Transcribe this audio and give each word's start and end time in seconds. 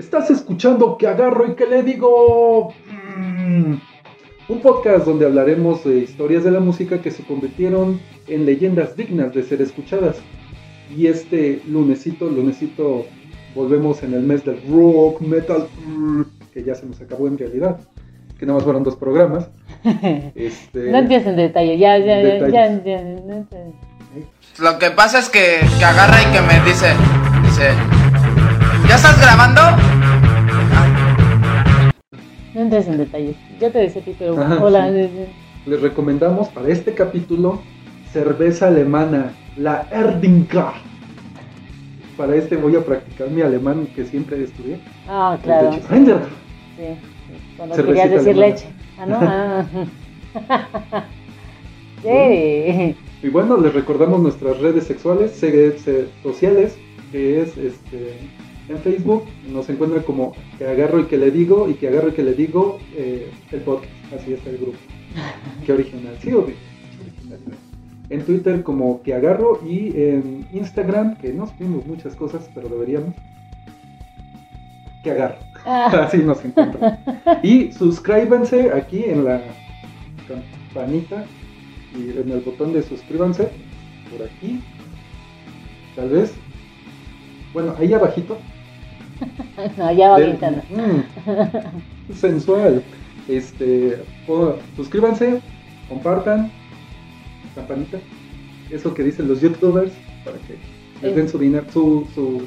Estás 0.00 0.30
escuchando 0.30 0.96
que 0.96 1.06
agarro 1.06 1.46
y 1.46 1.54
que 1.54 1.66
le 1.66 1.82
digo. 1.82 2.72
Mm. 3.06 3.74
Un 4.48 4.60
podcast 4.62 5.04
donde 5.04 5.26
hablaremos 5.26 5.84
de 5.84 5.98
historias 5.98 6.42
de 6.42 6.50
la 6.50 6.58
música 6.58 7.02
que 7.02 7.10
se 7.10 7.22
convirtieron 7.22 8.00
en 8.26 8.46
leyendas 8.46 8.96
dignas 8.96 9.34
de 9.34 9.42
ser 9.42 9.60
escuchadas. 9.60 10.16
Y 10.96 11.06
este 11.06 11.60
lunesito, 11.68 12.30
lunesito, 12.30 13.04
volvemos 13.54 14.02
en 14.02 14.14
el 14.14 14.22
mes 14.22 14.42
del 14.42 14.62
rock, 14.70 15.20
metal, 15.20 15.68
que 16.54 16.64
ya 16.64 16.74
se 16.74 16.86
nos 16.86 16.98
acabó 17.02 17.28
en 17.28 17.36
realidad. 17.36 17.78
Que 18.38 18.46
nada 18.46 18.56
más 18.56 18.64
fueron 18.64 18.82
dos 18.82 18.96
programas. 18.96 19.50
Este, 20.34 20.90
no 20.90 20.98
entiendes 20.98 21.26
en 21.26 21.36
detalle, 21.36 21.76
ya, 21.76 21.98
ya, 21.98 22.22
ya, 22.22 22.48
ya, 22.48 22.82
ya, 22.82 23.02
Lo 24.60 24.78
que 24.78 24.90
pasa 24.92 25.18
es 25.18 25.28
que, 25.28 25.60
que 25.78 25.84
agarra 25.84 26.22
y 26.22 26.32
que 26.32 26.40
me 26.40 26.58
dice, 26.64 26.94
dice, 27.44 27.74
¿ya 28.88 28.96
estás 28.96 29.20
grabando? 29.20 29.89
No 32.60 32.66
entres 32.66 32.88
en 32.88 32.98
detalles. 32.98 33.36
Yo 33.58 33.72
te 33.72 33.78
decía 33.78 34.02
a 34.02 34.04
ti, 34.04 34.14
pero 34.18 34.34
hola. 34.34 34.90
Les 34.90 35.80
recomendamos 35.80 36.48
para 36.48 36.68
este 36.68 36.92
capítulo 36.92 37.62
cerveza 38.12 38.66
alemana, 38.66 39.32
la 39.56 39.88
Erdinka. 39.90 40.74
Para 42.18 42.36
este 42.36 42.56
voy 42.56 42.76
a 42.76 42.84
practicar 42.84 43.30
mi 43.30 43.40
alemán 43.40 43.88
que 43.96 44.04
siempre 44.04 44.44
estudié. 44.44 44.78
Ah, 45.08 45.38
claro. 45.42 45.72
Sí, 45.72 45.80
cuando 47.56 47.76
querías 47.76 48.10
decir 48.10 48.36
leche. 48.36 48.66
Ah, 48.98 49.06
no. 49.06 49.18
Ah. 49.22 49.64
sí. 52.02 52.94
Y 53.22 53.28
bueno, 53.30 53.56
les 53.56 53.72
recordamos 53.72 54.20
nuestras 54.20 54.60
redes 54.60 54.84
sexuales, 54.84 55.32
sociales, 56.22 56.76
que 57.10 57.40
es 57.40 57.56
este 57.56 58.18
en 58.70 58.78
Facebook 58.78 59.24
nos 59.52 59.68
encuentran 59.68 60.04
como 60.04 60.32
que 60.56 60.64
agarro 60.64 61.00
y 61.00 61.06
que 61.06 61.18
le 61.18 61.32
digo 61.32 61.68
y 61.68 61.74
que 61.74 61.88
agarro 61.88 62.10
y 62.10 62.12
que 62.12 62.22
le 62.22 62.34
digo 62.34 62.78
eh, 62.94 63.28
el 63.50 63.60
podcast. 63.62 63.92
Así 64.14 64.32
está 64.32 64.50
el 64.50 64.58
grupo. 64.58 64.78
Qué 65.66 65.72
original. 65.72 66.16
Sí, 66.20 66.32
original. 66.32 67.40
En 68.10 68.24
Twitter 68.24 68.62
como 68.62 69.02
que 69.02 69.14
agarro 69.14 69.60
y 69.66 69.88
en 70.00 70.46
Instagram, 70.52 71.16
que 71.16 71.32
no 71.32 71.46
subimos 71.48 71.84
muchas 71.86 72.14
cosas, 72.14 72.48
pero 72.54 72.68
deberíamos. 72.68 73.14
Que 75.02 75.10
agarro. 75.12 75.38
Ah. 75.66 75.86
Así 76.06 76.18
nos 76.18 76.44
encuentran. 76.44 77.00
Y 77.42 77.72
suscríbanse 77.72 78.70
aquí 78.72 79.02
en 79.04 79.24
la 79.24 79.42
campanita 80.28 81.24
y 81.96 82.10
en 82.18 82.30
el 82.30 82.40
botón 82.40 82.72
de 82.72 82.82
suscríbanse 82.82 83.48
por 84.10 84.26
aquí. 84.26 84.60
Tal 85.96 86.08
vez. 86.08 86.32
Bueno, 87.52 87.74
ahí 87.80 87.92
abajito 87.92 88.38
no, 89.76 89.92
ya 89.92 90.10
va 90.10 90.18
gritando. 90.18 90.62
Mm, 90.70 92.12
sensual. 92.14 92.82
Este, 93.28 94.02
suscríbanse, 94.76 95.40
compartan, 95.88 96.50
campanita, 97.54 97.98
eso 98.70 98.92
que 98.94 99.04
dicen 99.04 99.28
los 99.28 99.40
youtubers 99.40 99.92
para 100.24 100.36
que 100.38 100.56
les 101.02 101.14
den 101.14 101.28
su 101.28 101.38
dinero, 101.38 101.64
su, 101.72 102.06
su 102.14 102.42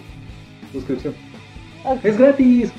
suscripción. 0.72 1.14
Es 2.04 2.18
gratis. 2.18 2.72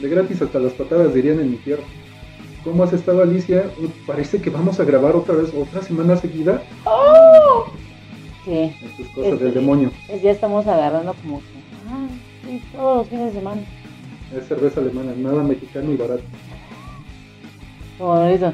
De 0.00 0.08
gratis 0.08 0.40
hasta 0.42 0.58
las 0.58 0.72
patadas 0.72 1.14
dirían 1.14 1.40
en 1.40 1.50
mi 1.50 1.56
tierra. 1.58 1.82
¿Cómo 2.64 2.84
has 2.84 2.92
estado 2.92 3.22
Alicia? 3.22 3.70
Parece 4.06 4.40
que 4.40 4.50
vamos 4.50 4.80
a 4.80 4.84
grabar 4.84 5.16
otra 5.16 5.34
vez, 5.34 5.52
otra 5.54 5.82
semana 5.82 6.16
seguida. 6.16 6.62
¡Oh! 6.84 7.66
Sí. 8.44 8.72
Estas 8.82 9.08
cosas 9.14 9.38
del 9.38 9.48
este, 9.48 9.60
demonio. 9.60 9.90
Ya 10.22 10.30
estamos 10.30 10.66
agarrando 10.66 11.14
como 11.14 11.40
todos 12.58 12.98
los 12.98 13.08
fines 13.08 13.32
de 13.32 13.40
semana. 13.40 13.62
Es 14.36 14.46
cerveza 14.46 14.80
alemana, 14.80 15.12
nada 15.16 15.42
mexicano 15.42 15.92
y 15.92 15.96
barato. 15.96 16.22
Como 17.98 18.22
eso. 18.24 18.52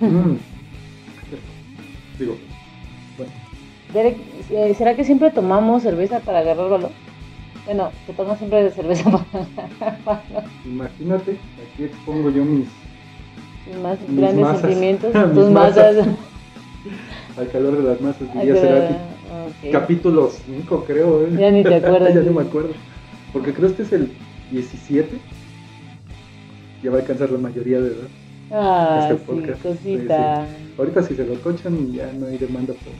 Mm. 0.00 0.36
Digo, 2.18 2.36
bueno. 3.16 3.32
Derek, 3.92 4.16
eh, 4.50 4.74
¿será 4.74 4.94
que 4.96 5.04
siempre 5.04 5.30
tomamos 5.30 5.82
cerveza 5.82 6.20
para 6.20 6.40
agarrar 6.40 6.68
valor? 6.68 6.90
Bueno, 7.64 7.90
que 8.06 8.12
tomas 8.12 8.38
siempre 8.38 8.64
de 8.64 8.70
cerveza 8.70 9.10
para 10.04 10.22
Imagínate, 10.64 11.36
aquí 11.72 11.84
expongo 11.84 12.30
yo 12.30 12.44
mis, 12.44 12.66
mis 13.66 13.76
más 13.82 13.98
grandes 14.08 14.60
sentimientos, 14.60 15.12
tus 15.34 15.50
masas. 15.50 16.06
Al 17.36 17.50
calor 17.50 17.76
de 17.76 17.88
las 17.88 18.00
masas, 18.00 18.32
diría 18.34 18.54
Cerati. 18.54 18.94
Okay. 19.58 19.70
Capítulo 19.70 20.30
5, 20.46 20.84
creo. 20.86 21.26
¿eh? 21.26 21.30
Ya 21.38 21.50
ni 21.50 21.62
te 21.62 21.74
acuerdas. 21.74 22.14
ya 22.14 22.20
no 22.20 22.32
me 22.32 22.42
acuerdo. 22.42 22.70
Porque 23.32 23.52
creo 23.52 23.74
que 23.74 23.82
este 23.82 23.96
es 23.96 24.02
el 24.02 24.12
17. 24.50 25.18
Ya 26.82 26.90
va 26.90 26.98
a 26.98 27.00
alcanzar 27.00 27.30
la 27.30 27.38
mayoría 27.38 27.80
de 27.80 27.88
edad. 27.88 28.08
Ah, 28.50 29.08
este 29.10 29.24
sí, 29.24 29.58
cosita. 29.62 30.46
Ahorita 30.78 31.02
si 31.02 31.14
se 31.14 31.24
lo 31.24 31.34
conchan 31.42 31.92
ya 31.92 32.10
no 32.12 32.26
hay 32.26 32.38
demanda 32.38 32.72
por... 32.72 32.92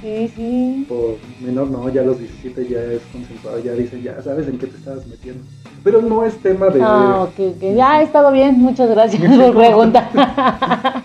Sí, 0.00 0.28
sí. 0.34 0.86
Por 0.88 1.16
menor, 1.40 1.70
no, 1.70 1.88
ya 1.88 2.02
los 2.02 2.18
17 2.18 2.68
ya 2.68 2.80
es 2.80 3.02
consensuado, 3.12 3.58
ya 3.60 3.72
dicen, 3.72 4.02
ya 4.02 4.20
sabes 4.22 4.46
en 4.46 4.58
qué 4.58 4.66
te 4.66 4.76
estabas 4.76 5.06
metiendo. 5.06 5.42
Pero 5.82 6.02
no 6.02 6.24
es 6.24 6.36
tema 6.38 6.68
de... 6.68 6.80
No, 6.80 7.30
que, 7.36 7.54
que 7.58 7.74
ya 7.74 7.94
ha 7.94 8.02
estado 8.02 8.30
bien, 8.30 8.58
muchas 8.58 8.90
gracias 8.90 9.22
por 9.22 9.56
preguntar. 9.56 10.10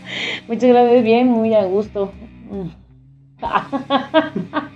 muchas 0.47 0.69
gracias, 0.69 1.03
bien, 1.03 1.27
muy 1.27 1.53
a 1.53 1.65
gusto. 1.65 2.11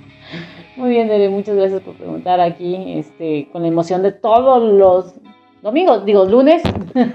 Muy 0.76 0.90
bien, 0.90 1.08
Dere, 1.08 1.30
muchas 1.30 1.56
gracias 1.56 1.82
por 1.82 1.96
preguntar 1.96 2.42
aquí, 2.42 2.98
este, 2.98 3.48
con 3.52 3.62
la 3.62 3.70
emoción 3.70 4.02
de 4.02 4.12
todos 4.12 4.62
los 4.74 5.14
domingos, 5.62 6.06
digo, 6.06 6.26
lunes. 6.26 6.62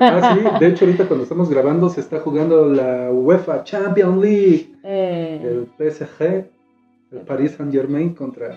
Ah, 0.01 0.35
sí, 0.35 0.45
de 0.61 0.67
hecho 0.67 0.85
ahorita 0.85 1.07
cuando 1.07 1.25
estamos 1.25 1.51
grabando 1.51 1.89
se 1.89 2.01
está 2.01 2.21
jugando 2.21 2.67
la 2.67 3.11
UEFA 3.11 3.65
Champions 3.65 4.21
League, 4.21 4.75
eh. 4.83 5.41
el 5.43 5.69
PSG, 5.79 6.23
el 7.13 7.19
Paris 7.27 7.53
Saint 7.53 7.73
Germain 7.73 8.15
contra 8.15 8.57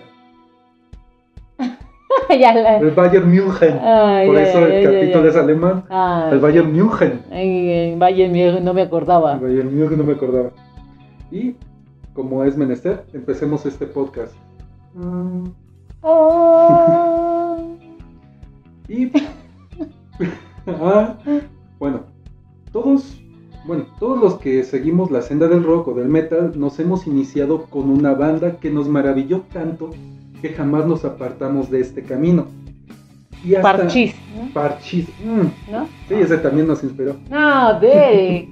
el 2.28 2.90
Bayern 2.90 3.30
München. 3.30 3.78
Por 4.26 4.38
eso 4.38 4.66
el 4.66 4.84
capítulo 4.84 5.28
es 5.28 5.36
alemán. 5.36 5.84
Ah, 5.90 6.30
el 6.32 6.38
Bayern 6.38 6.72
München. 6.72 7.20
el 7.30 7.98
Bayern 7.98 8.32
München 8.32 8.64
no 8.64 8.72
me 8.72 8.82
acordaba. 8.82 9.34
El 9.34 9.40
Bayern 9.40 9.76
München 9.76 9.98
no 9.98 10.04
me 10.04 10.14
acordaba. 10.14 10.50
Y 11.30 11.56
como 12.14 12.44
es 12.44 12.56
menester, 12.56 13.04
empecemos 13.12 13.66
este 13.66 13.86
podcast. 13.86 14.34
y 18.88 19.06
ah, 20.68 21.16
bueno, 21.78 22.00
todos, 22.70 23.20
bueno, 23.66 23.86
todos 23.98 24.20
los 24.20 24.34
que 24.34 24.62
seguimos 24.62 25.10
la 25.10 25.22
senda 25.22 25.48
del 25.48 25.64
rock 25.64 25.88
o 25.88 25.94
del 25.94 26.08
metal 26.08 26.52
nos 26.56 26.78
hemos 26.78 27.08
iniciado 27.08 27.64
con 27.64 27.90
una 27.90 28.14
banda 28.14 28.60
que 28.60 28.70
nos 28.70 28.88
maravilló 28.88 29.40
tanto 29.52 29.90
que 30.40 30.50
jamás 30.50 30.86
nos 30.86 31.04
apartamos 31.04 31.68
de 31.70 31.80
este 31.80 32.02
camino. 32.02 32.46
Y 33.44 33.56
hasta 33.56 33.78
Parchis, 33.78 34.14
¿no? 34.36 34.54
Parchis, 34.54 35.08
mm. 35.24 35.72
¿no? 35.72 35.88
Sí, 36.08 36.14
ese 36.14 36.38
también 36.38 36.68
nos 36.68 36.84
inspiró. 36.84 37.16
No, 37.28 37.80
de 37.80 38.48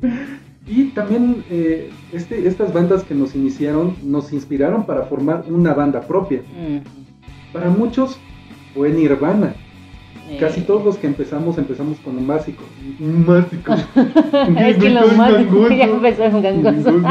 Y 0.70 0.84
también 0.90 1.44
eh, 1.50 1.90
este, 2.12 2.46
estas 2.46 2.72
bandas 2.72 3.02
que 3.02 3.12
nos 3.12 3.34
iniciaron 3.34 3.96
nos 4.04 4.32
inspiraron 4.32 4.86
para 4.86 5.02
formar 5.02 5.44
una 5.48 5.74
banda 5.74 6.00
propia. 6.02 6.42
Para 7.52 7.70
muchos 7.70 8.18
fue 8.72 8.90
Nirvana. 8.90 9.54
Casi 10.38 10.60
todos 10.60 10.84
los 10.84 10.96
que 10.96 11.08
empezamos, 11.08 11.58
empezamos 11.58 11.98
con 11.98 12.16
un 12.16 12.24
básico. 12.24 12.62
Un 13.00 13.26
básico. 13.26 13.74
es 14.58 14.76
que 14.76 14.90
lo 14.90 15.08
más 15.08 15.32
ya 15.76 15.84
empezó 15.86 16.22
en 16.22 16.40
gangoso. 16.40 17.02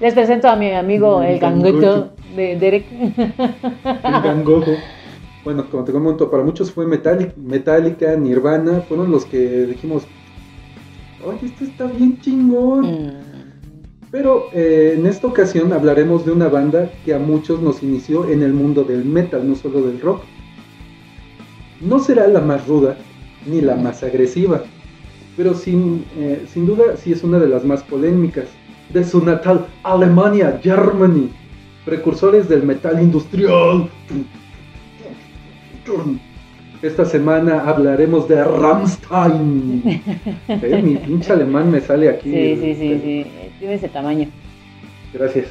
Les 0.00 0.14
presento 0.14 0.48
a 0.48 0.56
mi 0.56 0.72
amigo 0.72 1.22
el, 1.22 1.38
gangoto 1.38 2.12
de 2.34 2.56
Derek. 2.58 2.86
el 2.90 3.92
gangojo. 4.22 4.72
Bueno, 5.44 5.66
como 5.70 5.84
te 5.84 5.92
comento, 5.92 6.30
para 6.30 6.42
muchos 6.42 6.72
fue 6.72 6.86
Metallica, 6.86 8.16
Nirvana, 8.16 8.80
fueron 8.88 9.10
los 9.10 9.26
que 9.26 9.66
dijimos, 9.66 10.04
oye, 11.24 11.46
esto 11.46 11.64
está 11.64 11.86
bien 11.86 12.20
chingón. 12.20 12.86
Mm. 12.86 13.28
Pero 14.10 14.46
eh, 14.54 14.94
en 14.96 15.06
esta 15.06 15.26
ocasión 15.26 15.72
hablaremos 15.72 16.24
de 16.24 16.32
una 16.32 16.48
banda 16.48 16.90
que 17.04 17.12
a 17.12 17.18
muchos 17.18 17.60
nos 17.60 17.82
inició 17.82 18.28
en 18.28 18.42
el 18.42 18.54
mundo 18.54 18.84
del 18.84 19.04
metal, 19.04 19.46
no 19.46 19.54
solo 19.54 19.82
del 19.82 20.00
rock. 20.00 20.22
No 21.80 21.98
será 21.98 22.26
la 22.26 22.40
más 22.40 22.66
ruda 22.66 22.96
ni 23.46 23.60
la 23.60 23.76
más 23.76 24.02
agresiva, 24.02 24.62
pero 25.36 25.54
sin, 25.54 26.04
eh, 26.16 26.46
sin 26.52 26.66
duda 26.66 26.96
sí 26.96 27.12
es 27.12 27.22
una 27.22 27.38
de 27.38 27.48
las 27.48 27.64
más 27.64 27.82
polémicas. 27.82 28.46
De 28.92 29.04
su 29.04 29.22
natal 29.22 29.66
Alemania, 29.82 30.58
Germany, 30.62 31.28
precursores 31.84 32.48
del 32.48 32.62
metal 32.62 33.02
industrial. 33.02 33.90
Esta 36.80 37.04
semana 37.04 37.64
hablaremos 37.68 38.28
de 38.28 38.42
Rammstein. 38.44 39.82
¿Eh? 40.48 40.82
Mi 40.82 40.96
pinche 40.96 41.32
alemán 41.32 41.70
me 41.70 41.80
sale 41.80 42.08
aquí. 42.08 42.30
Sí, 42.30 42.56
sí, 42.56 42.74
sí, 42.74 43.00
sí. 43.02 43.26
Tiene 43.58 43.74
ese 43.74 43.88
tamaño. 43.88 44.28
Gracias. 45.12 45.48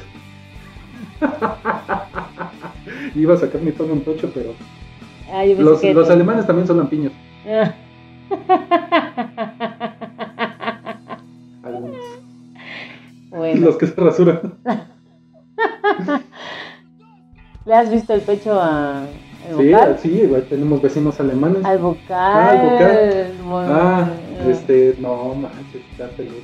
Iba 3.14 3.34
a 3.34 3.36
sacar 3.36 3.60
mi 3.60 3.72
tono 3.72 3.92
en 3.92 4.00
tocho, 4.02 4.30
pero 4.32 4.54
Ah, 5.30 5.44
los, 5.44 5.84
los 5.84 6.10
alemanes 6.10 6.46
también 6.46 6.66
son 6.66 6.78
lampiños. 6.78 7.12
Algunos. 11.62 11.96
Bueno. 13.30 13.66
Los 13.66 13.76
que 13.76 13.86
se 13.86 13.94
rasuran. 14.00 14.54
¿Le 17.66 17.74
has 17.74 17.90
visto 17.90 18.14
el 18.14 18.22
pecho 18.22 18.58
a, 18.58 19.04
sí, 19.56 19.72
sí, 20.02 20.20
igual 20.22 20.44
tenemos 20.48 20.82
vecinos 20.82 21.18
alemanes. 21.20 21.64
Al 21.64 21.78
vocal. 21.78 22.02
Ah, 22.10 22.50
al 22.50 23.42
vocal. 23.42 23.66
ah, 23.70 24.10
este, 24.48 24.96
no 25.00 25.34
manches, 25.34 25.82
está 25.92 26.08
peludo. 26.08 26.36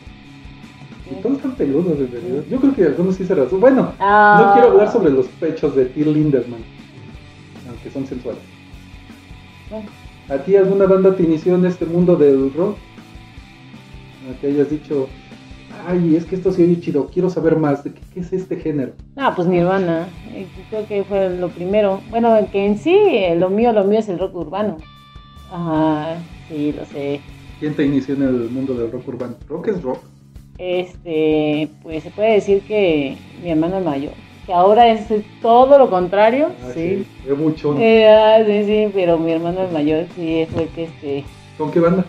Y 1.11 1.15
todos 1.23 1.37
están 1.37 1.53
peludos, 1.53 1.99
desde 1.99 2.19
verdad. 2.19 2.45
Yo 2.51 2.61
creo 2.61 2.75
que 2.75 2.85
algunos 2.85 3.17
sí 3.17 3.27
se 3.27 3.35
rasuran. 3.35 3.61
Bueno, 3.61 3.83
no 3.83 3.93
ah. 4.01 4.51
quiero 4.55 4.71
hablar 4.71 4.91
sobre 4.91 5.11
los 5.11 5.27
pechos 5.27 5.77
de 5.77 5.87
Till 5.87 6.13
Linderman, 6.13 6.61
aunque 7.69 7.91
son 7.91 8.07
sensuales. 8.07 8.43
¿A 10.29 10.39
ti 10.39 10.57
alguna 10.57 10.87
banda 10.87 11.15
te 11.15 11.23
inició 11.23 11.57
en 11.57 11.67
este 11.67 11.85
mundo 11.85 12.17
del 12.17 12.53
rock? 12.55 12.77
A 14.31 14.41
que 14.41 14.47
hayas 14.47 14.71
dicho, 14.71 15.09
ay, 15.87 16.17
es 16.17 16.25
que 16.25 16.37
esto 16.37 16.53
se 16.53 16.65
oye 16.65 16.81
chido, 16.81 17.09
quiero 17.13 17.31
saber 17.31 17.57
más 17.57 17.85
de 17.85 17.93
qué, 17.93 18.21
es 18.21 18.33
este 18.33 18.57
género. 18.57 18.93
Ah, 19.17 19.33
pues 19.35 19.49
Nirvana, 19.49 20.09
eh, 20.33 20.47
creo 20.71 20.87
que 20.87 21.05
fue 21.05 21.31
lo 21.31 21.49
primero. 21.49 22.01
Bueno, 22.11 22.37
que 22.51 22.65
en 22.65 22.79
sí, 22.79 22.95
eh, 22.95 23.37
lo 23.37 23.51
mío, 23.51 23.73
lo 23.73 23.85
mío 23.85 23.99
es 23.99 24.09
el 24.09 24.19
rock 24.19 24.35
urbano. 24.37 24.79
Ajá, 25.51 26.17
sí, 26.49 26.73
lo 26.73 26.85
sé. 26.87 27.21
¿Quién 27.61 27.75
te 27.75 27.85
inició 27.85 28.15
en 28.15 28.23
el 28.23 28.51
mundo 28.51 28.75
del 28.75 28.91
rock 28.91 29.09
urbano? 29.09 29.35
¿Rock 29.49 29.69
es 29.69 29.83
rock? 29.83 29.99
Este, 30.59 31.69
pues 31.83 32.03
se 32.03 32.11
puede 32.11 32.35
decir 32.35 32.63
que 32.63 33.17
mi 33.43 33.51
hermano 33.51 33.79
es 33.79 33.85
mayor 33.85 34.13
que 34.47 34.53
ahora 34.53 34.89
es 34.89 35.07
todo 35.41 35.79
lo 35.79 35.91
contrario. 35.91 36.51
Ah, 36.63 36.71
sí. 36.75 37.07
Es 37.27 37.37
mucho. 37.37 37.77
Eh, 37.79 38.09
ah, 38.09 38.43
sí, 38.45 38.65
sí, 38.65 38.91
pero 38.93 39.19
mi 39.19 39.33
hermano 39.33 39.63
es 39.63 39.73
mayor, 39.73 40.07
sí, 40.15 40.47
fue 40.53 40.65
el 40.65 40.69
que 40.71 40.85
este. 40.85 41.25
¿Con 41.57 41.71
qué 41.71 41.81
banda? 41.81 42.05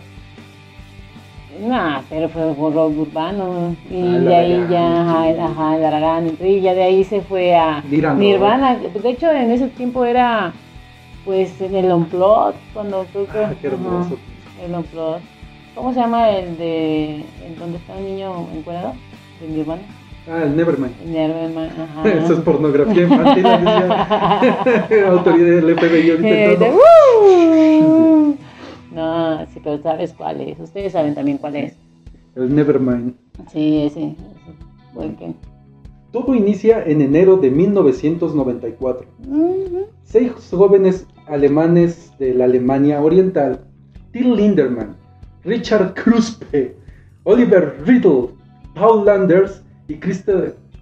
Nah, 1.60 2.02
pero 2.08 2.28
fue 2.28 2.52
por 2.54 2.74
rock 2.74 2.98
urbano. 2.98 3.76
Y 3.90 4.02
ah, 4.02 4.18
de 4.18 4.34
ahí 4.34 4.66
ya, 4.70 5.02
ajá, 5.02 5.44
ajá, 5.44 6.22
Y 6.40 6.60
ya 6.60 6.74
de 6.74 6.82
ahí 6.82 7.04
se 7.04 7.20
fue 7.20 7.54
a 7.54 7.82
Nirvana. 7.82 8.76
De 8.76 9.08
hecho, 9.08 9.30
en 9.30 9.50
ese 9.50 9.68
tiempo 9.68 10.04
era, 10.04 10.52
pues, 11.24 11.60
en 11.60 11.74
el 11.74 11.92
Unplot, 11.92 12.54
cuando 12.74 13.06
creo 13.12 13.26
que. 13.26 13.38
Ah, 13.38 13.54
qué 13.60 13.66
hermoso. 13.68 14.18
el 14.64 14.74
Unplot. 14.74 15.20
¿Cómo 15.74 15.92
se 15.92 16.00
llama 16.00 16.30
el 16.30 16.56
de. 16.56 17.24
donde 17.58 17.78
está 17.78 17.98
el 17.98 18.04
niño 18.04 18.46
encuadrado? 18.54 18.94
De 19.40 19.48
Nirvana. 19.48 19.82
Ah, 20.28 20.42
el 20.42 20.56
Nevermind. 20.56 20.92
Nevermind, 21.04 21.70
ajá. 21.80 22.08
Eso 22.24 22.32
es 22.32 22.40
pornografía 22.40 23.02
infantil. 23.04 23.46
Autoridad 25.06 25.62
del 25.62 25.78
FBI 25.78 26.10
ahorita. 26.10 26.66
No, 28.96 29.44
sí, 29.52 29.60
pero 29.62 29.76
sabes 29.82 30.14
cuál 30.14 30.40
es. 30.40 30.58
Ustedes 30.58 30.92
saben 30.92 31.14
también 31.14 31.36
cuál 31.36 31.56
es. 31.56 31.76
El 32.34 32.54
Nevermind. 32.54 33.14
Sí, 33.52 33.82
ese. 33.82 34.16
ese. 34.98 35.34
Todo 36.12 36.34
inicia 36.34 36.82
en 36.82 37.02
enero 37.02 37.36
de 37.36 37.50
1994. 37.50 39.06
Seis 40.02 40.32
jóvenes 40.50 41.06
alemanes 41.26 42.10
de 42.18 42.32
la 42.32 42.46
Alemania 42.46 43.02
Oriental, 43.02 43.60
Till 44.12 44.34
Linderman, 44.34 44.96
Richard 45.44 45.92
Kruspe, 45.92 46.74
Oliver 47.24 47.76
Riddle, 47.84 48.30
Paul 48.74 49.04
Landers 49.04 49.62
y 49.88 49.96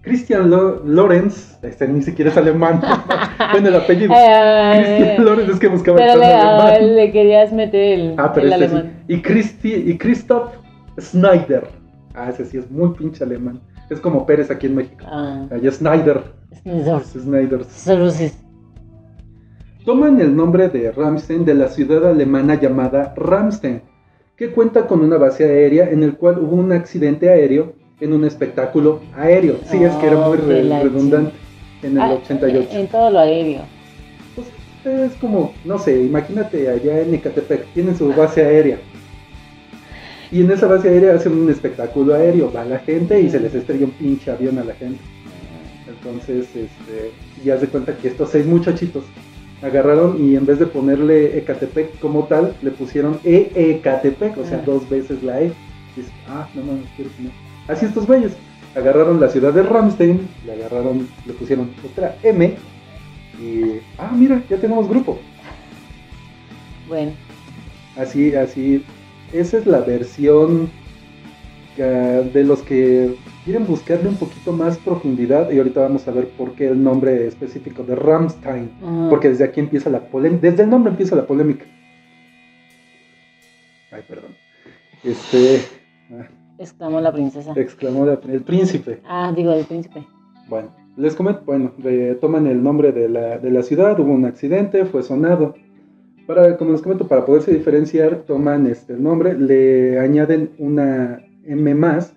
Christian 0.04 0.50
Lorenz, 0.50 1.58
este 1.62 1.88
ni 1.88 2.02
siquiera 2.02 2.30
es 2.30 2.36
alemán, 2.36 2.82
bueno 3.52 3.68
el 3.68 3.74
apellido, 3.76 4.12
Christian 4.12 5.24
Lorenz 5.24 5.48
es 5.48 5.58
que 5.58 5.68
buscaba 5.68 5.96
pero 5.96 6.18
le, 6.18 6.26
alemán. 6.26 6.96
le 6.96 7.10
querías 7.10 7.52
meter 7.54 7.80
el, 7.80 8.14
ah, 8.18 8.30
pero 8.34 8.48
este 8.48 8.54
alemán. 8.54 8.92
Sí. 9.06 9.14
Y, 9.14 9.22
Christi, 9.22 9.74
y 9.74 9.96
Christoph 9.96 10.52
Schneider, 11.00 11.68
ah 12.14 12.28
ese 12.28 12.44
sí 12.44 12.58
es 12.58 12.70
muy 12.70 12.90
pinche 12.90 13.24
alemán, 13.24 13.62
es 13.88 13.98
como 13.98 14.26
Pérez 14.26 14.50
aquí 14.50 14.66
en 14.66 14.74
México, 14.74 15.06
ah. 15.08 15.46
allá 15.50 15.70
Schneider, 15.70 16.22
Schneider. 16.62 17.64
Schneider. 17.64 18.30
Toman 19.86 20.20
el 20.20 20.36
nombre 20.36 20.68
de 20.68 20.92
Ramstein 20.92 21.46
de 21.46 21.54
la 21.54 21.68
ciudad 21.68 22.06
alemana 22.06 22.60
llamada 22.60 23.14
Ramstein, 23.16 23.80
que 24.36 24.50
cuenta 24.50 24.86
con 24.86 25.00
una 25.00 25.16
base 25.16 25.44
aérea 25.44 25.88
en 25.88 26.02
el 26.02 26.16
cual 26.16 26.38
hubo 26.40 26.56
un 26.56 26.72
accidente 26.72 27.30
aéreo 27.30 27.72
en 28.00 28.12
un 28.12 28.24
espectáculo 28.24 29.00
aéreo. 29.16 29.58
Sí, 29.70 29.82
es 29.82 29.92
que 29.94 30.06
era 30.06 30.16
muy 30.16 30.36
redundante 30.36 31.32
en 31.82 31.98
el 31.98 32.12
88. 32.12 32.68
Ah, 32.70 32.78
en, 32.78 32.88
todo 32.88 33.10
lo 33.10 33.18
aéreo. 33.20 33.62
Pues 34.34 34.48
es 34.84 35.16
como, 35.16 35.54
no 35.64 35.78
sé, 35.78 36.02
imagínate 36.02 36.68
allá 36.68 37.00
en 37.00 37.14
Ecatepec, 37.14 37.66
tienen 37.72 37.96
su 37.96 38.08
base 38.12 38.42
aérea. 38.44 38.78
Y 40.30 40.40
en 40.40 40.50
esa 40.50 40.66
base 40.66 40.88
aérea 40.88 41.14
hacen 41.14 41.32
un 41.32 41.50
espectáculo 41.50 42.14
aéreo, 42.14 42.52
va 42.52 42.64
la 42.64 42.78
gente 42.80 43.20
y 43.20 43.30
se 43.30 43.38
les 43.38 43.54
estrella 43.54 43.86
un 43.86 43.92
pinche 43.92 44.30
avión 44.30 44.58
a 44.58 44.64
la 44.64 44.74
gente. 44.74 45.00
Entonces, 45.86 46.48
este, 46.54 47.12
ya 47.44 47.58
se 47.58 47.68
cuenta 47.68 47.96
que 47.96 48.08
estos 48.08 48.30
seis 48.30 48.44
muchachitos 48.46 49.04
agarraron 49.62 50.22
y 50.22 50.36
en 50.36 50.44
vez 50.44 50.58
de 50.58 50.66
ponerle 50.66 51.38
Ecatepec 51.38 51.98
como 51.98 52.24
tal, 52.24 52.54
le 52.62 52.70
pusieron 52.70 53.18
E-Ecatepec, 53.24 54.36
o 54.36 54.44
sea, 54.44 54.58
ah. 54.58 54.62
dos 54.66 54.88
veces 54.88 55.22
la 55.22 55.40
E. 55.40 55.46
Y 55.96 56.00
ah, 56.28 56.48
no, 56.54 56.62
no, 56.64 56.72
no 56.72 56.82
quiero 56.96 57.10
no. 57.20 57.43
Así 57.68 57.86
estos 57.86 58.06
güeyes 58.06 58.32
agarraron 58.74 59.20
la 59.20 59.28
ciudad 59.28 59.52
de 59.52 59.62
Ramstein, 59.62 60.28
le 60.44 60.52
agarraron, 60.52 61.08
le 61.26 61.32
pusieron 61.32 61.70
otra 61.84 62.16
M 62.22 62.56
y 63.40 63.80
ah, 63.98 64.12
mira, 64.14 64.42
ya 64.48 64.56
tenemos 64.58 64.88
grupo. 64.88 65.18
Bueno. 66.88 67.12
Así, 67.96 68.34
así, 68.34 68.84
esa 69.32 69.58
es 69.58 69.66
la 69.66 69.80
versión 69.80 70.70
uh, 71.78 71.82
de 72.32 72.44
los 72.44 72.62
que 72.62 73.14
quieren 73.44 73.66
buscarle 73.66 74.08
un 74.08 74.16
poquito 74.16 74.52
más 74.52 74.78
profundidad 74.78 75.50
y 75.50 75.58
ahorita 75.58 75.80
vamos 75.80 76.06
a 76.08 76.10
ver 76.10 76.28
por 76.28 76.54
qué 76.54 76.68
el 76.68 76.82
nombre 76.82 77.26
específico 77.26 77.84
de 77.84 77.94
Ramstein, 77.94 78.70
porque 79.10 79.28
desde 79.28 79.44
aquí 79.44 79.60
empieza 79.60 79.90
la 79.90 80.00
polémica, 80.00 80.50
desde 80.50 80.64
el 80.64 80.70
nombre 80.70 80.90
empieza 80.90 81.14
la 81.14 81.26
polémica. 81.26 81.64
Ay, 83.92 84.02
perdón. 84.08 84.34
Este, 85.04 85.60
ah, 85.60 85.83
Exclamó 86.58 87.00
la 87.00 87.12
princesa. 87.12 87.52
Exclamó 87.56 88.06
el 88.08 88.42
príncipe. 88.42 89.00
Ah, 89.06 89.32
digo, 89.34 89.52
el 89.52 89.64
príncipe. 89.64 90.06
Bueno, 90.48 90.70
les 90.96 91.14
comento, 91.14 91.42
bueno, 91.44 91.72
toman 92.20 92.46
el 92.46 92.62
nombre 92.62 92.92
de 92.92 93.08
la, 93.08 93.38
de 93.38 93.50
la, 93.50 93.62
ciudad, 93.62 93.98
hubo 93.98 94.12
un 94.12 94.24
accidente, 94.24 94.84
fue 94.84 95.02
sonado. 95.02 95.54
Para, 96.26 96.56
como 96.56 96.72
les 96.72 96.82
comento, 96.82 97.06
para 97.06 97.26
poderse 97.26 97.52
diferenciar, 97.52 98.22
toman 98.26 98.66
este, 98.66 98.94
el 98.94 99.02
nombre, 99.02 99.38
le 99.38 99.98
añaden 99.98 100.50
una 100.58 101.22
M 101.44 101.74
más 101.74 102.14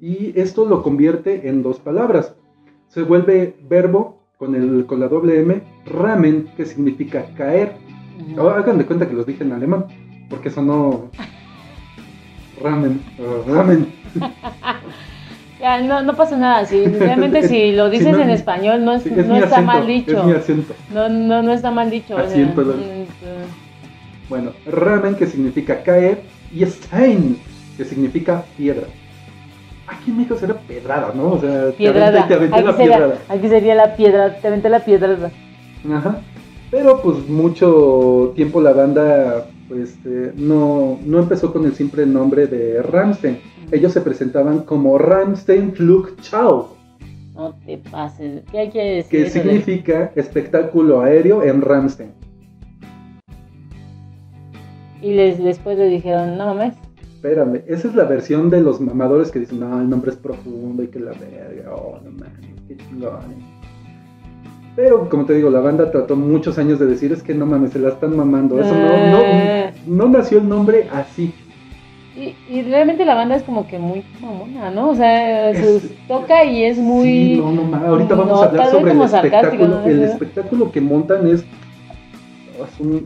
y 0.00 0.38
esto 0.38 0.64
lo 0.64 0.82
convierte 0.82 1.48
en 1.48 1.62
dos 1.62 1.78
palabras. 1.78 2.34
Se 2.88 3.02
vuelve 3.02 3.56
verbo 3.68 4.18
con, 4.36 4.54
el, 4.54 4.86
con 4.86 5.00
la 5.00 5.08
doble 5.08 5.40
M, 5.40 5.62
ramen, 5.86 6.48
que 6.56 6.66
significa 6.66 7.26
caer. 7.36 7.74
hagan 8.38 8.78
de 8.78 8.86
cuenta 8.86 9.08
que 9.08 9.14
los 9.14 9.26
dije 9.26 9.44
en 9.44 9.52
alemán, 9.52 9.86
porque 10.28 10.50
sonó 10.50 11.10
ramen, 12.62 13.00
ramen. 13.46 13.92
Ya, 15.62 15.80
no, 15.80 16.02
no 16.02 16.16
pasa 16.16 16.36
nada, 16.36 16.66
si 16.66 16.84
realmente 16.86 17.46
si 17.48 17.70
lo 17.70 17.88
dices 17.88 18.18
en 18.18 18.30
español 18.30 18.84
no, 18.84 18.94
es, 18.94 19.06
no 19.06 19.36
está 19.36 19.60
mal 19.60 19.86
dicho. 19.86 20.18
Es 20.18 20.24
mi 20.24 20.32
acento. 20.32 20.74
No, 20.92 21.08
no, 21.08 21.40
no 21.40 21.52
está 21.52 21.70
mal 21.70 21.88
dicho. 21.88 22.18
Asiento, 22.18 22.62
mm, 22.62 24.28
bueno, 24.28 24.50
ramen 24.66 25.14
que 25.14 25.26
significa 25.26 25.80
caer 25.84 26.22
y 26.52 26.64
stein 26.66 27.38
que 27.76 27.84
significa 27.84 28.44
piedra. 28.56 28.88
Aquí 29.86 30.10
en 30.10 30.16
México 30.16 30.36
será 30.36 30.54
pedrada, 30.54 31.12
¿no? 31.14 31.34
O 31.34 31.40
sea, 31.40 31.70
piedrada. 31.76 32.26
Te 32.26 32.34
aventé, 32.34 32.56
aquí 32.56 32.64
la 32.64 32.72
sería, 32.72 32.96
piedrada. 32.96 33.18
Aquí 33.28 33.48
sería 33.48 33.74
la 33.76 33.94
piedra, 33.94 34.36
te 34.36 34.48
aventé 34.48 34.68
la 34.68 34.80
piedrada. 34.80 35.30
Ajá. 35.94 36.16
Pero 36.72 37.02
pues 37.02 37.28
mucho 37.28 38.32
tiempo 38.34 38.60
la 38.60 38.72
banda 38.72 39.46
este, 39.74 40.32
no, 40.36 40.98
no 41.04 41.18
empezó 41.18 41.52
con 41.52 41.64
el 41.64 41.74
simple 41.74 42.06
nombre 42.06 42.46
de 42.46 42.82
Ramstein. 42.82 43.38
Ellos 43.70 43.92
se 43.92 44.00
presentaban 44.00 44.60
como 44.60 44.98
Ramstein 44.98 45.72
Flugschau. 45.72 46.68
No 47.34 47.54
te 47.64 47.78
pases. 47.78 48.42
¿Qué 48.50 48.70
quiere 48.70 48.96
decir? 48.96 49.24
Que 49.24 49.30
significa 49.30 50.12
espectáculo 50.14 51.00
aéreo 51.00 51.42
en 51.42 51.62
Ramstein. 51.62 52.12
Y 55.00 55.14
les, 55.14 55.42
después 55.42 55.78
le 55.78 55.88
dijeron, 55.88 56.36
no 56.36 56.54
mames. 56.54 56.74
Espérame, 57.14 57.62
esa 57.66 57.88
es 57.88 57.94
la 57.94 58.04
versión 58.04 58.50
de 58.50 58.60
los 58.60 58.80
mamadores 58.80 59.30
que 59.30 59.40
dicen, 59.40 59.60
no, 59.60 59.80
el 59.80 59.88
nombre 59.88 60.10
es 60.10 60.16
profundo 60.16 60.82
y 60.82 60.88
que 60.88 61.00
la 61.00 61.12
verga, 61.12 61.74
oh, 61.74 61.98
no 62.04 62.10
mames, 62.10 62.66
qué 62.68 62.76
chingón. 62.76 63.51
Pero 64.74 65.08
como 65.08 65.26
te 65.26 65.34
digo, 65.34 65.50
la 65.50 65.60
banda 65.60 65.90
trató 65.90 66.16
muchos 66.16 66.58
años 66.58 66.78
de 66.78 66.86
decir 66.86 67.12
es 67.12 67.22
que 67.22 67.34
no 67.34 67.44
mames, 67.44 67.72
se 67.72 67.78
la 67.78 67.90
están 67.90 68.16
mamando. 68.16 68.58
Eso 68.58 68.74
no, 68.74 69.10
no, 69.10 69.20
eh. 69.20 69.74
no 69.86 70.08
nació 70.08 70.38
el 70.38 70.48
nombre 70.48 70.88
así. 70.92 71.34
Y, 72.16 72.34
y, 72.48 72.62
realmente 72.62 73.06
la 73.06 73.14
banda 73.14 73.36
es 73.36 73.42
como 73.42 73.66
que 73.66 73.78
muy 73.78 74.04
mamona, 74.20 74.70
¿no? 74.70 74.90
O 74.90 74.94
sea, 74.94 75.54
se 75.54 75.80
toca 76.06 76.44
y 76.44 76.64
es 76.64 76.76
muy. 76.76 77.04
Sí, 77.04 77.36
no, 77.38 77.52
no, 77.52 77.74
ahorita 77.74 78.14
vamos 78.14 78.42
a 78.42 78.46
hablar 78.46 78.70
sobre 78.70 78.92
el 78.92 79.00
espectáculo. 79.00 79.84
El 79.84 80.02
espectáculo 80.02 80.72
que 80.72 80.80
montan 80.82 81.26
es. 81.26 81.44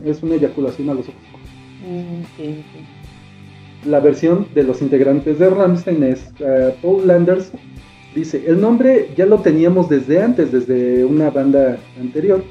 es, 0.05 0.23
una 0.23 0.35
eyaculación 0.35 0.89
a 0.89 0.93
los 0.93 1.07
ojos. 1.07 1.21
Mm, 1.87 3.89
La 3.89 4.01
versión 4.01 4.47
de 4.53 4.63
los 4.63 4.81
integrantes 4.81 5.39
de 5.39 5.49
Ramstein 5.49 6.03
es 6.03 6.33
uh, 6.41 6.71
Paul 6.81 7.07
Landers. 7.07 7.53
Dice, 8.17 8.45
el 8.47 8.59
nombre 8.59 9.11
ya 9.15 9.27
lo 9.27 9.41
teníamos 9.41 9.89
desde 9.89 10.23
antes, 10.23 10.51
desde 10.51 11.05
una 11.05 11.29
banda 11.29 11.77
anterior, 12.01 12.43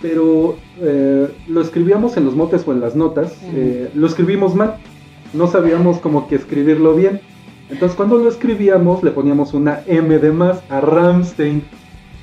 pero 0.00 0.56
eh, 0.80 1.28
lo 1.46 1.60
escribíamos 1.60 2.16
en 2.16 2.24
los 2.24 2.34
motes 2.34 2.66
o 2.66 2.72
en 2.72 2.80
las 2.80 2.96
notas, 2.96 3.38
eh, 3.54 3.90
lo 3.94 4.08
escribimos 4.08 4.56
mal, 4.56 4.78
no 5.34 5.46
sabíamos 5.46 5.98
como 5.98 6.26
que 6.26 6.34
escribirlo 6.34 6.96
bien. 6.96 7.20
Entonces 7.70 7.96
cuando 7.96 8.18
lo 8.18 8.28
escribíamos 8.28 9.04
le 9.04 9.12
poníamos 9.12 9.54
una 9.54 9.82
M 9.86 10.18
de 10.18 10.32
más 10.32 10.60
a 10.68 10.80
Ramstein. 10.80 11.62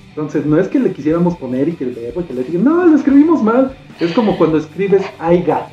Entonces 0.10 0.46
no 0.46 0.60
es 0.60 0.68
que 0.68 0.80
le 0.80 0.92
quisiéramos 0.92 1.38
poner 1.38 1.70
y 1.70 1.72
que 1.72 1.86
el 1.86 1.92
verbo 1.92 2.28
que 2.28 2.34
le 2.34 2.44
digan, 2.44 2.66
no, 2.66 2.86
lo 2.86 2.98
escribimos 2.98 3.42
mal. 3.42 3.72
Es 4.02 4.12
como 4.12 4.38
cuando 4.38 4.58
escribes 4.58 5.04
I 5.22 5.38
got. 5.48 5.70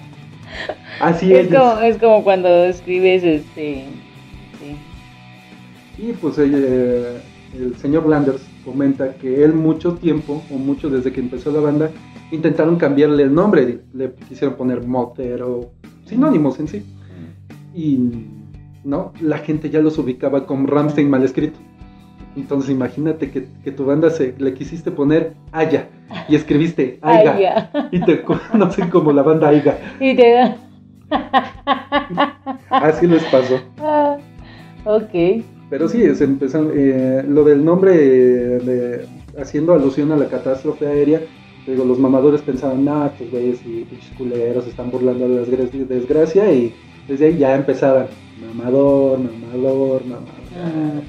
Así 1.00 1.34
es. 1.34 1.50
Es 1.50 1.58
como, 1.58 1.80
es 1.80 1.98
como 1.98 2.22
cuando 2.22 2.48
escribes 2.66 3.24
este. 3.24 3.86
Y 5.98 6.12
pues 6.12 6.38
eh, 6.38 7.20
el 7.54 7.76
señor 7.76 8.06
Landers 8.06 8.46
comenta 8.64 9.14
que 9.14 9.42
él 9.42 9.54
mucho 9.54 9.94
tiempo, 9.94 10.42
o 10.50 10.54
mucho 10.58 10.90
desde 10.90 11.12
que 11.12 11.20
empezó 11.20 11.50
la 11.50 11.60
banda, 11.60 11.90
intentaron 12.30 12.76
cambiarle 12.76 13.22
el 13.22 13.34
nombre, 13.34 13.80
le 13.94 14.12
quisieron 14.28 14.56
poner 14.56 14.86
Motter 14.86 15.42
o 15.42 15.72
sinónimos 16.04 16.58
en 16.60 16.68
sí. 16.68 16.82
Y 17.74 17.98
no, 18.84 19.12
la 19.20 19.38
gente 19.38 19.70
ya 19.70 19.80
los 19.80 19.98
ubicaba 19.98 20.46
con 20.46 20.66
Ramstein 20.66 21.10
mal 21.10 21.22
escrito. 21.22 21.58
Entonces 22.36 22.70
imagínate 22.70 23.30
que, 23.30 23.72
tu 23.72 23.86
banda 23.86 24.10
se 24.10 24.34
le 24.38 24.52
quisiste 24.52 24.90
poner 24.90 25.34
Aya 25.52 25.88
y 26.28 26.36
escribiste 26.36 26.98
Aiga, 27.00 27.70
y 27.90 28.00
te 28.00 28.22
conocen 28.22 28.90
como 28.90 29.12
la 29.12 29.22
banda 29.22 29.48
Aiga. 29.48 29.78
Y 29.98 30.14
te... 30.14 30.54
Así 32.70 33.06
les 33.06 33.24
pasó. 33.24 33.60
Ah, 33.78 34.18
ok. 34.84 35.42
Pero 35.68 35.88
sí, 35.88 36.02
es 36.02 36.20
eh, 36.20 37.24
lo 37.28 37.44
del 37.44 37.64
nombre 37.64 37.92
de, 37.92 39.06
haciendo 39.38 39.74
alusión 39.74 40.12
a 40.12 40.16
la 40.16 40.28
catástrofe 40.28 40.86
aérea. 40.86 41.20
Digo, 41.66 41.84
los 41.84 41.98
mamadores 41.98 42.42
pensaban, 42.42 42.88
ah, 42.88 43.10
pues 43.18 43.30
güeyes 43.30 43.60
y 43.66 43.84
pinches 43.84 44.12
culeros 44.16 44.66
están 44.68 44.90
burlando 44.90 45.28
de 45.28 45.34
la 45.34 45.86
desgracia 45.88 46.52
y 46.52 46.72
desde 47.08 47.26
ahí 47.26 47.38
ya 47.38 47.56
empezaban, 47.56 48.06
mamador, 48.40 49.18
mamador, 49.18 50.04
mamador. 50.04 50.28
Ah. 50.56 51.00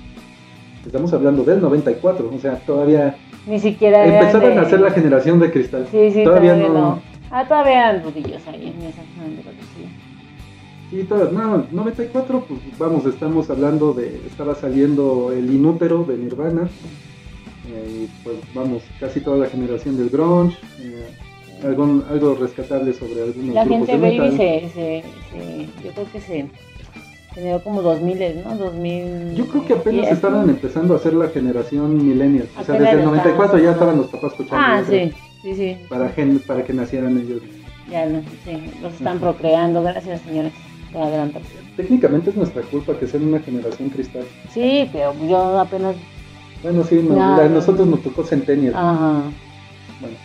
Estamos 0.84 1.14
hablando 1.14 1.44
del 1.44 1.62
94, 1.62 2.32
o 2.34 2.40
sea, 2.40 2.56
todavía... 2.66 3.16
Ni 3.46 3.60
siquiera... 3.60 4.06
Empezaron 4.06 4.58
a 4.58 4.62
hacer 4.62 4.80
la 4.80 4.92
generación 4.92 5.40
de 5.40 5.52
cristal. 5.52 5.86
Sí, 5.92 6.12
sí, 6.12 6.24
todavía, 6.24 6.56
no... 6.56 7.02
Ah, 7.30 7.46
todavía 7.46 7.92
eran 7.92 8.04
ahí 8.06 8.74
en 8.74 8.88
esa 8.88 9.02
Sí, 10.90 11.04
todas, 11.04 11.34
no, 11.34 11.66
94, 11.70 12.46
pues 12.48 12.60
vamos, 12.78 13.06
estamos 13.06 13.50
hablando 13.50 13.94
de, 13.94 14.22
estaba 14.26 14.56
saliendo 14.56 15.34
el 15.34 15.54
inútero 15.54 16.06
de 16.06 16.18
Nirvana, 16.18 16.70
eh, 17.70 18.06
y 18.06 18.24
pues 18.24 18.38
vamos, 18.54 18.84
casi 18.98 19.20
toda 19.20 19.38
la 19.38 19.48
generación 19.48 19.98
del 19.98 20.10
grunge, 20.10 20.58
eh, 20.80 21.10
algo, 21.66 22.04
algo 22.10 22.36
rescatable 22.36 22.94
sobre 22.94 23.22
algunos 23.22 23.54
La 23.54 23.66
gente 23.66 23.98
baby 23.98 24.38
se, 24.38 24.70
se, 24.74 25.04
yo 25.84 25.92
creo 25.92 26.12
que 26.14 26.22
se 26.22 26.46
generó 27.34 27.62
como 27.62 27.82
2000, 27.82 28.44
¿no? 28.46 28.56
2000. 28.56 29.36
Yo 29.36 29.46
creo 29.48 29.66
que 29.66 29.74
apenas 29.74 30.10
estaban 30.10 30.50
empezando 30.50 30.94
a 30.94 30.98
hacer 30.98 31.14
la 31.14 31.28
generación 31.28 31.98
millennial, 31.98 32.48
o 32.58 32.64
sea, 32.64 32.80
desde 32.80 33.00
el 33.00 33.04
94 33.04 33.60
ya 33.60 33.72
estaban 33.72 33.98
los 33.98 34.08
papás 34.08 34.32
escuchando. 34.32 34.58
Ah, 34.58 34.82
sí, 34.90 35.12
sí, 35.42 35.54
sí. 35.54 35.78
Para, 35.90 36.14
para 36.48 36.64
que 36.64 36.74
nacieran 36.74 37.18
ellos. 37.18 37.42
Ya, 37.92 38.06
no, 38.06 38.22
sí, 38.46 38.72
los 38.82 38.94
están 38.94 39.20
procreando, 39.20 39.84
gracias 39.84 40.22
señores. 40.22 40.54
Técnicamente 41.76 42.30
es 42.30 42.36
nuestra 42.36 42.62
culpa 42.64 42.98
que 42.98 43.08
sean 43.08 43.28
una 43.28 43.40
generación 43.40 43.90
cristal. 43.90 44.24
Sí, 44.54 44.90
pero 44.92 45.14
yo 45.28 45.60
apenas. 45.60 45.96
Bueno, 46.64 46.84
sí, 46.84 47.00
a 47.00 47.48
nosotros 47.50 47.88
nos 47.88 48.02
tocó 48.02 48.24
centennial. 48.24 48.74
Ajá. 48.76 49.24
Bueno. 50.02 50.18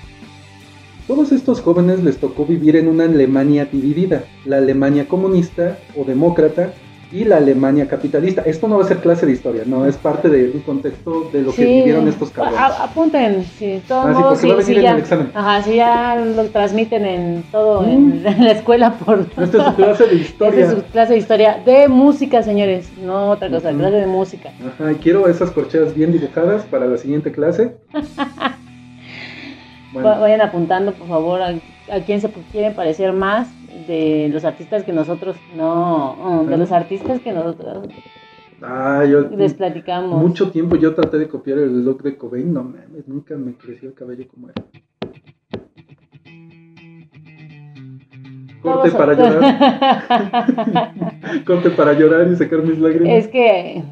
Todos 1.07 1.33
estos 1.33 1.61
jóvenes 1.61 2.03
les 2.03 2.19
tocó 2.19 2.47
vivir 2.47 2.77
en 2.77 2.89
una 2.89 3.05
Alemania 3.05 3.67
dividida, 3.71 4.25
la 4.45 4.59
Alemania 4.59 5.09
comunista 5.09 5.79
o 5.97 6.05
demócrata 6.05 6.73
y 7.13 7.25
la 7.25 7.37
Alemania 7.37 7.87
capitalista. 7.89 8.43
Esto 8.43 8.69
no 8.69 8.79
va 8.79 8.85
a 8.85 8.89
ser 8.89 8.99
clase 8.99 9.27
de 9.27 9.33
historia, 9.33 9.63
no, 9.67 9.87
es 9.87 9.97
parte 9.97 10.29
de 10.29 10.51
un 10.51 10.61
contexto 10.61 11.29
de 11.33 11.43
lo 11.43 11.53
que 11.53 11.65
vivieron 11.65 12.09
estos 12.09 12.31
cabrones. 12.31 12.61
apunten, 12.81 13.45
sí, 13.59 13.83
todo 13.87 14.01
ah, 14.01 14.37
sí, 14.37 14.51
sí, 14.63 14.75
ya, 14.81 14.99
Ajá, 15.35 15.63
si 15.63 15.77
ya 15.77 16.17
lo 16.17 16.45
transmiten 16.47 17.05
en 17.05 17.45
todo, 17.53 17.85
en, 17.87 18.23
mm. 18.23 18.25
la 18.41 18.53
escuela 18.53 18.95
por... 18.95 19.21
Esta 19.21 19.43
es 19.43 19.65
su 19.65 19.75
clase 19.75 20.07
de 20.07 20.15
historia. 20.15 20.61
Esta 20.65 20.73
es 20.73 20.79
su 20.79 20.91
clase 20.91 21.13
de 21.13 21.19
historia, 21.19 21.63
de 21.65 21.89
música, 21.89 22.43
señores, 22.43 22.89
no 23.03 23.31
otra 23.31 23.51
cosa, 23.51 23.73
clase 23.73 23.97
de 23.97 24.07
música. 24.07 24.51
Ajá, 24.67 24.93
quiero 25.03 25.29
esas 25.29 25.51
corcheas 25.51 25.95
bien 25.95 26.13
dibujadas 26.13 26.63
para 26.65 26.87
la 26.87 26.97
siguiente 26.97 27.33
clase. 27.33 27.77
Vayan 29.95 30.41
apuntando, 30.41 30.93
por 30.93 31.09
favor, 31.09 31.43
a, 31.43 31.49
a 31.49 32.01
quién 32.05 32.21
se 32.21 32.31
quieren 32.51 32.75
parecer 32.75 33.13
más 33.13 33.49
de 33.87 34.29
los 34.33 34.45
artistas 34.45 34.85
que 34.85 34.93
nosotros 34.93 35.37
no, 35.57 36.45
de 36.49 36.57
los 36.57 36.73
artistas 36.73 37.21
que 37.21 37.33
nosotros 37.33 37.89
ah, 38.63 39.05
yo, 39.09 39.23
les 39.37 39.55
platicamos. 39.55 40.21
Mucho 40.21 40.51
tiempo 40.51 40.77
yo 40.77 40.95
traté 40.95 41.19
de 41.19 41.29
copiar 41.29 41.59
el 41.59 41.85
look 41.85 42.03
de 42.03 42.17
Cobain, 42.17 42.53
no 42.53 42.63
mames, 42.65 43.07
nunca 43.07 43.37
me 43.37 43.55
creció 43.55 43.89
el 43.89 43.95
cabello 43.95 44.27
como 44.29 44.49
era. 44.49 44.63
Corte 48.63 48.91
para 48.93 49.15
llorar. 49.17 50.95
Corte 51.47 51.71
para 51.71 51.93
llorar 51.95 52.29
y 52.29 52.37
sacar 52.37 52.63
mis 52.63 52.79
lágrimas. 52.79 53.25
Es 53.25 53.29
que 53.29 53.83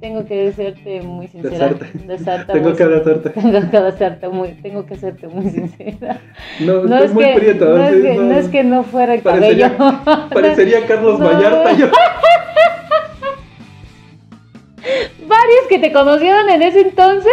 tengo 0.00 0.24
que 0.24 0.50
serte 0.52 1.02
muy 1.02 1.28
sincera. 1.28 1.74
tengo 2.50 2.74
que 2.74 2.82
hacerte. 2.82 3.30
Tengo 3.40 3.70
que 3.70 3.76
hacerte 3.76 4.28
muy, 4.28 4.48
tengo 4.62 4.86
que 4.86 4.96
serte 4.96 5.28
muy 5.28 5.50
sincera. 5.50 6.18
No, 6.60 6.84
no 6.84 6.98
es 6.98 7.12
muy 7.12 7.24
que. 7.24 7.54
No, 7.54 7.86
es 7.86 8.02
que, 8.02 8.14
no, 8.14 8.32
es 8.32 8.48
que 8.48 8.64
no 8.64 8.82
fuera 8.82 9.14
el 9.14 9.20
parecería, 9.20 9.76
cabello. 9.76 10.28
Parecería 10.32 10.86
Carlos 10.88 11.20
Vallarta. 11.20 11.72
Yo. 11.72 11.86
Varios 15.26 15.66
que 15.68 15.78
te 15.78 15.92
conocieron 15.92 16.48
en 16.48 16.62
ese 16.62 16.80
entonces, 16.80 17.32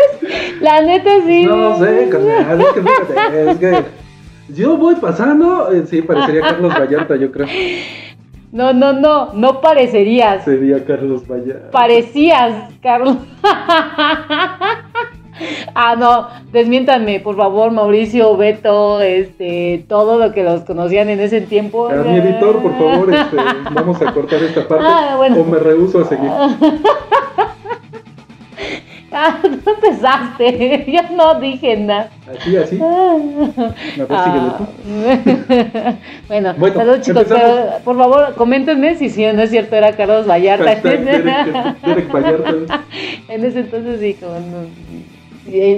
la 0.62 0.82
neta 0.82 1.10
sí. 1.26 1.46
No 1.46 1.80
sé, 1.80 2.10
carnal, 2.10 2.62
es 2.62 2.68
que, 2.74 3.52
es 3.52 3.58
que 3.58 3.84
yo 4.50 4.78
voy 4.78 4.96
pasando, 4.96 5.72
eh, 5.72 5.84
sí, 5.88 6.02
parecería 6.02 6.42
Carlos 6.42 6.74
Vallarta, 6.78 7.16
yo 7.16 7.32
creo. 7.32 7.48
No, 8.58 8.74
no, 8.74 8.92
no, 8.92 9.34
no 9.34 9.62
parecerías. 9.62 10.44
Sería 10.44 10.84
Carlos 10.84 11.28
Vallarta. 11.28 11.70
Parecías, 11.70 12.74
Carlos. 12.82 13.18
ah, 15.76 15.96
no, 15.96 16.28
desmiéntanme, 16.52 17.20
por 17.20 17.38
favor, 17.38 17.70
Mauricio, 17.70 18.36
Beto, 18.36 19.00
este, 19.00 19.86
todo 19.88 20.18
lo 20.18 20.34
que 20.34 20.44
los 20.44 20.62
conocían 20.62 21.08
en 21.10 21.20
ese 21.20 21.42
tiempo. 21.42 21.88
A 21.88 21.98
mi 21.98 22.18
editor, 22.18 22.60
por 22.64 22.76
favor, 22.80 23.14
este, 23.14 23.38
vamos 23.76 24.02
a 24.02 24.12
cortar 24.12 24.42
esta 24.42 24.68
parte. 24.68 24.86
Ah, 24.88 25.20
o 25.20 25.44
me 25.44 25.60
rehuso 25.60 26.02
a 26.02 26.06
seguir. 26.06 26.32
Ah, 29.20 29.42
no 29.66 29.72
empezaste, 29.74 30.86
yo 30.92 31.02
no 31.16 31.40
dije 31.40 31.76
nada. 31.76 32.12
Así, 32.40 32.56
así. 32.56 32.80
Ah. 32.82 34.60
bueno, 36.28 36.54
bueno, 36.60 36.76
saludos 36.76 37.02
chicos, 37.02 37.26
pero, 37.28 37.80
por 37.84 37.98
favor, 37.98 38.36
coméntenme 38.36 38.96
si 38.96 39.10
sí 39.10 39.26
no 39.34 39.42
es 39.42 39.50
cierto, 39.50 39.76
era 39.76 39.94
Carlos 39.94 40.28
Vallarta. 40.28 40.66
Vallarta. 42.14 42.86
en 43.28 43.44
ese 43.44 43.62
entonces 43.62 44.00
sí, 44.00 44.14
como 44.14 44.36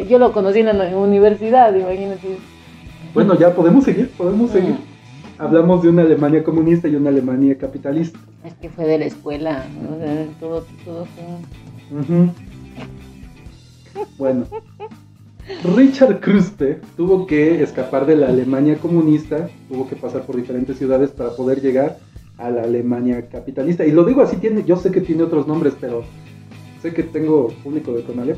yo 0.10 0.20
lo 0.20 0.34
conocí 0.34 0.60
en 0.60 0.78
la 0.78 0.98
universidad, 0.98 1.74
imagínate. 1.74 2.40
Bueno, 3.14 3.40
ya 3.40 3.54
podemos 3.54 3.86
seguir, 3.86 4.10
podemos 4.18 4.52
seguir. 4.52 4.76
Ah. 5.38 5.46
Hablamos 5.46 5.82
de 5.82 5.88
una 5.90 6.02
Alemania 6.02 6.44
comunista 6.44 6.90
y 6.90 6.96
una 6.96 7.10
Alemania 7.10 7.58
capitalista. 7.58 8.20
Es 8.44 8.54
que 8.56 8.68
fue 8.68 8.84
de 8.84 8.98
la 9.00 9.06
escuela, 9.06 9.64
todo, 10.42 10.66
todo 10.84 11.06
fue... 11.06 11.24
Bueno, 14.18 14.46
Richard 15.76 16.20
Kruspe 16.20 16.80
tuvo 16.96 17.26
que 17.26 17.64
escapar 17.64 18.06
de 18.06 18.16
la 18.16 18.28
Alemania 18.28 18.78
comunista, 18.78 19.50
tuvo 19.68 19.88
que 19.88 19.96
pasar 19.96 20.22
por 20.24 20.36
diferentes 20.36 20.78
ciudades 20.78 21.12
para 21.12 21.32
poder 21.32 21.62
llegar 21.62 21.98
a 22.38 22.50
la 22.50 22.64
Alemania 22.64 23.28
capitalista. 23.30 23.86
Y 23.86 23.92
lo 23.92 24.04
digo 24.04 24.22
así, 24.22 24.38
tiene, 24.38 24.64
yo 24.64 24.78
sé 24.78 24.92
que 24.92 25.02
tiene 25.02 25.24
otros 25.24 25.48
nombres, 25.48 25.74
pero 25.80 26.04
sé 26.82 26.94
que 26.94 27.04
tengo 27.04 27.50
público 27.64 27.92
de 27.94 28.02
Tonalep. 28.04 28.38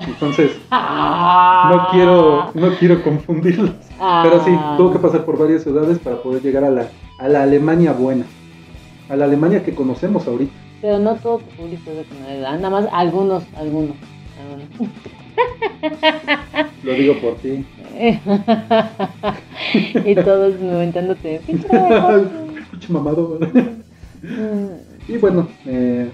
Entonces, 0.00 0.52
no 0.70 1.88
quiero, 1.90 2.50
no 2.54 2.76
quiero 2.78 3.02
confundirlos. 3.02 3.72
Pero 4.22 4.44
sí, 4.44 4.50
tuvo 4.76 4.92
que 4.92 4.98
pasar 4.98 5.24
por 5.24 5.38
varias 5.38 5.62
ciudades 5.62 5.98
para 5.98 6.22
poder 6.22 6.42
llegar 6.42 6.64
a 6.64 6.70
la, 6.70 6.88
a 7.18 7.28
la 7.28 7.42
Alemania 7.42 7.92
buena. 7.92 8.24
A 9.08 9.16
la 9.16 9.26
Alemania 9.26 9.62
que 9.62 9.74
conocemos 9.74 10.26
ahorita. 10.26 10.52
Pero 10.80 10.98
no 10.98 11.14
todo 11.16 11.38
público 11.38 11.90
de 11.90 12.04
Tonalep, 12.04 12.60
nada 12.60 12.70
más 12.70 12.88
algunos, 12.92 13.44
algunos. 13.56 13.96
Lo 16.82 16.92
digo 16.92 17.14
por 17.20 17.36
ti. 17.36 17.64
y 20.04 20.14
todos 20.14 20.60
momentándote. 20.60 21.40
Pinche 21.46 21.68
mamado. 22.88 23.38
y 25.08 25.16
bueno, 25.18 25.48
eh, 25.66 26.10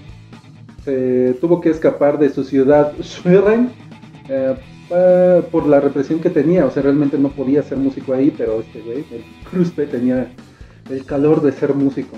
se 0.83 1.35
tuvo 1.39 1.61
que 1.61 1.69
escapar 1.69 2.19
de 2.19 2.29
su 2.29 2.43
ciudad 2.43 2.93
Schwerin 3.01 3.69
eh, 4.27 4.55
por 5.51 5.67
la 5.67 5.79
represión 5.79 6.19
que 6.19 6.29
tenía. 6.29 6.65
O 6.65 6.71
sea, 6.71 6.83
realmente 6.83 7.17
no 7.17 7.29
podía 7.29 7.63
ser 7.63 7.77
músico 7.77 8.13
ahí, 8.13 8.33
pero 8.35 8.61
este 8.61 8.81
güey, 8.81 9.05
el 9.11 9.23
Cruzpe, 9.49 9.85
tenía 9.85 10.31
el 10.89 11.05
calor 11.05 11.41
de 11.41 11.51
ser 11.51 11.73
músico. 11.73 12.17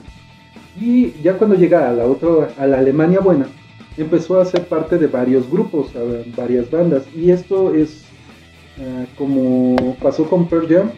Y 0.80 1.12
ya 1.22 1.38
cuando 1.38 1.58
llega 1.58 1.90
a 1.90 1.94
la 1.94 2.06
otra, 2.06 2.50
a 2.58 2.66
la 2.66 2.80
Alemania 2.80 3.20
buena, 3.20 3.48
empezó 3.98 4.40
a 4.40 4.46
ser 4.46 4.66
parte 4.68 4.98
de 4.98 5.08
varios 5.08 5.50
grupos, 5.50 5.92
varias 6.36 6.70
bandas. 6.70 7.04
Y 7.16 7.32
esto 7.32 7.74
es 7.74 8.04
eh, 8.78 9.08
como 9.18 9.96
pasó 10.02 10.30
con 10.30 10.48
Pearl 10.48 10.68
Jam. 10.68 10.92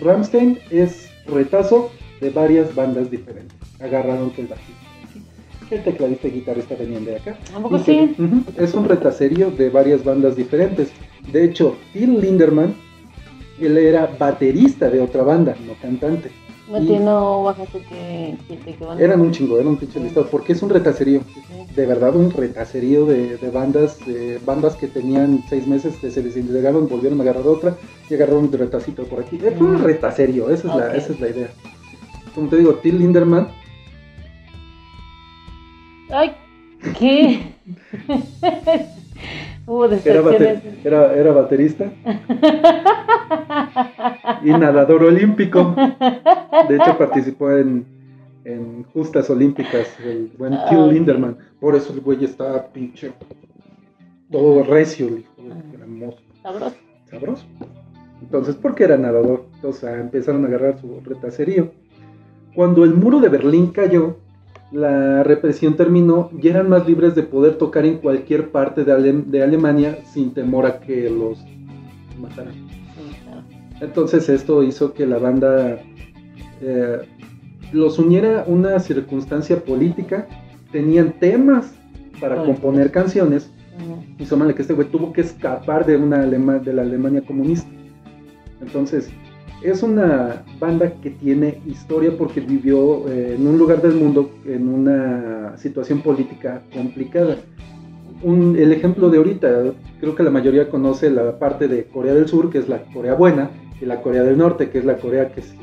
Ramstein 0.00 0.58
es 0.70 1.10
retazo 1.26 1.90
de 2.20 2.30
varias 2.30 2.74
bandas 2.74 3.10
diferentes. 3.10 3.56
Agarraron 3.80 4.30
que 4.30 4.42
el 4.42 4.48
bajista 4.48 4.84
el 5.70 5.82
tecladista 5.82 6.28
y 6.28 6.32
guitarrista 6.32 6.74
venían 6.76 7.04
de 7.04 7.16
acá. 7.16 7.36
sí? 7.84 8.14
es 8.56 8.74
un 8.74 8.84
retacerio 8.84 9.50
de 9.50 9.70
varias 9.70 10.04
bandas 10.04 10.36
diferentes. 10.36 10.90
De 11.32 11.44
hecho, 11.44 11.76
Phil 11.92 12.20
Linderman, 12.20 12.74
él 13.60 13.78
era 13.78 14.06
baterista 14.18 14.90
de 14.90 15.00
otra 15.00 15.22
banda, 15.22 15.56
no 15.66 15.74
cantante. 15.80 16.30
No 16.66 17.42
bajaste 17.44 17.82
que, 17.82 18.38
que, 18.48 18.56
que 18.56 18.76
Eran 18.98 19.20
un 19.20 19.32
chingo, 19.32 19.56
eran 19.56 19.68
un 19.68 19.76
pinche 19.76 20.00
listado, 20.00 20.26
porque 20.30 20.54
es 20.54 20.62
un 20.62 20.70
retacerío. 20.70 21.20
De 21.76 21.86
verdad, 21.86 22.16
un 22.16 22.30
retacerío 22.30 23.04
de, 23.04 23.36
bandas 23.52 23.98
de 24.06 24.40
bandas 24.44 24.74
que 24.76 24.86
tenían 24.88 25.44
seis 25.48 25.66
meses, 25.66 25.94
se 26.00 26.22
desintegraron, 26.22 26.88
volvieron 26.88 27.20
a 27.20 27.22
agarrar 27.24 27.46
otra 27.46 27.76
y 28.08 28.14
agarraron 28.14 28.44
un 28.44 28.52
retacito 28.52 29.04
por 29.04 29.20
aquí. 29.20 29.38
Fue 29.38 29.66
un 29.66 29.82
mm. 29.82 29.84
retacerío, 29.84 30.50
esa 30.50 30.68
es, 30.68 30.74
la, 30.74 30.94
esa 30.94 31.12
es 31.12 31.20
la 31.20 31.28
idea. 31.28 31.48
Como 32.34 32.48
te 32.48 32.56
digo, 32.56 32.74
Till 32.76 32.98
Linderman. 32.98 33.48
Ay, 36.10 36.32
¿qué? 36.98 37.42
era, 40.84 41.14
era, 41.14 41.32
baterista 41.32 41.90
y 44.42 44.50
nadador 44.50 45.04
olímpico. 45.04 45.74
De 46.68 46.76
hecho, 46.76 46.98
participó 46.98 47.50
en, 47.50 47.86
en 48.44 48.84
justas 48.92 49.30
olímpicas, 49.30 49.88
el 50.04 50.30
buen 50.38 50.54
Till 50.68 50.88
Linderman. 50.88 51.38
Por 51.60 51.74
eso 51.74 51.94
el 51.94 52.00
güey 52.00 52.24
está 52.24 52.66
pinche 52.68 53.12
todo 54.30 54.62
recio, 54.64 55.08
hermoso. 55.80 56.18
Sabroso. 56.42 56.76
Sabroso. 57.10 57.44
Entonces, 58.20 58.56
¿por 58.56 58.74
qué 58.74 58.84
era 58.84 58.96
nadador? 58.96 59.46
Entonces 59.54 59.84
empezaron 59.98 60.44
a 60.44 60.48
agarrar 60.48 60.80
su 60.80 61.00
retacerío. 61.04 61.70
Cuando 62.54 62.84
el 62.84 62.94
muro 62.94 63.20
de 63.20 63.28
Berlín 63.28 63.68
cayó, 63.68 64.16
la 64.72 65.22
represión 65.22 65.76
terminó 65.76 66.30
y 66.40 66.48
eran 66.48 66.68
más 66.68 66.86
libres 66.86 67.14
de 67.14 67.22
poder 67.22 67.56
tocar 67.56 67.84
en 67.86 67.98
cualquier 67.98 68.50
parte 68.50 68.84
de, 68.84 69.42
Alemania 69.42 69.98
sin 70.12 70.32
temor 70.34 70.66
a 70.66 70.80
que 70.80 71.08
los 71.10 71.38
mataran. 72.20 72.54
Entonces 73.80 74.28
esto 74.28 74.62
hizo 74.62 74.94
que 74.94 75.06
la 75.06 75.18
banda 75.18 75.78
eh, 76.60 76.98
los 77.72 77.98
uniera 77.98 78.44
una 78.46 78.78
circunstancia 78.78 79.56
política, 79.64 80.26
tenían 80.72 81.12
temas 81.18 81.74
para 82.20 82.36
componer 82.44 82.90
canciones 82.90 83.50
y 84.18 84.24
súmale 84.24 84.54
que 84.54 84.62
este 84.62 84.74
güey 84.74 84.88
tuvo 84.88 85.12
que 85.12 85.20
escapar 85.20 85.84
de, 85.84 85.96
una 85.96 86.18
de 86.26 86.72
la 86.72 86.82
Alemania 86.82 87.22
comunista. 87.22 87.68
Entonces, 88.60 89.10
es 89.64 89.82
una 89.82 90.44
banda 90.60 90.92
que 91.00 91.10
tiene 91.10 91.60
historia 91.66 92.12
porque 92.16 92.40
vivió 92.40 93.08
eh, 93.08 93.36
en 93.36 93.46
un 93.46 93.58
lugar 93.58 93.80
del 93.80 93.94
mundo 93.94 94.30
en 94.44 94.68
una 94.68 95.56
situación 95.56 96.02
política 96.02 96.62
complicada. 96.72 97.38
el 98.22 98.72
ejemplo 98.72 99.08
de 99.08 99.18
ahorita, 99.18 99.72
creo 100.00 100.14
que 100.14 100.22
la 100.22 100.30
mayoría 100.30 100.68
conoce 100.68 101.10
la 101.10 101.38
parte 101.38 101.66
de 101.66 101.84
Corea 101.84 102.12
del 102.12 102.28
Sur, 102.28 102.50
que 102.50 102.58
es 102.58 102.68
la 102.68 102.82
Corea 102.92 103.14
buena, 103.14 103.50
y 103.80 103.86
la 103.86 104.02
Corea 104.02 104.22
del 104.22 104.36
Norte, 104.36 104.68
que 104.68 104.78
es 104.78 104.84
la 104.84 104.98
Corea 104.98 105.32
que 105.32 105.40
si 105.40 105.58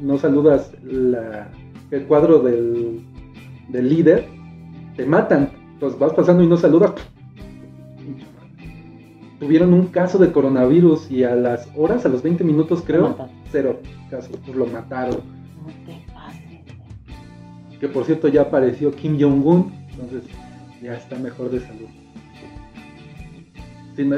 no 0.00 0.16
saludas 0.16 0.72
el 0.84 2.04
cuadro 2.06 2.38
del, 2.38 3.00
del 3.68 3.88
líder, 3.88 4.26
te 4.96 5.04
matan. 5.04 5.50
Entonces 5.74 5.98
vas 5.98 6.12
pasando 6.12 6.42
y 6.42 6.46
no 6.46 6.56
saludas, 6.56 6.92
tuvieron 9.38 9.72
un 9.72 9.86
caso 9.86 10.18
de 10.18 10.32
coronavirus 10.32 11.10
y 11.10 11.24
a 11.24 11.34
las 11.34 11.68
horas, 11.76 12.04
a 12.04 12.08
los 12.08 12.22
20 12.22 12.44
minutos 12.44 12.82
creo, 12.84 13.16
cero 13.50 13.80
casos, 14.10 14.36
pues 14.44 14.56
lo 14.56 14.66
mataron. 14.66 15.20
Que 17.80 17.88
por 17.88 18.04
cierto 18.04 18.28
ya 18.28 18.42
apareció 18.42 18.90
Kim 18.90 19.18
Jong-un, 19.20 19.72
entonces 19.90 20.24
ya 20.82 20.94
está 20.94 21.16
mejor 21.16 21.50
de 21.50 21.60
salud. 21.60 21.88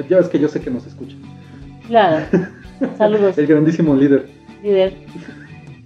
ya 0.09 0.19
es 0.19 0.29
que 0.29 0.39
yo 0.39 0.49
sé 0.49 0.61
que 0.61 0.71
nos 0.71 0.87
escucha. 0.87 1.17
Claro. 1.87 2.25
Saludos. 2.97 3.37
El 3.37 3.47
grandísimo 3.47 3.95
líder. 3.95 4.27
Líder. 4.63 4.95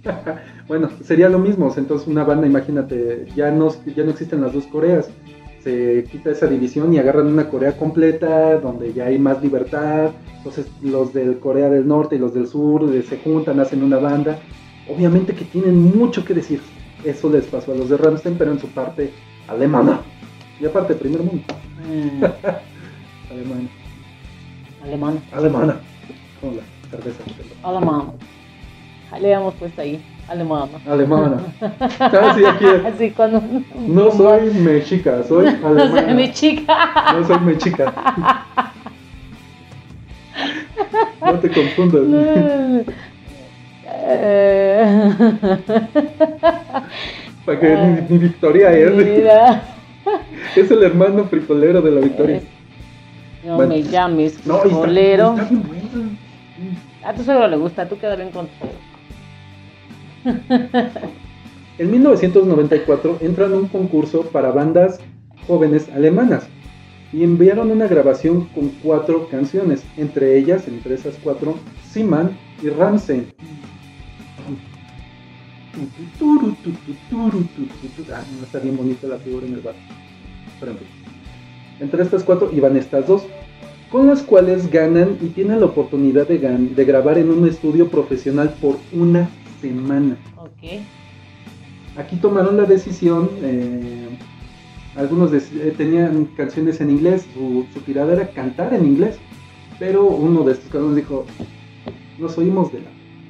bueno, 0.67 0.89
sería 1.03 1.27
lo 1.27 1.39
mismo. 1.39 1.73
Entonces, 1.75 2.07
una 2.07 2.23
banda, 2.23 2.47
imagínate, 2.47 3.27
ya 3.35 3.51
no, 3.51 3.69
ya 3.85 4.03
no 4.03 4.11
existen 4.11 4.41
las 4.41 4.53
dos 4.53 4.65
Coreas 4.67 5.09
se 5.65 6.03
quita 6.11 6.29
esa 6.29 6.45
división 6.45 6.93
y 6.93 6.99
agarran 6.99 7.25
una 7.25 7.49
Corea 7.49 7.75
completa 7.75 8.59
donde 8.59 8.93
ya 8.93 9.05
hay 9.05 9.17
más 9.17 9.41
libertad. 9.41 10.11
Entonces 10.37 10.67
los 10.83 11.11
del 11.11 11.39
Corea 11.39 11.69
del 11.71 11.87
Norte 11.87 12.17
y 12.17 12.19
los 12.19 12.35
del 12.35 12.47
Sur 12.47 12.87
se 13.03 13.17
juntan, 13.17 13.59
hacen 13.59 13.81
una 13.81 13.97
banda. 13.97 14.37
Obviamente 14.87 15.33
que 15.33 15.43
tienen 15.43 15.97
mucho 15.97 16.23
que 16.23 16.35
decir. 16.35 16.61
Eso 17.03 17.31
les 17.31 17.45
pasó 17.45 17.71
a 17.71 17.75
los 17.75 17.89
de 17.89 17.97
Ramstein, 17.97 18.37
pero 18.37 18.51
en 18.51 18.59
su 18.59 18.67
parte 18.67 19.11
alemana. 19.47 20.01
Y 20.61 20.67
aparte, 20.67 20.93
primer 20.93 21.21
mundo. 21.21 21.43
Mm. 21.83 22.23
alemana. 23.31 23.69
Alemana. 24.83 25.21
Alemana. 25.31 25.79
Con 26.41 26.57
la 26.57 26.63
cerveza. 26.91 27.23
Alemana. 27.63 28.13
Le 29.19 29.31
hemos 29.31 29.55
puesto 29.55 29.81
ahí. 29.81 29.99
Alemana. 30.27 30.79
Alemana. 30.87 31.37
Casi 31.99 32.45
aquí. 32.45 32.65
Así 32.85 33.11
cuando... 33.11 33.41
No 33.87 34.11
soy 34.17 34.51
mexica, 34.51 35.23
soy 35.23 35.47
alemana. 35.47 35.85
No 35.85 36.01
soy 36.01 36.13
mexica. 36.15 37.13
No 37.13 37.27
soy 37.27 37.39
mexica. 37.39 37.93
No 41.21 41.39
te 41.39 41.49
confundas. 41.49 42.85
Para 47.45 47.59
que 47.59 48.05
ni, 48.09 48.17
Victoria 48.17 48.73
es. 48.73 48.91
Es 50.55 50.71
el 50.71 50.83
hermano 50.83 51.25
frijolero 51.25 51.81
de 51.81 51.91
la 51.91 52.01
Victoria. 52.01 52.41
No 53.43 53.59
me 53.59 53.83
llames 53.83 54.39
frijolero. 54.41 55.35
A 57.03 57.13
tu 57.13 57.23
suegro 57.23 57.47
le 57.47 57.57
gusta, 57.57 57.87
tú 57.87 57.99
queda 57.99 58.15
bien 58.15 58.31
con 58.31 58.47
en 61.77 61.91
1994 61.91 63.17
entran 63.21 63.51
en 63.51 63.59
un 63.59 63.67
concurso 63.67 64.23
para 64.23 64.51
bandas 64.51 64.99
jóvenes 65.47 65.89
alemanas 65.89 66.47
y 67.13 67.23
enviaron 67.23 67.71
una 67.71 67.87
grabación 67.87 68.45
con 68.53 68.69
cuatro 68.83 69.29
canciones, 69.29 69.83
entre 69.97 70.37
ellas, 70.37 70.67
entre 70.67 70.95
esas 70.95 71.15
cuatro, 71.23 71.55
Siman 71.89 72.37
y 72.61 72.69
Ramsey. 72.69 73.27
Ah, 78.11 78.23
está 78.43 78.59
bien 78.59 78.75
bonita 78.75 79.07
la 79.07 79.17
figura 79.17 79.45
en 79.45 79.53
el 79.53 79.61
bar. 79.61 79.75
Entre 81.79 82.03
estas 82.03 82.23
cuatro 82.23 82.49
iban 82.51 82.75
estas 82.75 83.07
dos, 83.07 83.23
con 83.91 84.07
las 84.07 84.21
cuales 84.21 84.71
ganan 84.71 85.17
y 85.21 85.27
tienen 85.27 85.59
la 85.59 85.67
oportunidad 85.67 86.27
de, 86.27 86.39
de 86.39 86.85
grabar 86.85 87.17
en 87.17 87.29
un 87.29 87.47
estudio 87.47 87.89
profesional 87.89 88.55
por 88.59 88.77
una 88.91 89.29
semana. 89.61 90.17
Ok. 90.37 90.81
Aquí 91.97 92.17
tomaron 92.17 92.57
la 92.57 92.63
decisión, 92.63 93.29
eh, 93.41 94.09
algunos 94.95 95.31
eh, 95.33 95.73
tenían 95.77 96.25
canciones 96.37 96.81
en 96.81 96.89
inglés, 96.89 97.25
su, 97.33 97.65
tirada 97.85 98.13
era 98.13 98.27
cantar 98.29 98.73
en 98.73 98.85
inglés, 98.85 99.17
pero 99.79 100.05
uno 100.05 100.43
de 100.43 100.53
estos 100.53 100.69
cabrones 100.69 100.97
dijo, 100.97 101.25
nos 102.19 102.37
oímos 102.37 102.71
de 102.73 102.79
la... 102.79 102.87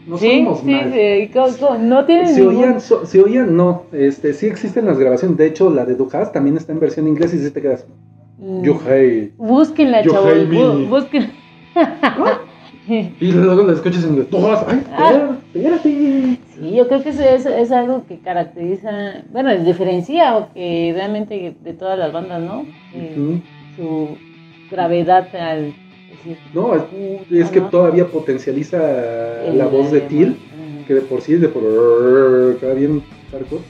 No 0.07 0.17
sí, 0.19 0.43
mal. 0.43 1.89
no 1.89 2.05
tienen 2.05 2.27
si 2.27 2.41
oían, 2.41 2.79
si 2.79 3.17
oían, 3.19 3.55
no, 3.55 3.83
este, 3.91 4.33
sí 4.33 4.45
existen 4.45 4.85
las 4.85 4.99
grabaciones, 4.99 5.37
de 5.37 5.47
hecho 5.47 5.71
la 5.71 5.85
de 5.85 5.95
Dujas 5.95 6.31
también 6.31 6.57
está 6.57 6.73
en 6.73 6.79
versión 6.79 7.07
inglés 7.07 7.33
y 7.33 7.39
si 7.39 7.51
te 7.51 7.61
quedas... 7.61 7.85
Mm. 8.37 8.61
Yo 8.63 8.79
hey. 8.87 9.33
Búsquenla, 9.37 10.03
chavos. 10.03 10.89
Búsquenla. 10.89 11.29
y 12.87 13.31
luego 13.31 13.63
la 13.63 13.73
escuchas 13.73 14.03
en 14.03 14.25
todas, 14.25 14.65
ay, 14.67 14.83
ah. 14.91 15.37
Sí, 15.55 16.39
yo 16.75 16.87
creo 16.89 17.01
que 17.01 17.09
eso 17.09 17.23
es, 17.23 17.45
es, 17.45 17.71
algo 17.71 18.03
que 18.07 18.19
caracteriza, 18.19 19.23
bueno, 19.31 19.55
diferencia 19.55 20.35
o 20.35 20.53
que 20.53 20.91
realmente 20.93 21.55
de 21.63 21.73
todas 21.73 21.97
las 21.97 22.11
bandas, 22.11 22.41
¿no? 22.41 22.65
Eh, 22.93 23.39
su 23.77 24.17
gravedad 24.69 25.33
al 25.33 25.73
no, 26.53 26.73
es, 26.75 27.49
que 27.51 27.61
todavía 27.61 28.07
potencializa 28.07 28.77
la 29.53 29.67
voz 29.67 29.91
de 29.91 30.01
Till, 30.01 30.35
que 30.87 30.95
de 30.95 31.01
por 31.01 31.21
sí 31.21 31.33
es 31.33 31.41
de 31.41 31.49
por 31.49 31.63
cada 32.59 32.73
bien 32.73 33.03
hardcore. 33.31 33.61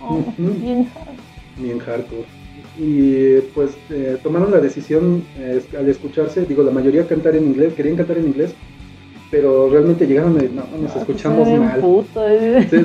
Oh, 0.00 0.24
bien 0.38 0.86
hardcore. 0.86 1.18
Bien 1.58 1.78
hardcore. 1.78 2.24
Y 2.78 3.40
pues 3.54 3.76
eh, 3.90 4.16
tomaron 4.22 4.50
la 4.50 4.58
decisión 4.58 5.22
eh, 5.38 5.62
al 5.78 5.88
escucharse, 5.88 6.44
digo, 6.44 6.62
la 6.62 6.72
mayoría 6.72 7.06
cantar 7.06 7.36
en 7.36 7.44
inglés, 7.44 7.74
querían 7.74 7.96
cantar 7.96 8.18
en 8.18 8.26
inglés, 8.26 8.54
pero 9.34 9.68
realmente 9.68 10.06
llegaron 10.06 10.38
y 10.40 10.48
no, 10.54 10.62
nos 10.80 10.94
escuchamos 10.94 11.48
mal. 11.48 11.80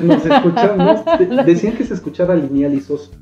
nos 0.02 0.26
escuchamos, 0.26 1.00
decían 1.46 1.76
que 1.76 1.84
se 1.84 1.94
escuchaba 1.94 2.34
lineal 2.34 2.74
y 2.74 2.80
sos, 2.80 3.12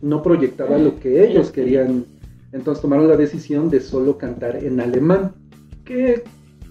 no 0.00 0.22
proyectaba 0.22 0.78
lo 0.78 0.98
que 0.98 1.22
ellos 1.22 1.50
querían. 1.50 2.06
Entonces 2.50 2.80
tomaron 2.80 3.08
la 3.08 3.16
decisión 3.16 3.68
de 3.68 3.80
solo 3.80 4.16
cantar 4.16 4.56
en 4.56 4.80
alemán, 4.80 5.34
que 5.84 6.24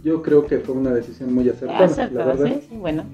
yo 0.03 0.23
creo 0.23 0.47
que 0.47 0.57
fue 0.57 0.73
una 0.73 0.89
decisión 0.89 1.35
muy 1.35 1.47
acertada, 1.47 2.09
la 2.11 2.25
verdad. 2.25 2.61
Sí, 2.67 2.75
bueno. 2.77 3.05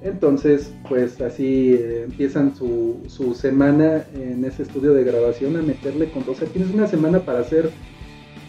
Entonces, 0.00 0.72
pues 0.88 1.20
así 1.20 1.74
eh, 1.74 2.04
empiezan 2.04 2.56
su, 2.56 3.02
su, 3.06 3.34
semana 3.34 4.06
en 4.14 4.46
ese 4.46 4.62
estudio 4.62 4.94
de 4.94 5.04
grabación 5.04 5.56
a 5.56 5.62
meterle 5.62 6.10
con... 6.10 6.22
O 6.26 6.34
sea, 6.34 6.48
tienes 6.48 6.72
una 6.72 6.86
semana 6.86 7.18
para 7.18 7.40
hacer... 7.40 7.70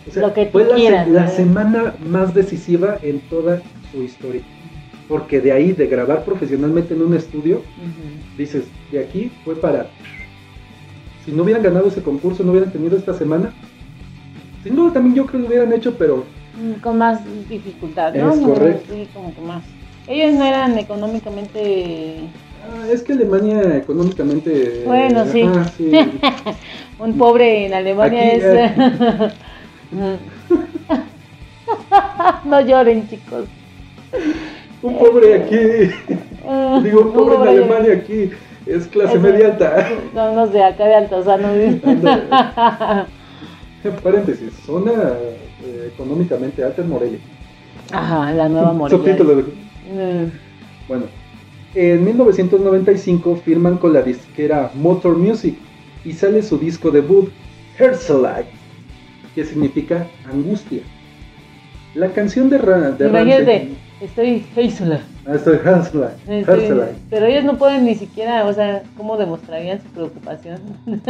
O 0.07 0.11
sea, 0.11 0.27
Lo 0.27 0.33
que 0.33 0.45
fue 0.47 0.65
la, 1.07 1.27
semana 1.27 1.95
más 2.07 2.33
decisiva 2.33 2.97
en 3.01 3.19
toda 3.21 3.61
su 3.91 4.03
historia. 4.03 4.41
Porque 5.07 5.41
de 5.41 5.51
ahí, 5.51 5.71
de 5.71 5.87
grabar 5.87 6.23
profesionalmente 6.25 6.93
en 6.93 7.01
un 7.01 7.15
estudio, 7.15 7.61
dices, 8.37 8.65
de 8.91 8.99
aquí 8.99 9.31
fue 9.43 9.55
para 9.55 9.87
si 11.25 11.31
no 11.31 11.43
hubieran 11.43 11.63
ganado 11.63 11.87
ese 11.87 12.03
concurso, 12.03 12.43
no 12.43 12.51
hubieran 12.51 12.71
tenido 12.71 12.95
esta 12.95 13.13
semana, 13.13 13.51
sin 14.63 14.75
duda 14.75 14.93
también 14.93 15.15
yo 15.15 15.25
creo 15.25 15.41
que 15.41 15.43
lo 15.43 15.47
hubieran 15.47 15.73
hecho, 15.73 15.97
pero... 15.97 16.23
Mm, 16.61 16.79
con 16.81 16.99
más 16.99 17.19
dificultad, 17.49 18.13
¿no? 18.13 18.33
Es 18.33 18.39
correcto. 18.39 18.93
Sí, 18.93 19.07
como 19.13 19.33
que 19.33 19.41
más. 19.41 19.63
Ellos 20.07 20.33
no 20.33 20.45
eran 20.45 20.77
económicamente... 20.77 22.29
Ah, 22.63 22.87
es 22.91 23.01
que 23.01 23.13
Alemania 23.13 23.77
económicamente... 23.77 24.83
Bueno, 24.85 25.25
sí. 25.25 25.43
Un 26.99 27.17
pobre 27.17 27.65
en 27.65 27.73
Alemania 27.73 28.31
es... 28.33 29.33
no 32.45 32.61
lloren, 32.61 33.07
chicos. 33.07 33.45
Un 34.81 34.97
pobre 34.97 35.35
aquí. 35.35 35.91
Digo, 36.83 37.01
un 37.01 37.13
pobre 37.13 37.35
en 37.35 37.47
Alemania 37.47 37.93
aquí 37.93 38.31
es 38.65 38.87
clase 38.87 39.19
media 39.19 39.45
alta. 39.47 39.89
No, 40.13 40.33
no 40.33 40.49
sé, 40.51 40.63
acá 40.63 40.85
de 40.85 40.95
alta, 40.95 41.17
o 41.17 41.23
sea, 41.23 41.37
no. 41.37 41.47
Paréntesis, 44.03 44.51
zona 44.65 44.91
eh, 45.63 45.91
económicamente 45.93 46.63
alta 46.63 46.81
en 46.81 46.89
Morelia. 46.89 47.19
Ajá, 47.91 48.31
la 48.31 48.49
nueva 48.49 48.73
Morelia. 48.73 49.15
Mm. 49.15 50.31
Bueno, 50.87 51.03
en 51.75 52.03
1995 52.03 53.35
firman 53.43 53.77
con 53.77 53.93
la 53.93 54.01
disquera 54.01 54.71
Motor 54.73 55.17
Music 55.17 55.55
y 56.03 56.13
sale 56.13 56.41
su 56.41 56.57
disco 56.57 56.89
debut, 56.89 57.29
Herzlite, 57.77 58.49
que 59.35 59.43
significa 59.43 60.07
angustia. 60.31 60.81
La 61.93 62.09
canción 62.09 62.49
de, 62.49 62.57
de 62.57 63.07
Imagínate, 63.07 63.69
estoy 64.01 64.45
Herzlite. 64.55 65.01
Ah, 65.27 65.35
estoy 65.35 65.59
Herzlite. 65.63 66.95
Pero 67.09 67.25
ellos 67.25 67.43
no 67.43 67.57
pueden 67.57 67.85
ni 67.85 67.95
siquiera, 67.95 68.45
o 68.45 68.53
sea, 68.53 68.83
¿cómo 68.97 69.17
demostrarían 69.17 69.81
su 69.81 69.89
preocupación? 69.89 70.59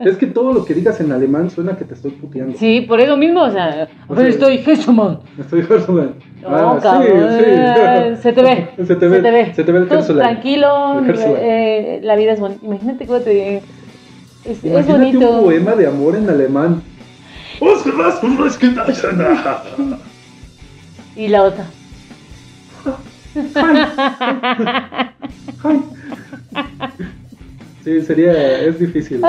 Es 0.00 0.16
que 0.16 0.26
todo 0.26 0.52
lo 0.52 0.64
que 0.64 0.74
digas 0.74 1.00
en 1.00 1.12
alemán 1.12 1.50
suena 1.50 1.76
que 1.76 1.84
te 1.84 1.94
estoy 1.94 2.12
puteando. 2.12 2.56
Sí, 2.56 2.82
por 2.82 3.00
eso 3.00 3.16
mismo, 3.16 3.42
o 3.42 3.50
sea, 3.50 3.88
o 4.08 4.16
sea 4.16 4.26
estoy 4.26 4.56
Herzlite. 4.56 5.18
Estoy 5.38 5.60
Herzlite. 5.60 6.14
No, 6.42 6.48
ah, 6.48 6.78
cabrón, 6.82 7.28
sí, 7.38 7.44
sí. 8.16 8.22
Se 8.22 8.32
te 8.32 8.42
ve. 8.42 8.68
Se 8.86 8.96
te 8.96 9.08
ve. 9.08 9.16
Se 9.16 9.22
te 9.22 9.30
ve. 9.30 9.54
Se 9.54 9.64
te 9.64 9.72
ve 9.72 9.78
el 9.78 9.92
Herzlite. 9.92 10.20
Tranquilo, 10.20 11.02
eh, 11.38 12.00
la 12.02 12.16
vida 12.16 12.32
es 12.32 12.40
bonita. 12.40 12.64
Imagínate 12.64 13.06
cómo 13.06 13.20
te 13.20 13.62
es, 14.44 14.64
es 14.64 14.86
bonito. 14.86 15.38
un 15.38 15.44
poema 15.44 15.72
de 15.72 15.86
amor 15.86 16.16
en 16.16 16.28
alemán. 16.28 16.82
Y 21.16 21.28
la 21.28 21.42
otra. 21.42 21.66
Sí, 27.84 28.00
sería, 28.02 28.60
es 28.60 28.78
difícil 28.78 29.20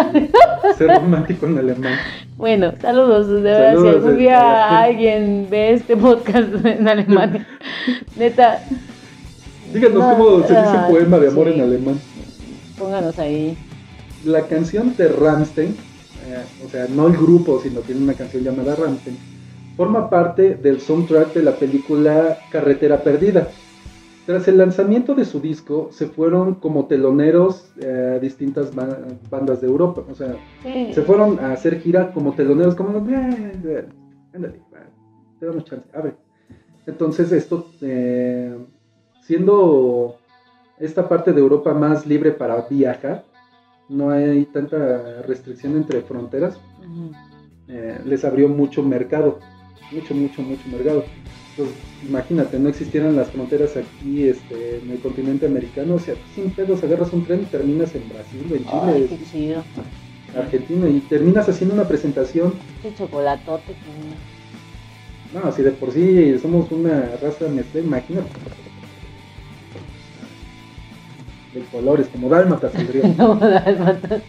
ser 0.78 0.88
romántico 0.90 1.48
en 1.48 1.58
alemán. 1.58 1.98
Bueno, 2.38 2.72
saludos, 2.80 3.28
de 3.28 3.42
verdad, 3.42 3.82
si 3.82 3.88
algún 3.88 4.18
día 4.18 4.80
alguien 4.80 5.48
ve 5.50 5.74
este 5.74 5.98
podcast 5.98 6.64
en 6.64 6.88
Alemania, 6.88 7.48
neta. 8.16 8.62
Díganos 9.74 10.04
cómo 10.04 10.44
se 10.48 10.54
dice 10.54 10.78
poema 10.88 11.18
de 11.18 11.28
amor 11.30 11.48
en 11.48 11.62
alemán. 11.62 12.00
Pónganos 12.78 13.18
ahí. 13.18 13.58
La 14.24 14.48
canción 14.48 14.96
de 14.96 15.08
Ramstein 15.10 15.76
o 16.66 16.70
sea, 16.70 16.88
no 16.88 17.08
el 17.08 17.18
grupo, 17.18 17.60
sino 17.62 17.82
tiene 17.82 18.02
una 18.02 18.14
canción 18.14 18.44
llamada 18.44 18.76
Ramstein, 18.76 19.18
forma 19.76 20.10
parte 20.10 20.56
del 20.56 20.80
soundtrack 20.80 21.34
de 21.34 21.44
la 21.44 21.56
película 21.56 22.38
Carretera 22.52 23.04
Perdida. 23.04 23.50
Tras 24.26 24.48
el 24.48 24.58
lanzamiento 24.58 25.16
de 25.16 25.26
su 25.26 25.42
disco, 25.42 25.90
se 25.92 26.08
fueron 26.08 26.56
como 26.56 26.86
teloneros 26.86 27.74
a 27.84 28.20
distintas 28.20 28.72
bandas 29.30 29.60
de 29.60 29.68
Europa. 29.68 30.04
O 30.10 30.16
sea, 30.16 30.38
se 30.64 31.02
fueron 31.02 31.40
a 31.40 31.52
hacer 31.52 31.82
gira 31.82 32.14
como 32.14 32.34
teloneros, 32.34 32.76
como, 32.76 33.00
ándale, 33.00 34.62
te 35.40 35.46
damos 35.46 35.66
chance, 35.66 35.86
a 35.94 36.02
ver. 36.02 36.16
Entonces, 36.86 37.34
esto, 37.34 37.68
eh, 37.82 38.58
siendo 39.22 40.16
esta 40.80 41.10
parte 41.10 41.34
de 41.34 41.42
Europa 41.42 41.74
más 41.74 42.08
libre 42.08 42.32
para 42.32 42.62
viajar, 42.70 43.26
no 43.94 44.10
hay 44.10 44.46
tanta 44.46 45.22
restricción 45.22 45.78
entre 45.78 46.02
fronteras, 46.02 46.58
eh, 47.68 48.00
les 48.06 48.26
abrió 48.26 48.50
mucho 48.50 48.82
mercado, 48.84 49.40
mucho, 49.92 50.14
mucho, 50.16 50.42
mucho 50.42 50.68
mercado. 50.70 51.06
Entonces, 51.52 51.76
imagínate, 52.08 52.58
no 52.58 52.70
existieran 52.70 53.16
las 53.16 53.30
fronteras 53.30 53.78
aquí 53.78 54.28
este, 54.28 54.80
en 54.80 54.90
el 54.90 55.00
continente 55.00 55.46
americano, 55.46 55.96
o 55.96 56.00
sea, 56.00 56.16
sin 56.34 56.50
pedos 56.50 56.84
agarras 56.84 57.14
un 57.14 57.26
tren 57.26 57.42
y 57.44 57.46
terminas 57.46 57.94
en 57.94 58.10
Brasil, 58.10 58.46
en 58.52 59.30
Chile, 59.32 59.58
Argentina, 60.36 60.90
y 60.90 61.00
terminas 61.02 61.48
haciendo 61.48 61.76
una 61.76 61.88
presentación. 61.88 62.54
Qué 62.82 62.94
chocolatote. 62.96 63.76
No, 65.32 65.52
si 65.52 65.62
de 65.62 65.72
por 65.72 65.92
sí 65.92 66.38
somos 66.40 66.72
una 66.72 67.16
raza 67.22 67.48
mezcla, 67.48 67.82
imagínate 67.82 68.30
de 71.54 71.62
colores, 71.72 72.08
como 72.12 72.30
dálmatas 72.30 72.74
como 73.18 73.36
dálmatas. 73.36 74.22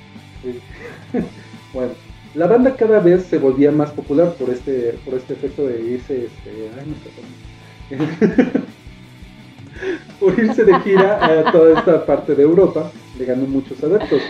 bueno, 1.72 1.92
la 2.34 2.46
banda 2.46 2.74
cada 2.76 3.00
vez 3.00 3.24
se 3.24 3.38
volvía 3.38 3.70
más 3.70 3.90
popular 3.90 4.34
por 4.34 4.50
este, 4.50 4.98
por 5.04 5.14
este 5.14 5.34
efecto 5.34 5.66
de 5.66 5.80
irse, 5.80 6.26
este, 6.26 6.70
ay, 6.78 6.94
no 7.90 7.94
por 10.20 10.38
irse 10.38 10.64
de 10.64 10.80
gira 10.80 11.24
a 11.24 11.52
toda 11.52 11.78
esta 11.78 12.06
parte 12.06 12.34
de 12.34 12.42
Europa, 12.42 12.90
le 13.18 13.24
ganó 13.24 13.46
muchos 13.46 13.82
adeptos, 13.82 14.20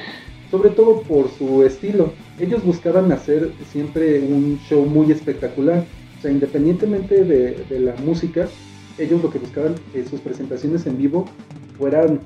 sobre 0.51 0.71
todo 0.71 1.03
por 1.03 1.31
su 1.31 1.63
estilo. 1.63 2.13
Ellos 2.39 2.65
buscaban 2.65 3.11
hacer 3.13 3.53
siempre 3.71 4.21
un 4.21 4.59
show 4.69 4.85
muy 4.85 5.11
espectacular, 5.13 5.85
o 6.19 6.23
sea, 6.23 6.31
independientemente 6.31 7.25
de, 7.25 7.65
de 7.69 7.81
la 7.81 7.95
música, 8.05 8.49
ellos 8.99 9.23
lo 9.23 9.31
que 9.31 9.39
buscaban 9.39 9.75
en 9.95 10.09
sus 10.09 10.21
presentaciones 10.21 10.87
en 10.87 10.99
vivo 10.99 11.27
fueran 11.79 12.21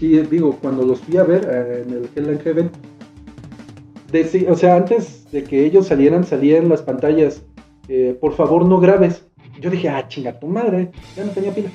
y 0.00 0.18
digo, 0.18 0.56
cuando 0.60 0.84
los 0.84 1.00
fui 1.00 1.16
a 1.16 1.24
ver 1.24 1.48
eh, 1.50 1.84
en 1.86 1.92
el 1.92 2.08
Hell 2.14 2.30
and 2.30 2.42
Heaven, 2.42 2.70
o 4.48 4.54
sea, 4.54 4.76
antes 4.76 5.30
de 5.30 5.44
que 5.44 5.64
ellos 5.64 5.86
salieran, 5.86 6.24
salían 6.24 6.68
las 6.68 6.82
pantallas, 6.82 7.42
eh, 7.88 8.16
por 8.20 8.34
favor 8.34 8.64
no 8.64 8.80
grabes. 8.80 9.24
Yo 9.60 9.70
dije, 9.70 9.88
ah, 9.88 10.06
chinga 10.06 10.38
tu 10.38 10.46
madre, 10.46 10.92
ya 11.16 11.24
no 11.24 11.32
tenía 11.32 11.52
pila. 11.52 11.70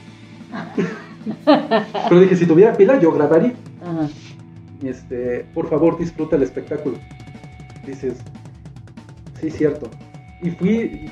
Pero 2.10 2.22
dije, 2.22 2.36
si 2.36 2.46
tuviera 2.46 2.74
pila, 2.74 3.00
yo 3.00 3.12
grabaría. 3.12 3.54
Este, 4.82 5.46
por 5.54 5.70
favor, 5.70 5.98
disfruta 5.98 6.36
el 6.36 6.44
espectáculo. 6.44 6.98
Dices, 7.86 8.16
sí, 9.40 9.50
cierto. 9.50 9.90
Y 10.44 10.50
fui, 10.52 11.10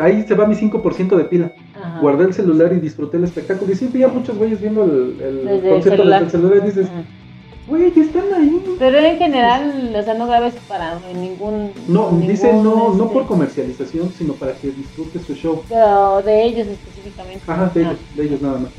ahí 0.00 0.24
se 0.26 0.34
va 0.34 0.46
mi 0.46 0.54
5% 0.54 1.16
de 1.16 1.24
pila. 1.24 1.52
Guardé 2.00 2.24
el 2.24 2.34
celular 2.34 2.72
y 2.72 2.80
disfruté 2.80 3.18
el 3.18 3.24
espectáculo. 3.24 3.70
Y 3.70 3.76
sí, 3.76 3.88
vi 3.92 4.02
a 4.02 4.08
muchos 4.08 4.36
güeyes 4.38 4.60
viendo 4.60 4.84
el, 4.84 5.20
el 5.20 5.44
desde 5.44 5.76
el 5.76 6.30
celular 6.30 6.62
y 6.62 6.66
dices, 6.66 6.88
güey, 7.66 7.92
están 7.94 8.32
ahí. 8.34 8.76
Pero 8.78 8.98
en 8.98 9.18
general, 9.18 9.94
o 9.94 10.02
sea, 10.02 10.14
no 10.14 10.26
grabes 10.26 10.54
para 10.66 10.98
ningún. 11.14 11.72
No, 11.86 12.10
dice 12.12 12.50
no, 12.52 12.94
no 12.94 13.10
por 13.10 13.22
este 13.22 13.28
comercialización, 13.28 14.10
sino 14.16 14.32
para 14.34 14.54
que 14.54 14.68
disfrutes 14.70 15.22
su 15.22 15.34
show. 15.34 15.62
Pero 15.68 16.22
de 16.22 16.44
ellos 16.44 16.66
específicamente. 16.66 17.42
Ajá, 17.46 17.70
de 17.74 17.82
ellos, 17.82 17.98
de 18.16 18.24
ellos 18.24 18.40
nada 18.40 18.58
más. 18.58 18.70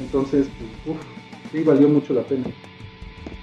Entonces, 0.00 0.48
pues, 0.84 0.98
sí, 1.50 1.62
valió 1.62 1.88
mucho 1.88 2.12
la 2.12 2.22
pena. 2.22 2.44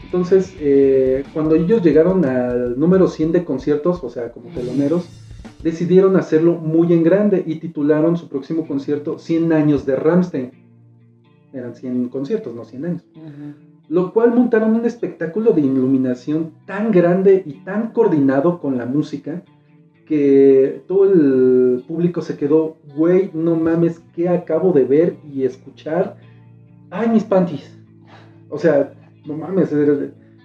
Entonces, 0.07 0.55
eh, 0.61 1.25
cuando 1.33 1.55
ellos 1.55 1.83
llegaron 1.83 2.23
al 2.23 2.79
número 2.79 3.09
100 3.09 3.33
de 3.33 3.43
conciertos, 3.43 4.01
o 4.05 4.09
sea, 4.09 4.31
como 4.31 4.47
teloneros, 4.51 5.05
decidieron 5.61 6.15
hacerlo 6.15 6.53
muy 6.53 6.93
en 6.93 7.03
grande 7.03 7.43
y 7.45 7.55
titularon 7.55 8.15
su 8.15 8.29
próximo 8.29 8.65
concierto 8.65 9.19
100 9.19 9.51
años 9.51 9.85
de 9.85 9.97
Ramstein. 9.97 10.51
Eran 11.51 11.75
100 11.75 12.07
conciertos, 12.07 12.55
no 12.55 12.63
100 12.63 12.85
años. 12.85 13.03
Lo 13.89 14.13
cual 14.13 14.33
montaron 14.33 14.75
un 14.75 14.85
espectáculo 14.85 15.51
de 15.51 15.59
iluminación 15.59 16.53
tan 16.65 16.91
grande 16.91 17.43
y 17.45 17.65
tan 17.65 17.91
coordinado 17.91 18.61
con 18.61 18.77
la 18.77 18.85
música 18.85 19.43
que 20.05 20.83
todo 20.87 21.03
el 21.03 21.83
público 21.85 22.21
se 22.21 22.37
quedó, 22.37 22.77
güey, 22.95 23.29
no 23.33 23.57
mames, 23.57 23.99
¿qué 24.15 24.29
acabo 24.29 24.71
de 24.71 24.85
ver 24.85 25.17
y 25.29 25.43
escuchar? 25.43 26.15
Ay, 26.89 27.09
mis 27.09 27.25
panties. 27.25 27.77
O 28.49 28.57
sea, 28.57 28.93
no 29.27 29.35
mames, 29.35 29.73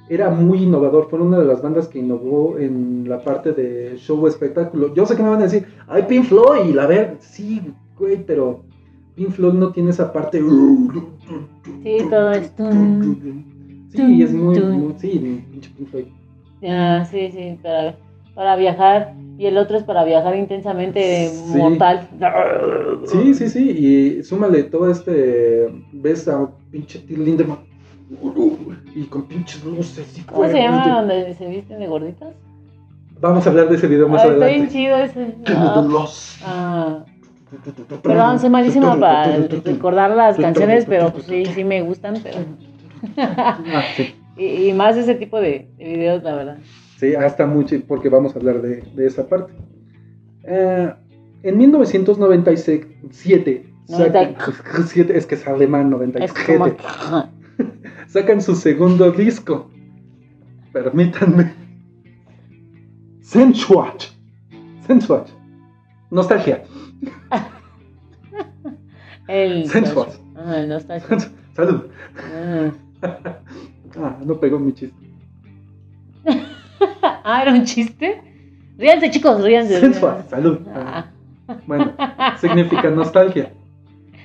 era, 0.08 0.30
muy 0.30 0.64
innovador. 0.64 1.08
Fue 1.08 1.20
una 1.20 1.38
de 1.38 1.46
las 1.46 1.62
bandas 1.62 1.88
que 1.88 2.00
innovó 2.00 2.58
en 2.58 3.08
la 3.08 3.20
parte 3.20 3.52
de 3.52 3.96
show 3.96 4.26
espectáculo. 4.26 4.92
Yo 4.94 5.06
sé 5.06 5.16
que 5.16 5.22
me 5.22 5.30
van 5.30 5.40
a 5.40 5.44
decir, 5.44 5.66
ay, 5.86 6.04
Pink 6.08 6.24
Floyd, 6.24 6.68
y 6.68 6.72
la 6.72 6.86
ver, 6.86 7.16
sí, 7.20 7.62
güey, 7.98 8.22
pero 8.26 8.62
Pink 9.14 9.30
Floyd 9.30 9.54
no 9.54 9.72
tiene 9.72 9.90
esa 9.90 10.12
parte. 10.12 10.40
Sí, 10.40 11.98
todo 12.10 12.32
esto. 12.32 12.70
Sí, 13.90 14.22
es 14.22 14.32
muy, 14.32 14.60
muy 14.60 14.94
sí, 14.98 15.44
pinche 15.50 15.70
Pink 15.76 15.88
Floyd. 15.88 16.06
Ah, 16.68 17.04
sí, 17.10 17.30
sí, 17.32 17.58
para, 17.62 17.96
para 18.34 18.56
viajar. 18.56 19.14
Y 19.38 19.46
el 19.46 19.56
otro 19.56 19.76
es 19.76 19.82
para 19.82 20.04
viajar 20.04 20.36
intensamente 20.36 21.30
mortal. 21.48 22.08
Sí, 23.06 23.34
sí, 23.34 23.48
sí. 23.48 23.70
Y 23.70 24.22
súmale 24.22 24.64
todo 24.64 24.90
este. 24.90 25.68
Ves 25.92 26.28
a 26.28 26.50
pinche 26.70 26.98
Till 27.00 27.24
Lindemann 27.24 27.72
y 28.94 29.04
con 29.04 29.24
pinches 29.24 29.64
luces. 29.64 30.18
Y 30.18 30.22
¿Cómo 30.22 30.48
se 30.48 30.58
llama 30.58 30.88
donde 30.88 31.34
se 31.34 31.46
visten 31.46 31.78
de 31.80 31.86
gorditas? 31.86 32.34
Vamos 33.20 33.46
a 33.46 33.50
hablar 33.50 33.68
de 33.68 33.76
ese 33.76 33.86
video 33.86 34.08
más 34.08 34.22
adelante. 34.22 34.46
Está 34.46 34.58
bien 34.58 34.68
chido 34.68 34.96
ese. 34.98 35.36
Ah, 36.44 37.04
Perdón, 38.02 38.40
soy 38.40 38.50
malísimo 38.50 38.98
para 38.98 39.36
recordar 39.36 40.10
las 40.10 40.36
canciones, 40.36 40.84
pero 40.86 41.12
pues 41.12 41.26
sí, 41.26 41.44
sí 41.46 41.62
me 41.64 41.82
gustan. 41.82 42.16
Pero... 42.22 42.38
Ah, 43.16 43.58
y, 44.36 44.72
más 44.72 44.96
ese 44.96 45.14
tipo 45.14 45.40
de, 45.40 45.68
videos, 45.78 46.22
la 46.22 46.34
verdad. 46.34 46.58
Sí, 46.98 47.14
hasta 47.14 47.46
mucho, 47.46 47.76
porque 47.86 48.08
vamos 48.08 48.34
a 48.34 48.38
hablar 48.38 48.62
de, 48.62 48.82
de 48.94 49.06
esa 49.06 49.28
parte. 49.28 49.52
Eh, 50.44 50.92
en 51.42 51.58
1997, 51.58 53.66
es 55.14 55.26
que 55.26 55.34
es 55.34 55.46
alemán, 55.46 55.90
97 55.90 56.32
sacan 58.06 58.40
su 58.40 58.54
segundo 58.54 59.10
disco. 59.10 59.70
Permítanme. 60.72 61.54
Sensuach. 63.20 64.10
Sensuach. 64.86 65.28
Nostalgia. 66.10 66.64
el. 69.28 69.70
Ah, 70.34 70.56
el 70.56 70.68
nostalgia. 70.68 71.30
Salud. 71.54 71.84
Ah. 72.16 72.72
ah, 73.96 74.16
no 74.24 74.40
pegó 74.40 74.58
mi 74.58 74.72
chiste. 74.72 74.96
ah, 77.02 77.42
era 77.42 77.52
un 77.52 77.64
chiste. 77.64 78.20
Ríanse, 78.78 79.10
chicos, 79.10 79.44
ríanse. 79.44 79.78
Sensual, 79.78 80.24
salud. 80.28 80.58
Ah. 80.74 81.06
Bueno, 81.66 81.92
significa 82.40 82.90
nostalgia. 82.90 83.52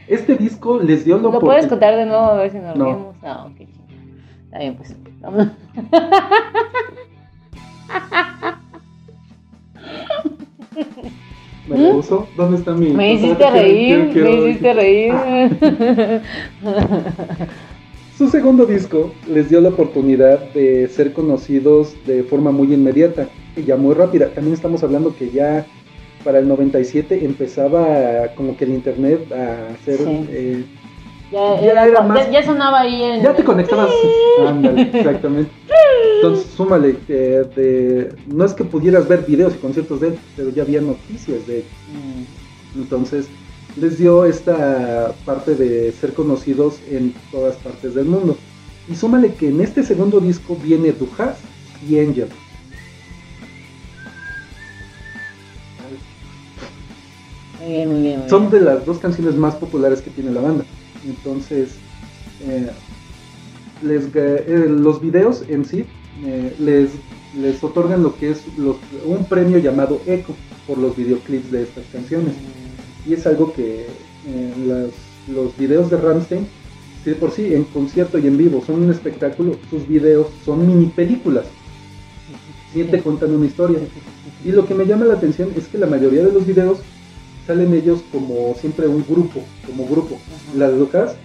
Este 0.07 0.35
disco 0.35 0.79
les 0.79 1.03
dio 1.03 1.17
lo 1.17 1.31
¿Lo 1.31 1.39
puedes 1.39 1.67
contar 1.67 1.95
de 1.95 2.05
nuevo 2.05 2.23
a 2.23 2.35
ver 2.35 2.51
si 2.51 2.59
nos 2.59 2.75
no. 2.75 2.85
rimos? 2.85 3.15
Ah, 3.23 3.45
ok. 3.45 3.67
Está 4.45 4.59
bien, 4.59 4.75
pues. 4.75 4.95
Vamos. 5.19 5.47
¿Me 11.67 11.77
lo 11.77 11.97
uso? 11.97 12.27
¿Dónde 12.37 12.57
está 12.57 12.73
mi.? 12.73 12.91
Me 12.91 13.13
hiciste 13.13 13.49
reír, 13.49 14.11
me 14.15 14.31
hiciste 14.31 14.73
reír. 14.73 15.13
Su 18.17 18.29
segundo 18.29 18.65
disco 18.65 19.11
les 19.27 19.49
dio 19.49 19.61
la 19.61 19.69
oportunidad 19.69 20.39
de 20.53 20.87
ser 20.87 21.13
conocidos 21.13 21.95
de 22.05 22.23
forma 22.23 22.51
muy 22.51 22.73
inmediata 22.73 23.27
y 23.55 23.63
ya 23.63 23.75
muy 23.75 23.93
rápida. 23.93 24.29
También 24.29 24.53
estamos 24.53 24.83
hablando 24.83 25.15
que 25.15 25.29
ya 25.29 25.65
para 26.23 26.39
el 26.39 26.47
97 26.47 27.23
empezaba 27.23 28.29
como 28.35 28.55
que 28.57 28.65
el 28.65 28.71
internet 28.71 29.31
a 29.31 29.73
hacer... 29.73 29.99
Eh, 30.29 30.65
ya, 31.31 31.59
era 31.59 32.01
más, 32.03 32.31
ya, 32.31 32.43
sonaba 32.43 32.81
ahí 32.81 33.03
en... 33.03 33.21
Ya 33.21 33.35
te 33.35 33.43
conectabas... 33.43 33.89
Ándale, 34.47 34.83
exactamente. 34.93 35.51
Entonces, 36.15 36.47
súmale, 36.55 36.95
de, 37.07 38.15
no 38.27 38.45
es 38.45 38.53
que 38.53 38.63
pudieras 38.63 39.07
ver 39.07 39.25
videos 39.25 39.53
y 39.55 39.57
conciertos 39.57 39.99
de 39.99 40.07
él, 40.09 40.19
pero 40.35 40.49
ya 40.49 40.63
había 40.63 40.81
noticias 40.81 41.45
de 41.45 41.59
él. 41.59 41.63
Mm. 41.93 42.79
Entonces, 42.81 43.27
les 43.79 43.97
dio 43.97 44.25
esta 44.25 45.13
parte 45.25 45.55
de 45.55 45.91
ser 45.91 46.13
conocidos 46.13 46.79
en 46.89 47.13
todas 47.31 47.55
partes 47.57 47.93
del 47.93 48.05
mundo. 48.05 48.37
Y 48.89 48.95
súmale 48.95 49.33
que 49.33 49.49
en 49.49 49.61
este 49.61 49.83
segundo 49.83 50.19
disco 50.19 50.57
viene 50.61 50.91
Dujas 50.91 51.37
y 51.87 51.99
Angel. 51.99 52.29
Son 58.29 58.49
de 58.49 58.61
las 58.61 58.85
dos 58.85 58.99
canciones 58.99 59.35
más 59.35 59.55
populares 59.55 60.01
que 60.01 60.09
tiene 60.09 60.31
la 60.31 60.41
banda. 60.41 60.65
Entonces, 61.05 61.71
eh, 62.41 62.69
eh, 63.83 64.65
los 64.69 65.01
videos 65.01 65.43
en 65.49 65.65
sí 65.65 65.85
eh, 66.25 66.55
les, 66.59 66.91
les 67.39 67.63
otorgan 67.63 68.03
lo 68.03 68.15
que 68.15 68.31
es 68.31 68.43
un 69.05 69.25
premio 69.25 69.57
llamado 69.57 70.01
Echo 70.05 70.33
por 70.65 70.77
los 70.77 70.95
videoclips 70.95 71.51
de 71.51 71.63
estas 71.63 71.83
canciones. 71.91 72.33
Y 73.05 73.13
es 73.13 73.25
algo 73.25 73.53
que 73.53 73.85
los, 74.65 74.91
los 75.33 75.57
videos 75.57 75.89
de 75.89 75.97
Ramstein, 75.97 76.47
de 77.05 77.15
por 77.15 77.31
sí, 77.31 77.53
en 77.53 77.63
concierto 77.65 78.17
y 78.17 78.27
en 78.27 78.37
vivo, 78.37 78.61
son 78.65 78.83
un 78.83 78.91
espectáculo, 78.91 79.57
sus 79.69 79.87
videos 79.87 80.27
son 80.43 80.67
mini 80.67 80.87
películas. 80.87 81.45
Siente 82.73 83.01
contando 83.01 83.37
una 83.37 83.45
historia. 83.45 83.79
Y 84.43 84.51
lo 84.51 84.65
que 84.65 84.73
me 84.73 84.85
llama 84.85 85.05
la 85.05 85.13
atención 85.13 85.49
es 85.55 85.67
que 85.67 85.77
la 85.77 85.87
mayoría 85.87 86.23
de 86.23 86.33
los 86.33 86.45
videos 86.45 86.79
salen 87.47 87.73
ellos 87.73 88.03
como 88.11 88.53
siempre 88.55 88.87
un 88.87 89.05
grupo, 89.07 89.39
como 89.65 89.87
grupo. 89.87 90.17
Las 90.53 90.73
locas, 90.73 91.17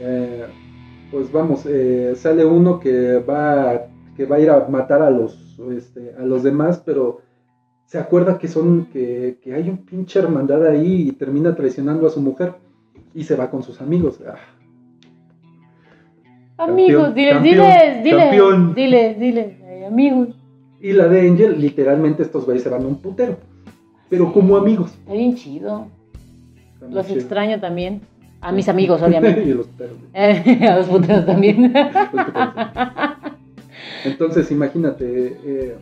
eh, 0.00 0.46
pues 1.12 1.30
vamos, 1.30 1.64
eh, 1.64 2.14
sale 2.16 2.44
uno 2.44 2.80
que 2.80 3.18
va, 3.18 3.86
que 4.16 4.26
va 4.26 4.36
a 4.36 4.40
ir 4.40 4.50
a 4.50 4.66
matar 4.66 5.00
a 5.00 5.10
los, 5.10 5.60
este, 5.72 6.12
a 6.18 6.22
los 6.22 6.42
demás, 6.42 6.82
pero 6.84 7.20
se 7.86 7.98
acuerda 7.98 8.36
que 8.36 8.48
son, 8.48 8.86
que, 8.86 9.38
hay 9.46 9.68
un 9.68 9.78
pinche 9.84 10.18
hermandad 10.18 10.66
ahí 10.66 11.08
y 11.08 11.12
termina 11.12 11.54
traicionando 11.54 12.08
a 12.08 12.10
su 12.10 12.20
mujer 12.20 12.54
y 13.14 13.22
se 13.22 13.36
va 13.36 13.48
con 13.48 13.62
sus 13.62 13.80
amigos. 13.80 14.20
Ah. 14.26 14.38
Amigos, 16.58 17.14
dile, 17.14 17.40
dile, 17.40 18.00
dile, 18.02 18.74
dile, 18.74 19.16
dile, 19.18 19.86
amigos. 19.86 20.36
Y 20.80 20.92
la 20.92 21.06
de 21.06 21.28
Angel, 21.28 21.60
literalmente 21.60 22.24
estos 22.24 22.44
güeyes 22.44 22.64
se 22.64 22.70
van 22.70 22.82
a 22.82 22.88
un 22.88 23.00
putero 23.00 23.49
pero 24.10 24.32
como 24.32 24.56
amigos. 24.56 24.90
Está 24.98 25.14
bien 25.14 25.36
chido. 25.36 25.86
los 26.90 27.08
extraño 27.08 27.60
también. 27.60 28.02
A 28.42 28.52
mis 28.52 28.68
amigos, 28.74 29.00
obviamente. 29.00 29.44
y 29.44 29.52
a 29.52 29.54
los 29.54 29.66
puteros. 29.68 29.96
a 30.14 30.76
los 30.76 30.86
puteros 30.86 31.26
también. 31.32 31.72
Entonces, 34.04 34.50
imagínate, 34.50 35.36
eh, 35.44 35.76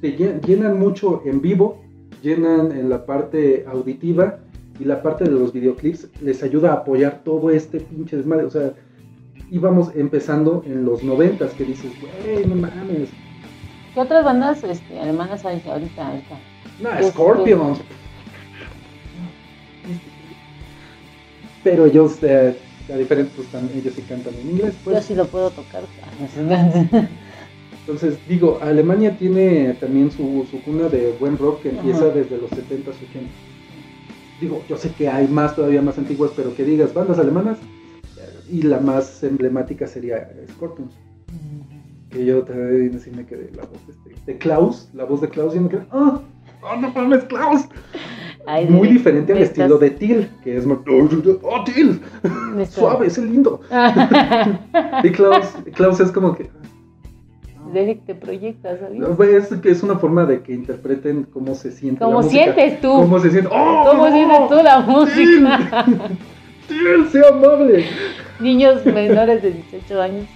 te 0.00 0.12
llenan 0.46 0.78
mucho 0.78 1.22
en 1.24 1.40
vivo, 1.40 1.82
llenan 2.22 2.72
en 2.72 2.88
la 2.88 3.04
parte 3.04 3.64
auditiva 3.68 4.38
y 4.80 4.84
la 4.84 5.02
parte 5.02 5.24
de 5.24 5.30
los 5.30 5.52
videoclips 5.52 6.08
les 6.22 6.42
ayuda 6.42 6.70
a 6.70 6.74
apoyar 6.76 7.22
todo 7.24 7.50
este 7.50 7.80
pinche 7.80 8.16
desmadre. 8.16 8.46
O 8.46 8.50
sea, 8.50 8.72
íbamos 9.50 9.94
empezando 9.94 10.62
en 10.66 10.84
los 10.84 11.02
noventas 11.02 11.52
que 11.54 11.64
dices, 11.64 11.92
güey, 12.00 12.46
no 12.46 12.54
mames. 12.54 13.10
¿Qué 13.96 14.02
otras 14.02 14.26
bandas 14.26 14.62
este, 14.62 15.00
alemanas 15.00 15.42
hay 15.46 15.62
ahorita? 15.66 16.06
ahorita? 16.06 16.38
No, 16.80 17.08
Scorpions. 17.08 17.78
Pero 21.64 21.86
ellos, 21.86 22.22
eh, 22.22 22.58
a 22.92 22.96
diferencia, 22.98 23.32
pues 23.34 23.48
también 23.48 23.78
ellos 23.78 23.94
sí 23.94 24.02
cantan 24.02 24.34
en 24.34 24.50
inglés. 24.50 24.74
Pues. 24.84 24.96
Yo 24.96 25.02
sí 25.02 25.14
lo 25.14 25.24
puedo 25.24 25.48
tocar. 25.48 25.84
Entonces, 27.80 28.18
digo, 28.28 28.58
Alemania 28.60 29.16
tiene 29.16 29.72
también 29.80 30.10
su, 30.10 30.46
su 30.50 30.62
cuna 30.62 30.90
de 30.90 31.16
buen 31.18 31.38
rock 31.38 31.62
que 31.62 31.70
empieza 31.70 32.04
desde 32.10 32.36
los 32.36 32.50
70s, 32.50 32.88
80 32.88 33.30
Digo, 34.42 34.62
yo 34.68 34.76
sé 34.76 34.90
que 34.90 35.08
hay 35.08 35.26
más, 35.26 35.56
todavía 35.56 35.80
más 35.80 35.96
antiguas, 35.96 36.32
pero 36.36 36.54
que 36.54 36.64
digas 36.64 36.92
bandas 36.92 37.18
alemanas, 37.18 37.56
y 38.50 38.60
la 38.60 38.78
más 38.78 39.22
emblemática 39.22 39.86
sería 39.86 40.30
Scorpions. 40.50 40.92
Que 42.10 42.24
yo 42.24 42.42
también 42.42 42.98
sí 43.00 43.10
me 43.10 43.26
quedé 43.26 43.50
la 43.54 43.62
voz 43.62 43.86
de, 43.86 43.92
este, 43.92 44.32
de 44.32 44.38
Klaus, 44.38 44.88
la 44.94 45.04
voz 45.04 45.20
de 45.20 45.28
Klaus, 45.28 45.54
y 45.54 45.60
me 45.60 45.68
quedé, 45.68 45.86
¡ah! 45.90 46.20
¡Oh, 46.62 46.76
no 46.76 46.90
mames, 46.90 47.24
Klaus! 47.24 47.66
Muy 48.68 48.88
diferente 48.88 49.32
al 49.32 49.38
estilo 49.40 49.76
de 49.76 49.90
Till, 49.90 50.28
que 50.44 50.56
es 50.56 50.66
más. 50.66 50.78
¡Oh, 51.42 51.64
Till! 51.64 52.00
Suave, 52.70 53.08
es 53.08 53.18
lindo. 53.18 53.60
y 55.02 55.10
Klaus, 55.10 55.46
Klaus 55.74 55.98
es 55.98 56.12
como 56.12 56.36
que. 56.36 56.48
de 57.72 58.00
te 58.06 58.14
proyectas, 58.14 58.78
¿sabes? 58.78 59.50
Es, 59.50 59.60
que 59.60 59.70
es 59.70 59.82
una 59.82 59.96
forma 59.96 60.26
de 60.26 60.42
que 60.42 60.52
interpreten 60.52 61.24
cómo 61.24 61.56
se 61.56 61.72
siente 61.72 62.04
¿Cómo 62.04 62.22
sientes 62.22 62.80
tú? 62.80 62.92
¿Cómo 62.92 63.18
se 63.18 63.30
siente? 63.30 63.50
¡Oh! 63.52 63.84
¿Cómo 63.90 64.10
sientes 64.12 64.48
tú 64.48 64.54
la 64.62 64.80
música? 64.80 65.84
¡Sí! 66.68 66.76
¡Sea 67.10 67.28
amable! 67.32 67.84
Niños 68.38 68.86
menores 68.86 69.42
de 69.42 69.50
18 69.50 70.02
años. 70.02 70.26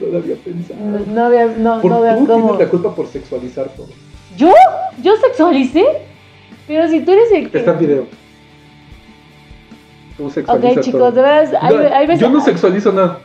No 0.00 0.06
lo 0.06 0.18
había 0.18 0.36
pensado. 0.36 0.80
No, 0.80 0.98
no 0.98 1.24
había, 1.24 1.46
no, 1.46 1.80
por, 1.80 1.90
no 1.90 2.18
tú 2.18 2.26
cómo... 2.26 2.44
tienes 2.44 2.66
la 2.66 2.70
culpa 2.70 2.94
por 2.94 3.06
sexualizar 3.06 3.68
todo. 3.70 3.88
¿Yo? 4.36 4.52
¿Yo 5.02 5.16
sexualicé? 5.16 5.84
Pero 6.66 6.88
si 6.88 7.00
tú 7.00 7.12
eres 7.12 7.32
el 7.32 7.50
que... 7.50 7.58
Está 7.58 7.72
el 7.72 7.78
video. 7.78 8.06
¿Cómo 10.16 10.30
sexualiza 10.30 10.68
Ok, 10.68 10.80
chicos, 10.84 11.14
de 11.14 11.22
verdad, 11.22 11.58
hay, 11.62 11.76
hay 11.76 12.06
veces... 12.06 12.20
Yo 12.20 12.30
no 12.30 12.40
sexualizo 12.40 12.92
nada. 12.92 13.20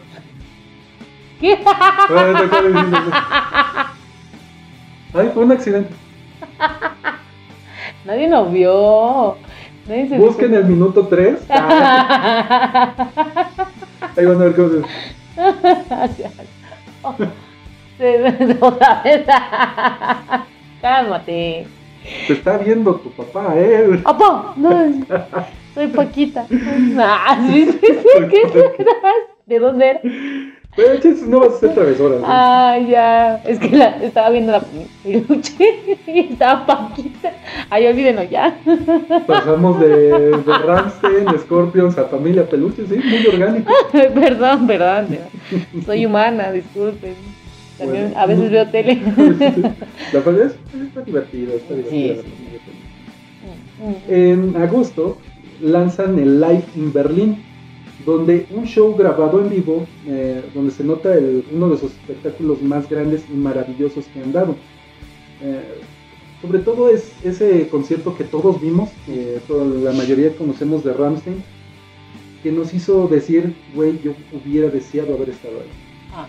¿Qué? 1.39 1.60
Ay, 5.13 5.32
fue 5.34 5.43
un 5.43 5.51
accidente. 5.51 5.93
Nadie 8.06 8.28
nos 8.28 8.51
vio. 8.51 9.38
Nadie 9.88 10.10
se 10.10 10.17
Busquen 10.17 10.54
el 10.54 10.65
minuto 10.65 11.08
3. 11.08 11.45
Ahí 11.49 11.60
van 14.25 14.41
a 14.41 14.45
ver 14.45 14.56
cómo 14.56 14.69
se... 14.69 14.82
Otra 18.62 19.02
vez. 19.04 19.26
Cálmate. 20.82 21.68
Te 22.28 22.34
está 22.34 22.58
viendo 22.58 22.96
tu 22.96 23.10
papá, 23.12 23.54
¿eh? 23.56 24.00
¡Papá! 24.04 24.54
No, 24.56 24.70
soy 25.74 25.88
Paquita. 25.88 26.46
Ah, 26.98 27.38
¿Qué? 27.50 28.76
¿De 29.46 29.60
dónde 29.60 29.89
era? 29.89 30.02
No 31.28 31.40
vas 31.40 31.54
a 31.54 31.60
ser 31.60 31.74
travesura. 31.74 32.18
Ah, 32.24 32.78
ya. 32.78 33.38
Es 33.46 33.60
que 33.60 33.70
la, 33.70 34.04
estaba 34.04 34.30
viendo 34.30 34.52
la 34.52 34.62
peluche 35.04 36.00
y 36.08 36.20
estaba 36.32 36.66
Paquita. 36.66 37.34
Ay, 37.70 37.88
olvídenlo 37.88 38.24
ya. 38.24 38.58
Pasamos 39.26 39.80
de, 39.80 39.88
de 39.88 40.58
Ramstein, 40.66 41.40
Scorpions 41.40 41.98
a 41.98 42.06
Familia 42.06 42.48
Peluche, 42.48 42.86
sí, 42.88 42.96
muy 42.96 43.28
orgánico. 43.28 43.72
perdón, 43.92 44.68
perdón. 44.68 45.08
Soy 45.86 46.06
humana, 46.06 46.52
disculpen. 46.52 47.16
También 47.78 48.14
a 48.16 48.26
veces 48.26 48.52
veo 48.52 48.68
tele. 48.68 49.02
¿La 50.14 50.22
familia 50.22 50.46
está 50.88 51.02
divertida, 51.02 51.54
está 51.56 51.74
divertida. 51.74 52.16
Sí, 52.16 52.22
sí. 52.22 52.86
En 54.08 54.56
agosto 54.56 55.18
lanzan 55.62 56.18
el 56.20 56.40
Live 56.40 56.64
in 56.76 56.94
Berlín 56.94 57.55
donde 58.03 58.45
un 58.51 58.65
show 58.65 58.95
grabado 58.95 59.39
en 59.39 59.49
vivo, 59.49 59.86
eh, 60.08 60.43
donde 60.53 60.71
se 60.71 60.84
nota 60.84 61.13
uno 61.51 61.69
de 61.69 61.77
sus 61.77 61.91
espectáculos 61.91 62.62
más 62.62 62.89
grandes 62.89 63.23
y 63.31 63.36
maravillosos 63.36 64.05
que 64.08 64.21
han 64.21 64.34
dado. 64.34 64.55
Eh, 65.41 65.62
sobre 66.41 66.60
todo 66.60 66.89
es 66.89 67.12
ese 67.23 67.67
concierto 67.69 68.15
que 68.17 68.23
todos 68.23 68.60
vimos, 68.62 68.89
que 69.05 69.39
la 69.47 69.93
mayoría 69.93 70.36
conocemos 70.36 70.84
de 70.84 70.93
Ramstein, 70.93 71.43
que 72.43 72.51
nos 72.51 72.73
hizo 72.73 73.08
decir, 73.08 73.55
güey, 73.73 73.99
yo 74.03 74.13
hubiera 74.34 74.69
deseado 74.69 75.15
haber 75.15 75.29
estado 75.29 75.55
ahí. 75.55 75.69
Ah, 76.13 76.27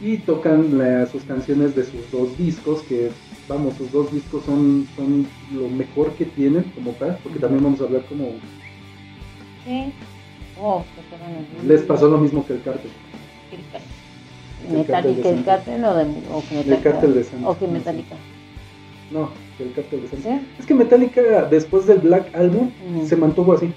y 0.00 0.18
tocan 0.18 0.80
sus 1.10 1.22
canciones 1.24 1.74
de 1.74 1.84
sus 1.84 2.10
dos 2.12 2.36
discos, 2.38 2.82
que 2.82 3.10
vamos, 3.48 3.74
sus 3.76 3.90
dos 3.90 4.12
discos 4.12 4.44
son, 4.44 4.86
son 4.96 5.26
lo 5.52 5.68
mejor 5.68 6.12
que 6.12 6.24
tienen 6.24 6.64
como 6.74 6.92
tal, 6.92 7.18
porque 7.22 7.38
también 7.38 7.64
vamos 7.64 7.80
a 7.80 7.84
hablar 7.84 8.04
como 8.08 8.32
Oh, 10.60 10.82
Les 11.66 11.82
pasó 11.82 12.08
lo 12.08 12.18
mismo 12.18 12.44
que 12.46 12.54
el 12.54 12.62
cártel. 12.62 12.90
¿Metallica 14.70 15.28
el 15.28 15.44
cártel 15.44 15.84
o, 15.84 15.94
de, 15.94 16.02
o 16.32 16.42
que 16.48 16.54
Metallica? 16.56 16.74
El 16.76 16.82
cártel 16.82 17.14
de 17.14 17.24
Santa. 17.24 17.48
¿O 17.48 17.58
que 17.58 17.66
Metallica? 17.68 18.16
No, 19.10 19.30
el 19.58 19.72
cártel 19.72 20.02
de 20.02 20.08
Santa. 20.08 20.40
Es 20.58 20.66
que 20.66 20.74
Metallica 20.74 21.20
después 21.44 21.86
del 21.86 21.98
Black 21.98 22.34
Album 22.34 22.70
se 23.04 23.16
mantuvo 23.16 23.52
así. 23.52 23.72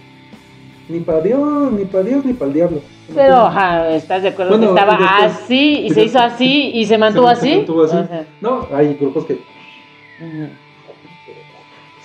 Ni 0.90 1.00
para 1.00 1.22
Dios, 1.22 1.72
ni 1.72 1.86
para 1.86 2.04
Dios, 2.04 2.26
ni 2.26 2.34
para 2.34 2.48
el 2.48 2.54
diablo. 2.54 2.82
Pero, 3.14 3.36
ajá, 3.36 3.90
¿estás 3.92 4.24
de 4.24 4.30
acuerdo 4.30 4.60
que 4.60 4.66
estaba 4.66 4.98
así 5.24 5.86
y 5.86 5.90
se 5.92 6.04
hizo 6.04 6.20
así 6.20 6.72
y 6.74 6.86
se 6.86 6.98
mantuvo 6.98 7.28
así? 7.28 7.50
Se 7.50 7.58
mantuvo 7.58 7.84
así. 7.84 7.98
No, 8.42 8.68
hay 8.74 8.96
grupos 8.96 9.26
que... 9.26 9.40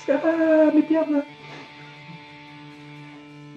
Se 0.05 0.13
va 0.13 0.71
mi 0.73 0.83
pierna. 0.83 1.25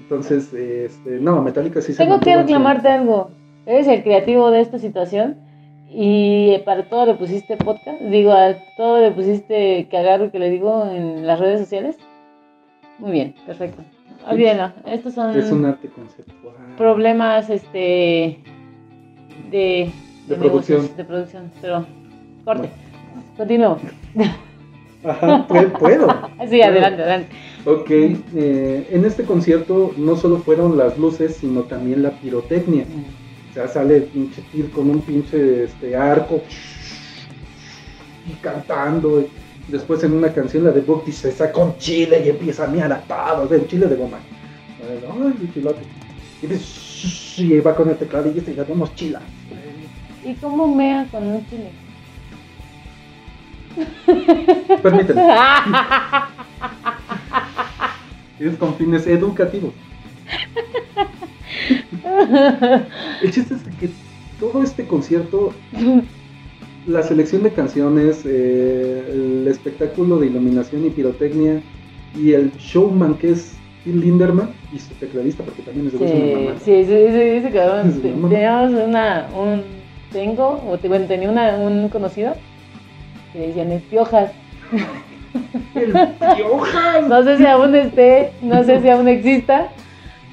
Entonces, 0.10 0.52
este, 0.52 1.20
no, 1.20 1.44
Metallica 1.44 1.82
sí 1.82 1.94
se 1.94 2.04
Tengo 2.04 2.20
que 2.20 2.36
reclamarte 2.36 2.88
algo. 2.88 3.30
Eres 3.68 3.88
el 3.88 4.02
creativo 4.02 4.50
de 4.50 4.62
esta 4.62 4.80
situación 4.80 5.38
y 5.88 6.58
para 6.66 6.90
todo 6.90 7.06
le 7.06 7.14
pusiste 7.14 7.58
podcast. 7.58 8.02
Digo, 8.02 8.32
a 8.32 8.56
todo 8.76 9.00
le 9.02 9.12
pusiste 9.12 9.88
que 9.88 9.98
agarro 9.98 10.32
que 10.32 10.40
le 10.40 10.50
digo 10.50 10.88
en 10.92 11.28
las 11.28 11.40
redes 11.40 11.60
sociales. 11.60 11.96
Muy 12.98 13.12
bien, 13.12 13.36
perfecto. 13.46 13.84
Olvídenlo. 14.28 14.72
Estos 14.88 15.14
son. 15.14 15.38
Es 15.38 15.52
un 15.52 15.66
arte 15.66 15.88
conceptual. 15.90 16.56
Problemas 16.76 17.48
este, 17.52 18.40
de, 19.52 19.92
de, 20.28 20.36
producción. 20.36 20.90
de 20.98 21.06
producción. 21.06 21.52
Pero, 21.62 21.86
corte. 22.46 22.72
Continuamos. 23.38 23.82
Ajá, 25.04 25.48
puedo. 25.80 26.08
sí, 26.50 26.62
adelante, 26.62 27.02
adelante. 27.02 27.36
Ok, 27.66 27.90
eh, 27.90 28.88
en 28.90 29.06
este 29.06 29.24
concierto 29.24 29.94
no 29.98 30.16
solo 30.16 30.38
fueron 30.38 30.78
las 30.78 30.98
luces, 30.98 31.38
sino 31.38 31.62
también 31.64 32.04
la 32.04 32.12
pirotecnia. 32.12 32.86
O 33.50 33.54
sea, 33.54 33.68
sale 33.68 33.98
el 33.98 34.04
pinche 34.04 34.42
tir 34.52 34.70
con 34.72 34.90
un 34.90 35.02
pinche 35.02 35.64
este, 35.64 35.96
arco 35.96 36.42
y 38.28 38.34
cantando. 38.42 39.26
después 39.68 40.04
en 40.04 40.14
una 40.14 40.34
canción, 40.34 40.64
la 40.64 40.72
de 40.72 40.82
Book, 40.82 41.06
dice, 41.06 41.30
está 41.30 41.52
con 41.52 41.78
chile 41.78 42.22
y 42.26 42.30
empieza 42.30 42.66
a 42.66 42.68
miar 42.68 42.92
a 42.92 43.42
un 43.42 43.68
chile 43.68 43.88
de 43.88 43.96
goma. 43.96 44.20
Ay, 44.82 45.50
chilote. 45.54 45.82
Y 46.42 46.48
dice, 46.48 47.44
y 47.44 47.60
va 47.60 47.76
con 47.76 47.90
el 47.90 47.98
teclado 47.98 48.30
y 48.30 48.34
dice, 48.34 48.56
ya 48.56 48.64
vamos 48.64 48.96
chila. 48.96 49.22
¿Y 50.24 50.34
cómo 50.36 50.74
mea 50.74 51.08
con 51.12 51.26
un 51.26 51.46
chile? 51.50 51.72
Permíteme. 54.82 55.22
es 58.40 58.58
con 58.58 58.76
fines 58.76 59.06
educativos. 59.08 59.74
El 63.22 63.32
chiste 63.32 63.56
es 63.56 63.62
que 63.80 63.90
todo 64.40 64.64
este 64.64 64.86
concierto, 64.86 65.54
la 66.88 67.04
selección 67.04 67.44
de 67.44 67.52
canciones, 67.52 68.22
eh, 68.26 69.04
el 69.12 69.48
espectáculo 69.48 70.18
de 70.18 70.28
iluminación 70.28 70.86
y 70.86 70.90
pirotecnia 70.90 71.62
y 72.16 72.34
el 72.34 72.52
showman 72.54 73.16
que 73.16 73.32
es 73.32 73.56
Phil 73.84 74.00
Linderman 74.02 74.50
y 74.74 74.80
su 74.80 74.94
tecladista, 74.96 75.44
porque 75.44 75.62
también 75.62 75.88
es 75.88 75.94
de 75.94 76.00
sí, 76.00 76.06
sí, 76.66 76.86
sí, 76.86 77.08
sí, 77.12 78.02
sí, 78.02 78.14
Teníamos 78.30 78.72
una, 78.72 79.28
un, 79.38 79.64
tengo, 80.12 80.62
o 80.68 80.78
bueno, 80.88 81.06
tenía 81.06 81.30
una, 81.30 81.56
un 81.58 81.90
conocido 81.90 82.36
que 83.34 83.40
decían 83.40 83.72
es 83.72 83.82
piojas. 83.84 84.32
El 85.76 85.92
piojas. 86.36 87.04
No 87.08 87.24
sé 87.24 87.38
si 87.38 87.46
aún 87.46 87.76
esté, 87.76 88.32
no 88.42 88.64
sé 88.64 88.82
si 88.82 88.90
aún 88.90 89.08
exista, 89.08 89.70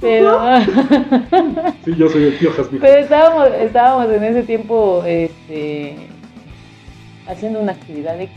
pero. 0.01 0.39
sí, 1.85 1.95
yo 1.97 2.09
soy 2.09 2.25
el 2.25 2.33
piojas, 2.35 2.69
Pero 2.71 2.99
estábamos, 3.01 3.49
estábamos 3.61 4.13
en 4.13 4.25
ese 4.25 4.43
tiempo 4.43 5.03
este, 5.07 5.97
haciendo 7.27 7.61
una 7.61 7.73
actividad 7.73 8.21
X. 8.21 8.35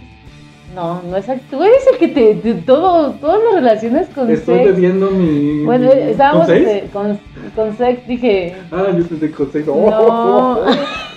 No, 0.76 1.02
no 1.02 1.18
es 1.18 1.26
tú 1.50 1.64
eres 1.64 1.84
el 1.92 1.98
que 1.98 2.08
te, 2.10 2.54
todo, 2.66 3.14
todas 3.14 3.40
las 3.44 3.56
relaciones 3.56 4.08
con 4.10 4.30
Estoy 4.30 4.60
sex. 4.60 4.76
bebiendo 4.76 5.10
mi. 5.10 5.64
Bueno, 5.64 5.92
estábamos 5.92 6.46
¿Con, 6.46 6.56
sex? 6.56 6.68
Este, 6.68 6.90
con, 6.90 7.20
con 7.56 7.78
sex, 7.78 8.08
dije. 8.08 8.56
Ah, 8.72 8.88
yo 8.94 9.00
estoy 9.00 9.30
con 9.30 9.52
sex. 9.52 9.68
Oh, 9.68 9.90
no. 9.90 10.00
Oh, 10.00 10.66
oh 10.68 11.09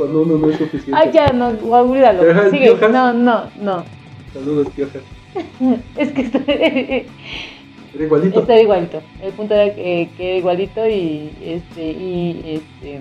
cuando 0.00 0.22
uno 0.22 0.38
no 0.38 0.50
es 0.50 0.56
suficiente. 0.56 0.94
Ay, 0.94 1.10
ya, 1.12 1.26
no, 1.28 1.48
olvídalo. 1.48 2.50
Sigue. 2.50 2.74
No, 2.90 3.12
no, 3.12 3.50
no. 3.60 3.84
Saludos, 4.32 4.68
piojas. 4.74 5.02
es 5.98 6.12
que 6.12 6.22
está. 6.22 6.38
Era 7.92 8.04
igualito. 8.04 8.40
Está 8.40 8.60
igualito. 8.62 9.02
El 9.22 9.32
punto 9.32 9.52
era 9.52 9.74
que, 9.74 10.08
que 10.16 10.28
era 10.28 10.38
igualito 10.38 10.88
y 10.88 11.32
este 11.42 11.90
y 11.90 12.40
este 12.54 13.00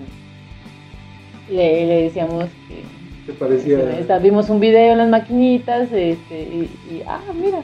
le, 1.48 1.86
le 1.86 2.02
decíamos 2.04 2.46
que 2.68 2.82
se 3.28 3.34
parecía. 3.34 4.18
Vimos 4.18 4.50
un 4.50 4.60
video 4.60 4.94
en 4.94 4.98
las 4.98 5.10
maquinitas 5.10 5.92
este, 5.94 6.42
y, 6.42 6.70
y 6.90 7.04
ah, 7.08 7.22
mira. 7.40 7.62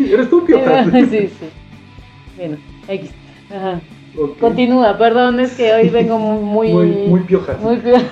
Eres 0.12 0.28
tú, 0.28 0.44
pioja. 0.44 0.84
sí, 0.90 1.28
sí. 1.28 1.48
Bueno, 2.36 2.56
X. 2.88 3.10
Ajá. 3.48 3.80
Continúa, 4.40 4.98
perdón, 4.98 5.40
es 5.40 5.52
que 5.54 5.72
hoy 5.72 5.88
vengo 5.88 6.18
muy... 6.18 6.72
Muy, 6.72 6.86
muy 7.08 7.20
pioja. 7.20 7.56
Muy 7.60 7.76
pioja. 7.76 8.04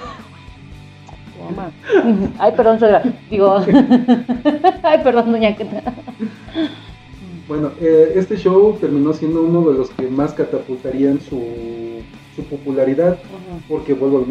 Ay, 2.38 2.52
perdón, 2.56 2.78
suegra. 2.78 3.02
Digo... 3.30 3.56
Ay, 4.82 5.00
perdón, 5.02 5.32
doña 5.32 5.56
Bueno, 7.48 7.72
eh, 7.80 8.12
este 8.14 8.36
show 8.36 8.76
terminó 8.80 9.12
siendo 9.12 9.42
uno 9.42 9.68
de 9.70 9.78
los 9.78 9.90
que 9.90 10.08
más 10.08 10.32
catapultarían 10.34 11.20
su, 11.20 11.40
su 12.36 12.44
popularidad, 12.44 13.18
porque 13.68 13.94
vuelvo 13.94 14.24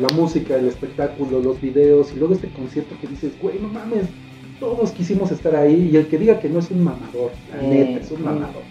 la 0.00 0.14
música, 0.14 0.56
el 0.56 0.66
espectáculo, 0.66 1.40
los 1.40 1.60
videos 1.60 2.12
y 2.12 2.18
luego 2.18 2.34
este 2.34 2.48
concierto 2.48 2.94
que 3.00 3.06
dices, 3.06 3.32
güey, 3.40 3.58
no 3.58 3.68
mames, 3.68 4.04
todos 4.58 4.90
quisimos 4.90 5.30
estar 5.32 5.56
ahí 5.56 5.90
y 5.90 5.96
el 5.96 6.06
que 6.06 6.18
diga 6.18 6.38
que 6.38 6.50
no 6.50 6.58
es 6.58 6.70
un 6.70 6.84
mamador, 6.84 7.30
la 7.50 7.62
neta, 7.62 8.00
es 8.04 8.10
un 8.10 8.24
mamador. 8.24 8.62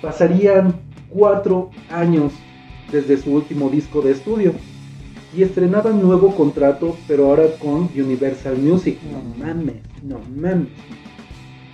Pasarían 0.00 0.74
cuatro 1.14 1.70
años 1.90 2.32
desde 2.90 3.16
su 3.16 3.32
último 3.32 3.70
disco 3.70 4.02
de 4.02 4.10
estudio 4.12 4.52
y 5.36 5.42
estrenaban 5.42 6.02
nuevo 6.02 6.34
contrato, 6.34 6.96
pero 7.08 7.26
ahora 7.26 7.44
con 7.58 7.88
Universal 7.94 8.58
Music. 8.58 8.98
No 9.10 9.44
mames, 9.44 9.76
no 10.02 10.18
mames. 10.36 10.68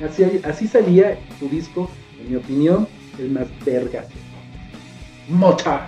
Así, 0.04 0.24
así 0.44 0.66
salía 0.66 1.18
su 1.38 1.48
disco, 1.48 1.90
en 2.20 2.30
mi 2.30 2.36
opinión, 2.36 2.86
el 3.18 3.30
más 3.30 3.48
vergas. 3.64 4.06
Mota, 5.28 5.86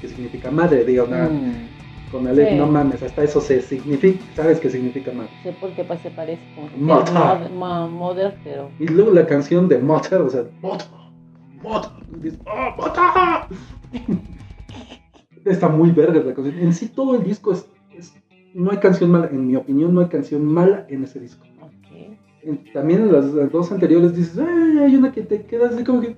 que 0.00 0.08
significa 0.08 0.50
madre, 0.50 0.84
digo, 0.84 1.06
nada. 1.06 1.28
Mm. 1.28 1.72
Con 2.12 2.26
el 2.28 2.58
no 2.58 2.66
mames, 2.66 3.02
hasta 3.02 3.24
eso 3.24 3.40
se 3.40 3.62
significa, 3.62 4.22
¿sabes 4.36 4.60
qué 4.60 4.68
significa 4.68 5.12
madre? 5.12 5.30
Sí, 5.42 5.48
porque 5.58 5.82
pues, 5.82 5.98
se 6.02 6.10
parece 6.10 6.42
Mota. 6.76 7.48
Mother, 7.48 8.36
pero... 8.44 8.70
Y 8.78 8.86
luego 8.86 9.12
la 9.12 9.26
canción 9.26 9.66
de 9.66 9.78
Mota, 9.78 10.22
o 10.22 10.28
sea, 10.28 10.44
Mota, 11.62 11.92
Mota, 12.10 12.38
¡Oh, 12.46 12.76
Mota! 12.76 13.48
Está 15.44 15.68
muy 15.68 15.90
verga 15.90 16.22
la 16.22 16.34
canción. 16.34 16.58
En 16.58 16.72
sí 16.72 16.88
todo 16.88 17.16
el 17.16 17.24
disco 17.24 17.52
es, 17.52 17.66
no 18.54 18.70
hay 18.70 18.78
canción 18.78 19.10
mala, 19.10 19.26
en 19.26 19.46
mi 19.46 19.56
opinión 19.56 19.94
no 19.94 20.00
hay 20.00 20.08
canción 20.08 20.44
mala 20.44 20.86
en 20.88 21.04
ese 21.04 21.20
disco. 21.20 21.44
También 22.72 23.02
en 23.02 23.12
las, 23.12 23.32
dos 23.52 23.70
anteriores 23.70 24.16
dices, 24.16 24.38
Ay, 24.38 24.78
hay 24.78 24.96
una 24.96 25.12
que 25.12 25.22
te 25.22 25.44
quedas 25.44 25.74
así 25.74 25.84
como 25.84 26.00
que 26.00 26.16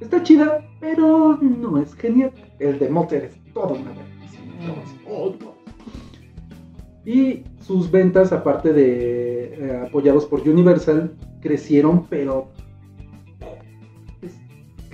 está 0.00 0.22
chida, 0.22 0.64
pero 0.80 1.38
no 1.40 1.78
es 1.78 1.94
genial. 1.94 2.32
El 2.58 2.78
de 2.78 2.88
Motor 2.88 3.18
es 3.18 3.38
todo 3.52 3.74
una 3.74 3.92
Y 7.04 7.44
sus 7.60 7.90
ventas, 7.90 8.32
aparte 8.32 8.72
de 8.72 9.54
eh, 9.54 9.82
apoyados 9.86 10.26
por 10.26 10.40
Universal, 10.40 11.14
crecieron, 11.40 12.06
pero 12.08 12.48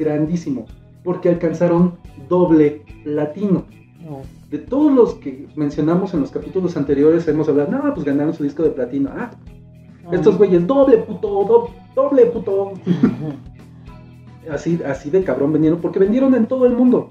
grandísimo, 0.05 0.66
porque 1.05 1.28
alcanzaron 1.28 1.98
doble 2.28 2.82
platino. 3.05 3.64
De 4.50 4.59
todos 4.59 4.92
los 4.92 5.14
que 5.14 5.46
mencionamos 5.57 6.12
en 6.12 6.20
los 6.20 6.30
capítulos 6.30 6.76
anteriores, 6.76 7.26
hemos 7.28 7.48
hablado, 7.48 7.70
no, 7.70 7.94
pues 7.94 8.05
ganaron 8.05 8.34
su 8.34 8.42
disco 8.42 8.62
de 8.62 8.70
platino. 8.70 9.11
Ah, 9.12 9.30
estos 10.11 10.36
güeyes, 10.36 10.66
doble 10.66 10.98
puto, 10.98 11.70
doble 11.94 12.26
puto. 12.26 12.72
así, 14.50 14.80
así 14.84 15.11
de 15.11 15.22
cabrón 15.22 15.53
vendieron, 15.53 15.80
porque 15.80 15.98
vendieron 15.98 16.34
en 16.34 16.46
todo 16.46 16.66
el 16.66 16.74
mundo. 16.74 17.11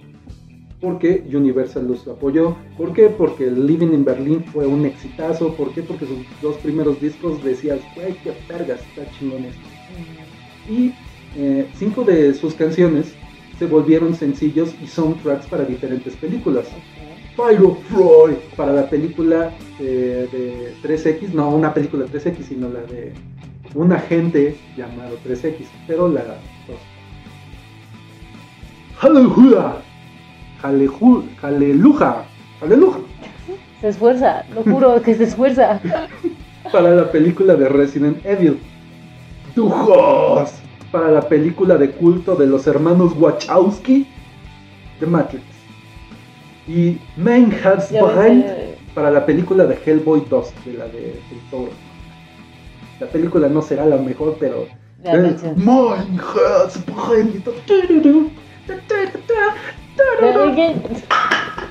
Porque 0.81 1.23
Universal 1.31 1.87
los 1.87 2.07
apoyó. 2.07 2.55
¿Por 2.77 2.93
qué? 2.93 3.07
Porque 3.07 3.49
Living 3.49 3.93
in 3.93 4.03
Berlin 4.03 4.43
fue 4.45 4.65
un 4.65 4.85
exitazo. 4.85 5.53
¿Por 5.55 5.71
qué? 5.73 5.83
Porque 5.83 6.07
sus 6.07 6.17
dos 6.41 6.57
primeros 6.57 6.99
discos 6.99 7.43
decías, 7.43 7.79
güey, 7.95 8.15
qué 8.23 8.33
vergas, 8.49 8.81
está 8.81 9.09
chingón 9.11 9.45
esto. 9.45 9.61
Y 10.67 10.93
eh, 11.35 11.69
cinco 11.75 12.03
de 12.03 12.33
sus 12.33 12.53
canciones 12.53 13.13
se 13.57 13.65
volvieron 13.65 14.15
sencillos 14.15 14.73
y 14.81 14.87
soundtracks 14.87 15.45
para 15.47 15.63
diferentes 15.65 16.15
películas. 16.15 16.67
Pyro 17.35 17.77
Freud 17.89 18.37
para 18.55 18.73
la 18.73 18.89
película 18.89 19.51
de, 19.79 20.27
de 20.27 20.73
3X, 20.83 21.29
no 21.33 21.49
una 21.49 21.73
película 21.73 22.05
3X, 22.05 22.43
sino 22.43 22.69
la 22.69 22.81
de 22.81 23.13
un 23.75 23.91
agente 23.93 24.57
llamado 24.75 25.17
3X, 25.25 25.65
pero 25.87 26.07
la 26.07 26.23
Aleluya. 29.01 29.77
Aleluya. 30.61 32.23
Aleluya. 32.61 32.97
Se 33.79 33.87
esfuerza, 33.87 34.45
lo 34.53 34.63
juro 34.63 35.01
que 35.01 35.15
se 35.15 35.23
esfuerza. 35.23 35.79
Para 36.71 36.91
la 36.91 37.11
película 37.11 37.55
de 37.55 37.67
Resident 37.67 38.23
Evil. 38.23 38.59
Dujos. 39.55 40.60
Para 40.91 41.09
la 41.09 41.21
película 41.21 41.77
de 41.77 41.91
culto 41.91 42.35
de 42.35 42.47
los 42.47 42.67
hermanos 42.67 43.13
Wachowski 43.17 44.07
de 44.99 45.07
Matrix. 45.07 45.43
Y 46.67 46.99
Main 47.17 47.51
Hearts 47.51 47.91
Behind 47.91 48.45
para 48.93 49.09
la 49.09 49.25
película 49.25 49.65
de 49.65 49.77
Hellboy 49.83 50.25
2, 50.29 50.53
de 50.65 50.73
la 50.73 50.85
de 50.87 51.11
El 51.31 51.49
Toro. 51.49 51.71
La 52.99 53.07
película 53.07 53.47
no 53.47 53.61
será 53.61 53.85
la 53.85 53.97
mejor, 53.97 54.37
pero. 54.39 54.67
Main 55.55 56.19
Hearts 56.19 56.79
Behind. 56.85 57.43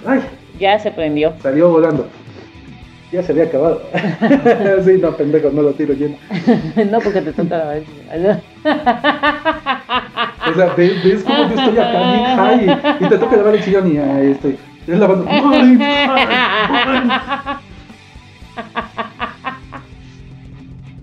Ay, 0.07 0.23
ya 0.59 0.79
se 0.79 0.91
prendió. 0.91 1.35
Salió 1.43 1.71
volando. 1.71 2.07
Ya 3.13 3.23
se 3.25 3.33
había 3.33 3.45
acabado. 3.45 3.83
sí, 4.85 4.99
no, 5.01 5.17
pendejo, 5.17 5.51
no 5.51 5.63
lo 5.63 5.73
tiro 5.73 5.95
lleno. 5.95 6.17
no, 6.91 7.01
porque 7.01 7.23
te 7.23 7.33
toca 7.33 7.59
la 7.59 7.65
vez. 7.71 7.85
o 10.49 10.55
sea, 10.55 10.75
ves, 10.77 11.05
ves 11.05 11.25
cómo 11.25 11.49
yo 11.49 11.55
estoy 11.61 11.79
acá 11.79 12.13
bien 12.13 12.25
high 12.37 12.79
y, 13.01 13.09
te 13.09 13.19
toca 13.19 13.37
lavar 13.37 13.57
el 13.57 13.63
sillón 13.65 13.93
y 13.93 13.99
ahí 13.99 14.31
estoy. 14.31 14.57
Es 14.87 14.99
lavando. 14.99 15.27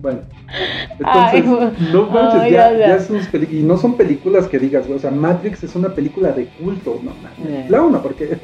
Bueno, 0.00 0.20
entonces, 0.98 1.44
no 1.92 2.06
manches, 2.06 2.50
ya, 2.50 2.72
ya, 2.72 2.98
y 3.50 3.62
no 3.62 3.76
son 3.76 3.96
películas 3.96 4.46
que 4.46 4.58
digas, 4.58 4.88
o 4.88 4.98
sea, 4.98 5.10
Matrix 5.10 5.64
es 5.64 5.74
una 5.74 5.90
película 5.90 6.32
de 6.32 6.46
culto, 6.46 7.00
no, 7.02 7.10
no 7.10 7.68
la 7.68 7.82
una, 7.82 8.00
porque 8.00 8.38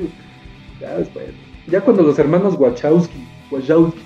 ya 0.81 0.97
después, 0.97 1.27
ya 1.69 1.81
cuando 1.81 2.03
los 2.03 2.19
hermanos 2.19 2.57
Wachowski, 2.59 3.25
Wachowski, 3.55 4.01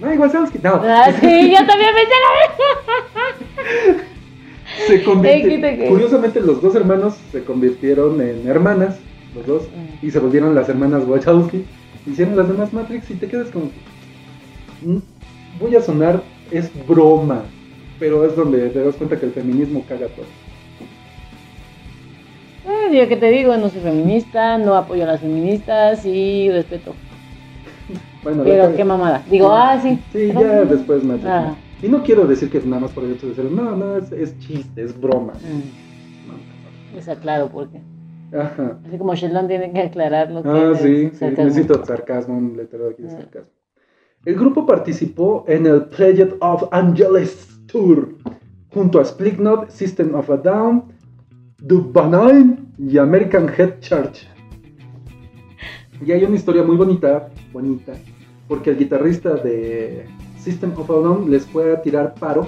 no, 0.00 0.08
Wachowski, 0.08 0.58
no. 0.62 0.80
Ah, 0.82 1.10
sí, 1.20 1.50
yo 1.50 1.66
también 1.66 1.90
pensé 1.94 2.14
la 2.24 4.04
Se 4.86 5.02
convirtieron, 5.04 5.88
curiosamente 5.88 6.40
los 6.40 6.62
dos 6.62 6.74
hermanos 6.74 7.14
se 7.30 7.44
convirtieron 7.44 8.20
en 8.20 8.48
hermanas, 8.48 8.96
los 9.34 9.46
dos, 9.46 9.62
y 10.00 10.10
se 10.10 10.18
volvieron 10.18 10.54
las 10.54 10.68
hermanas 10.68 11.04
Wachowski, 11.06 11.64
hicieron 12.06 12.36
las 12.36 12.48
demás 12.48 12.72
Matrix 12.72 13.10
y 13.10 13.14
te 13.14 13.28
quedas 13.28 13.50
como, 13.50 13.66
mm, 14.82 14.98
voy 15.60 15.76
a 15.76 15.82
sonar 15.82 16.22
es 16.50 16.70
broma, 16.86 17.42
pero 17.98 18.24
es 18.26 18.36
donde 18.36 18.68
te 18.70 18.82
das 18.82 18.94
cuenta 18.96 19.18
que 19.18 19.26
el 19.26 19.32
feminismo 19.32 19.84
caga 19.88 20.06
todo. 20.08 20.26
Eh, 22.68 22.96
yo 22.96 23.08
que 23.08 23.16
te 23.16 23.30
digo, 23.30 23.56
no 23.56 23.68
soy 23.68 23.80
feminista, 23.80 24.58
no 24.58 24.74
apoyo 24.74 25.04
a 25.04 25.06
las 25.06 25.20
feministas 25.20 26.04
y 26.04 26.50
respeto. 26.50 26.94
Bueno, 28.22 28.44
pero 28.44 28.74
qué 28.76 28.84
mamada. 28.84 29.22
Digo, 29.28 29.52
ah, 29.52 29.80
sí. 29.80 29.98
Sí, 30.12 30.32
ya 30.32 30.64
después 30.64 31.02
me 31.02 31.18
ah. 31.26 31.54
Y 31.82 31.88
no 31.88 32.02
quiero 32.04 32.26
decir 32.26 32.48
que 32.50 32.58
es 32.58 32.66
nada 32.66 32.82
más 32.82 32.92
por 32.92 33.04
el 33.04 33.12
hecho 33.12 33.28
de 33.28 33.34
ser, 33.34 33.50
no, 33.50 33.76
no, 33.76 33.96
es, 33.96 34.38
chiste, 34.38 34.82
es 34.82 34.98
broma. 34.98 35.32
Mm. 35.32 36.96
Es 36.96 37.08
aclaro 37.08 37.48
porque. 37.48 37.80
Ajá. 38.32 38.78
Así 38.86 38.96
como 38.96 39.14
Sheldon 39.14 39.48
tiene 39.48 39.72
que 39.72 39.80
aclararlo. 39.80 40.42
Ah, 40.44 40.74
sí, 40.76 41.10
sí, 41.12 41.24
necesito 41.24 41.84
sarcasmo, 41.84 42.36
un 42.36 42.56
letrero 42.56 42.90
aquí 42.90 43.02
de 43.02 43.08
ah. 43.08 43.16
sarcasmo. 43.16 43.52
El 44.24 44.36
grupo 44.36 44.64
participó 44.64 45.44
en 45.48 45.66
el 45.66 45.86
Project 45.86 46.36
of 46.40 46.68
Angeles 46.70 47.48
Tour 47.66 48.14
junto 48.72 49.00
a 49.00 49.04
Splitnot, 49.04 49.70
System 49.70 50.14
of 50.14 50.30
a 50.30 50.36
Down, 50.36 50.84
Dubbanine 51.58 52.58
y 52.78 52.98
American 52.98 53.48
Head 53.48 53.80
Church. 53.80 54.28
Y 56.04 56.12
hay 56.12 56.24
una 56.24 56.36
historia 56.36 56.62
muy 56.62 56.76
bonita, 56.76 57.28
bonita, 57.52 57.92
porque 58.48 58.70
el 58.70 58.78
guitarrista 58.78 59.34
de 59.34 60.06
System 60.38 60.72
of 60.76 60.90
a 60.90 60.94
Down 60.94 61.30
les 61.30 61.46
fue 61.46 61.72
a 61.72 61.82
tirar 61.82 62.14
paro 62.14 62.46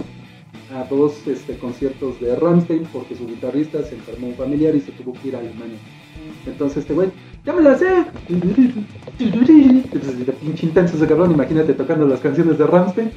a 0.75 0.85
dos 0.85 1.27
este, 1.27 1.57
conciertos 1.59 2.21
de 2.21 2.35
Rammstein 2.35 2.85
porque 2.93 3.15
su 3.15 3.27
guitarrista 3.27 3.83
se 3.85 3.95
enfermó 3.95 4.29
un 4.29 4.35
familiar 4.35 4.75
y 4.75 4.81
se 4.81 4.93
tuvo 4.93 5.13
que 5.13 5.29
ir 5.29 5.37
a 5.37 5.39
Alemania. 5.39 5.79
Entonces 6.47 6.79
este 6.79 6.95
güey 6.95 7.11
¡Ya 7.45 7.53
me 7.53 7.61
la 7.61 7.77
sé! 7.77 8.07
De 8.29 10.33
pinche 10.41 10.67
intenso 10.67 10.97
ese 10.97 11.07
cabrón, 11.07 11.33
imagínate 11.33 11.75
tocando 11.75 12.07
las 12.07 12.21
canciones 12.21 12.57
de 12.57 12.67
Rammstein. 12.67 13.11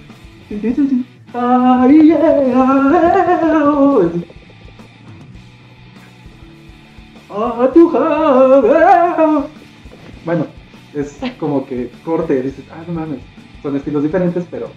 Bueno, 10.28 10.45
es 10.93 11.21
como 11.39 11.65
que 11.65 11.89
corte, 12.03 12.41
dices, 12.43 12.65
ah, 12.69 12.84
no 12.86 12.95
mames, 12.95 13.19
son 13.63 13.78
estilos 13.78 14.03
diferentes, 14.03 14.43
pero 14.51 14.69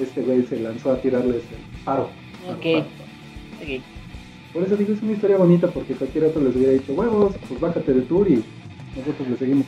este 0.00 0.22
güey 0.22 0.42
se 0.44 0.58
lanzó 0.58 0.92
a 0.92 0.96
tirarles 1.02 1.42
el 1.42 1.84
paro. 1.84 2.08
Ok. 2.48 2.86
Por 4.54 4.62
eso 4.62 4.76
digo, 4.76 4.94
es 4.94 5.02
una 5.02 5.12
historia 5.12 5.36
bonita, 5.36 5.68
porque 5.68 5.92
cualquier 5.92 6.24
otro 6.24 6.42
les 6.42 6.56
hubiera 6.56 6.72
dicho, 6.72 6.94
huevos, 6.94 7.34
pues 7.46 7.60
bájate 7.60 7.92
del 7.92 8.04
tour 8.04 8.26
y 8.26 8.42
nosotros 8.96 9.28
le 9.28 9.36
seguimos. 9.36 9.66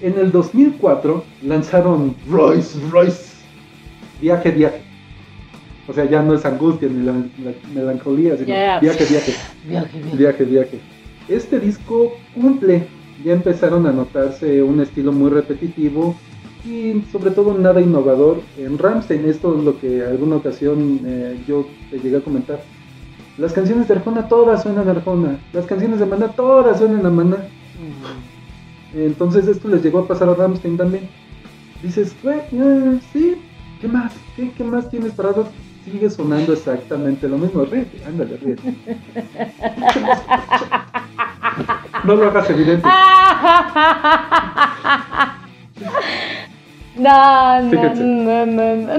En 0.00 0.18
el 0.18 0.32
2004 0.32 1.22
lanzaron 1.42 2.16
Royce 2.30 2.78
Royce 2.88 3.34
Viaje 4.22 4.52
Viaje. 4.52 4.80
O 5.86 5.92
sea, 5.92 6.06
ya 6.06 6.22
no 6.22 6.32
es 6.32 6.46
angustia 6.46 6.88
ni 6.88 7.04
la, 7.04 7.12
melancolía, 7.74 8.38
sino 8.38 8.46
viaje, 8.46 8.80
viaje, 9.10 9.34
viaje, 9.66 10.00
viaje, 10.14 10.44
viaje. 10.44 10.80
este 11.28 11.60
disco 11.60 12.14
cumple. 12.34 12.96
Ya 13.24 13.32
empezaron 13.32 13.86
a 13.86 13.92
notarse 13.92 14.62
un 14.62 14.80
estilo 14.80 15.12
muy 15.12 15.30
repetitivo 15.30 16.16
y 16.64 17.02
sobre 17.10 17.30
todo 17.30 17.56
nada 17.56 17.80
innovador 17.80 18.40
en 18.56 18.78
Ramstein. 18.78 19.24
Esto 19.24 19.56
es 19.56 19.64
lo 19.64 19.78
que 19.78 20.04
alguna 20.04 20.36
ocasión 20.36 21.00
eh, 21.04 21.38
yo 21.46 21.66
te 21.90 21.98
llegué 21.98 22.18
a 22.18 22.20
comentar. 22.20 22.60
Las 23.38 23.52
canciones 23.52 23.88
de 23.88 23.94
Arjona 23.94 24.28
todas 24.28 24.62
suenan 24.62 24.88
a 24.88 24.92
Arjona. 24.92 25.38
Las 25.52 25.66
canciones 25.66 26.00
de 26.00 26.06
Maná 26.06 26.28
todas 26.28 26.78
suenan 26.78 27.06
a 27.06 27.10
Maná. 27.10 27.48
Entonces 28.94 29.46
esto 29.46 29.68
les 29.68 29.82
llegó 29.82 30.00
a 30.00 30.08
pasar 30.08 30.28
a 30.28 30.34
Ramstein 30.34 30.76
también. 30.76 31.08
Dices, 31.82 32.14
eh, 32.24 32.98
sí, 33.12 33.36
¿qué 33.80 33.88
más? 33.88 34.12
¿Qué, 34.34 34.50
¿Qué, 34.50 34.64
más 34.64 34.90
tienes 34.90 35.12
parado? 35.12 35.48
Sigue 35.84 36.10
sonando 36.10 36.52
exactamente 36.52 37.28
lo 37.28 37.38
mismo. 37.38 37.64
Ríete, 37.64 38.04
ándale, 38.04 38.36
ríete. 38.36 38.76
no 42.04 42.16
lo 42.16 42.28
hagas 42.28 42.50
evidente. 42.50 42.88
No, 46.98 47.62
no, 47.62 47.94
no, 47.94 48.46
no, 48.46 48.76
no. 48.86 48.92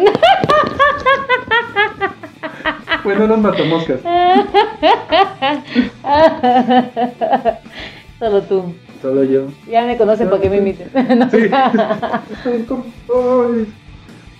Bueno, 3.04 3.28
no 3.28 3.38
matamoscas. 3.38 4.00
Solo 8.20 8.42
tú. 8.44 8.74
Solo 9.02 9.24
yo. 9.24 9.48
Ya 9.70 9.86
me 9.86 9.98
conocen 9.98 10.30
porque 10.30 10.50
me 10.50 10.58
imiten. 10.58 10.90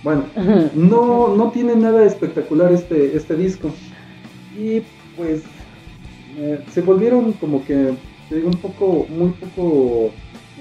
Bueno, 0.04 0.24
no, 0.74 1.36
no 1.36 1.52
tiene 1.52 1.76
nada 1.76 2.06
espectacular 2.06 2.72
este, 2.72 3.16
este 3.16 3.36
disco. 3.36 3.70
Y 4.58 4.82
pues 5.18 5.44
eh, 6.38 6.64
se 6.72 6.82
volvieron 6.82 7.34
como 7.34 7.64
que, 7.66 7.94
digo, 8.36 8.50
un 8.50 8.58
poco, 8.58 9.08
muy 9.10 9.30
poco 9.30 10.12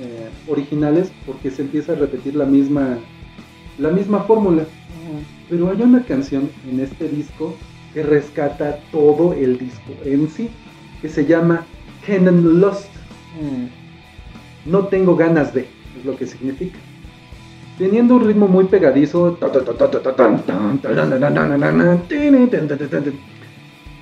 eh, 0.00 0.28
originales 0.48 1.10
porque 1.26 1.50
se 1.50 1.62
empieza 1.62 1.92
a 1.92 1.96
repetir 1.96 2.34
la 2.34 2.44
misma, 2.44 2.98
la 3.78 3.90
misma 3.90 4.20
fórmula. 4.20 4.64
Pero 5.48 5.70
hay 5.70 5.80
una 5.80 6.04
canción 6.04 6.50
en 6.70 6.80
este 6.80 7.08
disco 7.08 7.54
que 7.94 8.02
rescata 8.02 8.80
todo 8.92 9.32
el 9.32 9.58
disco 9.58 9.92
en 10.04 10.28
sí, 10.28 10.50
que 11.00 11.08
se 11.08 11.24
llama 11.24 11.64
Canon 12.06 12.60
Lost. 12.60 12.90
No 14.66 14.86
tengo 14.88 15.16
ganas 15.16 15.54
de, 15.54 15.62
es 15.98 16.04
lo 16.04 16.16
que 16.16 16.26
significa. 16.26 16.78
Teniendo 17.78 18.16
un 18.16 18.26
ritmo 18.26 18.48
muy 18.48 18.64
pegadizo, 18.64 19.38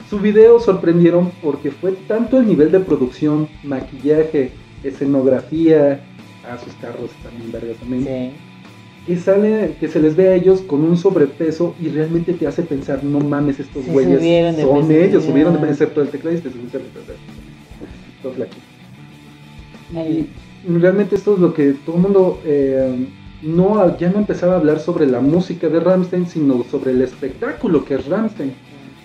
su 0.09 0.19
video 0.19 0.61
sorprendieron 0.61 1.33
porque 1.43 1.71
fue 1.71 1.93
tanto 1.93 2.39
el 2.39 2.47
nivel 2.47 2.71
de 2.71 2.81
producción, 2.81 3.49
maquillaje, 3.65 4.53
escenografía, 4.85 6.01
a 6.49 6.59
sus 6.59 6.73
carros 6.75 7.11
también, 7.23 7.51
vergas 7.51 7.77
también. 7.79 8.33
Que 9.07 9.17
sale, 9.17 9.77
que 9.79 9.89
se 9.89 10.01
les 10.01 10.17
ve 10.17 10.29
a 10.29 10.35
ellos 10.35 10.63
con 10.63 10.83
un 10.83 10.97
sobrepeso 10.97 11.75
y 11.81 11.89
realmente 11.89 12.33
te 12.33 12.47
hace 12.47 12.63
pensar, 12.63 13.05
no 13.05 13.21
mames, 13.21 13.61
estos 13.61 13.87
güeyes 13.87 14.21
son 14.61 14.91
ellos, 14.91 15.25
subieron 15.25 15.61
de 15.61 15.71
excepto 15.71 16.03
el 16.03 16.09
tecladista, 16.09 16.49
y 19.95 20.29
realmente 20.79 21.15
esto 21.15 21.35
es 21.35 21.41
lo 21.41 21.55
que 21.55 21.75
todo 21.85 21.97
el 21.97 22.03
mundo 22.03 22.41
eh, 22.45 23.07
no, 23.43 23.97
ya 23.99 24.11
no 24.11 24.19
empezaba 24.19 24.55
a 24.55 24.57
hablar 24.57 24.81
sobre 24.81 25.07
la 25.07 25.21
música 25.21 25.69
de 25.69 25.79
Ramstein, 25.79 26.27
sino 26.27 26.65
sobre 26.65 26.91
el 26.91 27.03
espectáculo 27.03 27.85
que 27.85 27.95
es 27.95 28.07
Ramstein. 28.07 28.55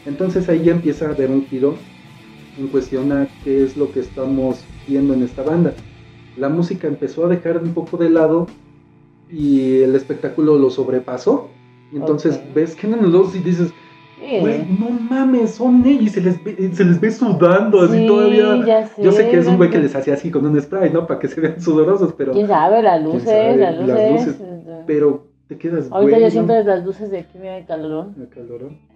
Entonces 0.05 0.49
ahí 0.49 0.63
ya 0.63 0.71
empieza 0.71 1.07
a 1.07 1.09
haber 1.09 1.29
un 1.29 1.45
giro 1.45 1.75
en 2.57 2.67
cuestión 2.67 3.11
a 3.11 3.27
qué 3.43 3.63
es 3.63 3.77
lo 3.77 3.91
que 3.91 3.99
estamos 3.99 4.63
viendo 4.87 5.13
en 5.13 5.23
esta 5.23 5.43
banda. 5.43 5.73
La 6.37 6.49
música 6.49 6.87
empezó 6.87 7.25
a 7.25 7.29
dejar 7.29 7.61
un 7.61 7.73
poco 7.73 7.97
de 7.97 8.09
lado 8.09 8.47
y 9.29 9.81
el 9.81 9.95
espectáculo 9.95 10.57
lo 10.57 10.69
sobrepasó. 10.69 11.49
Entonces 11.93 12.39
ves 12.53 12.75
que 12.75 12.87
en 12.87 13.11
los 13.11 13.35
y 13.35 13.39
dices, 13.39 13.73
Güey, 14.39 14.65
no 14.79 14.89
mames, 14.91 15.55
son 15.55 15.83
ellos 15.83 16.03
y 16.03 16.09
se 16.09 16.21
les 16.21 16.43
ve, 16.43 16.71
se 16.73 16.85
les 16.85 17.01
ve 17.01 17.09
sudando 17.09 17.81
así 17.81 18.05
todavía. 18.05 18.87
Yo 18.97 19.11
sé 19.11 19.29
que 19.29 19.39
es 19.39 19.47
un 19.47 19.57
güey 19.57 19.71
que 19.71 19.79
les 19.79 19.95
hacía 19.95 20.13
así 20.13 20.29
con 20.29 20.45
un 20.45 20.61
spray, 20.61 20.91
¿no? 20.91 21.07
Para 21.07 21.19
que 21.19 21.27
se 21.27 21.41
vean 21.41 21.59
sudorosos, 21.59 22.13
pero. 22.15 22.31
¿Quién 22.31 22.47
sabe? 22.47 22.83
Las 22.83 23.03
luces, 23.03 23.57
las 23.57 23.79
luces. 23.79 24.35
Pero 24.85 25.27
te 25.47 25.57
quedas, 25.57 25.87
Ahorita 25.91 26.19
yo 26.19 26.29
siento 26.29 26.53
desde 26.53 26.69
las 26.69 26.85
luces 26.85 27.09
de 27.09 27.19
aquí, 27.19 27.39
mira 27.39 27.57
el 27.57 27.65
calorón. 27.65 28.15
El 28.19 28.29
calorón. 28.29 28.90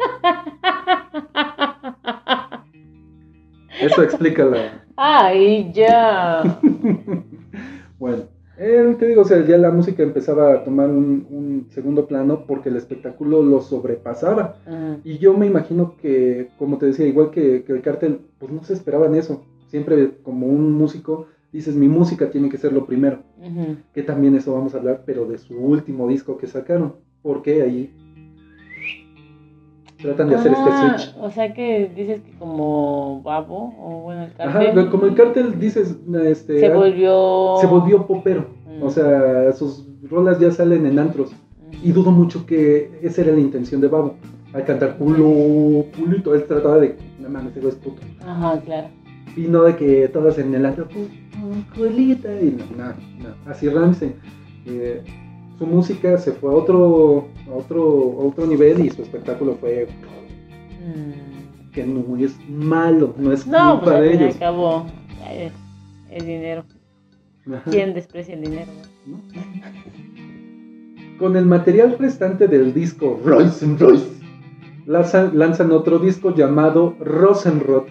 Eso 3.80 4.02
explica 4.02 4.44
la. 4.44 4.84
¡Ay, 4.96 5.72
ya! 5.72 6.60
bueno. 7.98 8.24
Eh, 8.62 8.94
te 8.98 9.06
digo, 9.06 9.22
o 9.22 9.24
sea, 9.24 9.42
ya 9.46 9.56
la 9.56 9.70
música 9.70 10.02
empezaba 10.02 10.52
a 10.52 10.64
tomar 10.64 10.90
un, 10.90 11.66
segundo 11.70 12.06
plano 12.06 12.44
porque 12.46 12.68
el 12.68 12.76
espectáculo 12.76 13.42
lo 13.42 13.62
sobrepasaba. 13.62 14.56
Y 15.02 15.16
yo 15.16 15.32
me 15.32 15.46
imagino 15.46 15.96
que, 15.96 16.50
como 16.58 16.76
te 16.76 16.84
decía, 16.84 17.06
igual 17.06 17.30
que, 17.30 17.64
el 17.66 17.80
cartel, 17.80 18.20
pues 18.38 18.52
no 18.52 18.62
se 18.62 18.74
esperaban 18.74 19.14
eso. 19.14 19.46
Siempre 19.68 20.18
como 20.22 20.46
un 20.46 20.72
músico 20.72 21.28
dices, 21.52 21.74
mi 21.74 21.88
música 21.88 22.30
tiene 22.30 22.50
que 22.50 22.58
ser 22.58 22.74
lo 22.74 22.84
primero. 22.84 23.22
Que 23.94 24.02
también 24.02 24.36
eso 24.36 24.52
vamos 24.52 24.74
a 24.74 24.78
hablar, 24.78 25.04
pero 25.06 25.24
de 25.24 25.38
su 25.38 25.58
último 25.58 26.06
disco 26.06 26.36
que 26.36 26.46
sacaron. 26.46 26.96
Porque 27.22 27.62
ahí 27.62 27.94
tratan 30.02 30.28
de 30.28 30.36
hacer 30.36 30.52
este 30.52 30.70
ah, 30.70 30.98
switch. 30.98 31.16
O 31.20 31.30
sea 31.30 31.52
que 31.54 31.90
dices 31.94 32.20
que 32.22 32.32
como 32.38 33.22
Babo, 33.22 33.74
o 33.78 34.02
bueno, 34.02 34.24
el 34.24 34.32
cartel. 34.32 34.78
Ajá, 34.78 34.90
como 34.90 35.06
el 35.06 35.14
cartel 35.14 35.58
dices, 35.58 35.96
este. 36.24 36.60
Se 36.60 36.70
volvió. 36.70 37.56
Se 37.60 37.66
volvió 37.66 38.06
popero. 38.06 38.46
Mm. 38.66 38.82
O 38.82 38.90
sea, 38.90 39.52
sus 39.52 39.86
rolas 40.08 40.38
ya 40.38 40.50
salen 40.50 40.86
en 40.86 40.98
antros. 40.98 41.32
Mm. 41.32 41.88
Y 41.88 41.92
dudo 41.92 42.10
mucho 42.10 42.46
que 42.46 42.98
esa 43.02 43.22
era 43.22 43.32
la 43.32 43.40
intención 43.40 43.80
de 43.80 43.88
Babo. 43.88 44.16
Al 44.52 44.64
cantar 44.64 44.96
culo, 44.98 45.86
culito, 45.96 46.34
él 46.34 46.44
trataba 46.44 46.78
de. 46.78 46.96
No 47.20 47.28
mames, 47.28 47.56
es 47.56 47.74
puto. 47.76 48.02
Ajá, 48.26 48.60
claro. 48.60 48.88
Y 49.36 49.42
no 49.42 49.62
de 49.62 49.76
que 49.76 50.08
todas 50.08 50.38
en 50.38 50.52
el 50.54 50.66
antro, 50.66 50.88
culita, 51.76 52.28
y 52.40 52.56
no, 52.58 52.64
no, 52.76 52.88
no. 52.88 53.50
Así 53.50 53.68
Ramsey. 53.68 54.12
Eh, 54.66 55.02
su 55.60 55.66
música 55.66 56.16
se 56.16 56.32
fue 56.32 56.50
a 56.50 56.54
otro, 56.54 57.28
a 57.46 57.54
otro, 57.54 58.16
otro 58.16 58.46
nivel 58.46 58.80
y 58.86 58.88
su 58.88 59.02
espectáculo 59.02 59.58
fue 59.60 59.86
mm. 60.80 61.70
que 61.72 61.84
no 61.84 62.16
es 62.16 62.34
malo, 62.48 63.14
no 63.18 63.30
es 63.30 63.46
no, 63.46 63.78
culpa 63.78 63.98
pues, 63.98 64.00
de 64.00 64.14
ellos. 64.14 64.36
acabó 64.36 64.86
el, 66.10 66.24
dinero. 66.24 66.64
¿Quién 67.70 67.92
desprecia 67.92 68.36
el 68.36 68.40
dinero? 68.40 68.70
Con 71.18 71.36
el 71.36 71.44
material 71.44 71.94
restante 71.98 72.48
del 72.48 72.72
disco 72.72 73.20
Royce 73.22 73.66
Royce, 73.76 74.08
lanzan, 74.86 75.72
otro 75.72 75.98
disco 75.98 76.34
llamado 76.34 76.96
Rosenrod, 77.00 77.88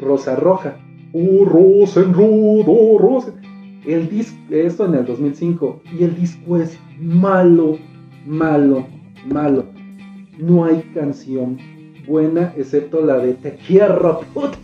Rosa 0.00 0.34
Roja. 0.34 0.78
Uh, 1.12 1.44
Rosenrod, 1.44 2.64
oh, 2.66 2.98
Rosen. 2.98 3.45
El 3.86 4.08
disco, 4.08 4.36
esto 4.50 4.86
en 4.86 4.94
el 4.94 5.06
2005, 5.06 5.80
y 5.96 6.02
el 6.02 6.16
disco 6.16 6.56
es 6.56 6.76
malo, 6.98 7.78
malo, 8.26 8.86
malo. 9.32 9.64
No 10.38 10.64
hay 10.64 10.82
canción 10.92 11.56
buena 12.06 12.52
excepto 12.56 13.00
la 13.04 13.18
de 13.18 13.34
Te 13.34 13.54
quiero, 13.54 14.20
puta. 14.34 14.58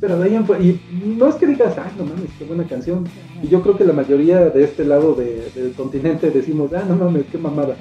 Pero 0.00 0.18
de 0.18 0.24
ahí 0.24 0.34
en 0.34 0.44
y 0.64 0.80
no 1.18 1.28
es 1.28 1.34
que 1.34 1.46
digas, 1.46 1.76
ay, 1.76 1.92
no 1.98 2.04
mames, 2.04 2.30
qué 2.38 2.46
buena 2.46 2.64
canción. 2.64 3.04
Y 3.42 3.48
yo 3.48 3.60
creo 3.60 3.76
que 3.76 3.84
la 3.84 3.92
mayoría 3.92 4.48
de 4.48 4.64
este 4.64 4.82
lado 4.86 5.14
del 5.14 5.74
continente 5.76 6.30
decimos, 6.30 6.72
ah, 6.72 6.84
no 6.88 6.96
mames, 6.96 7.24
qué 7.30 7.36
mamada. 7.36 7.76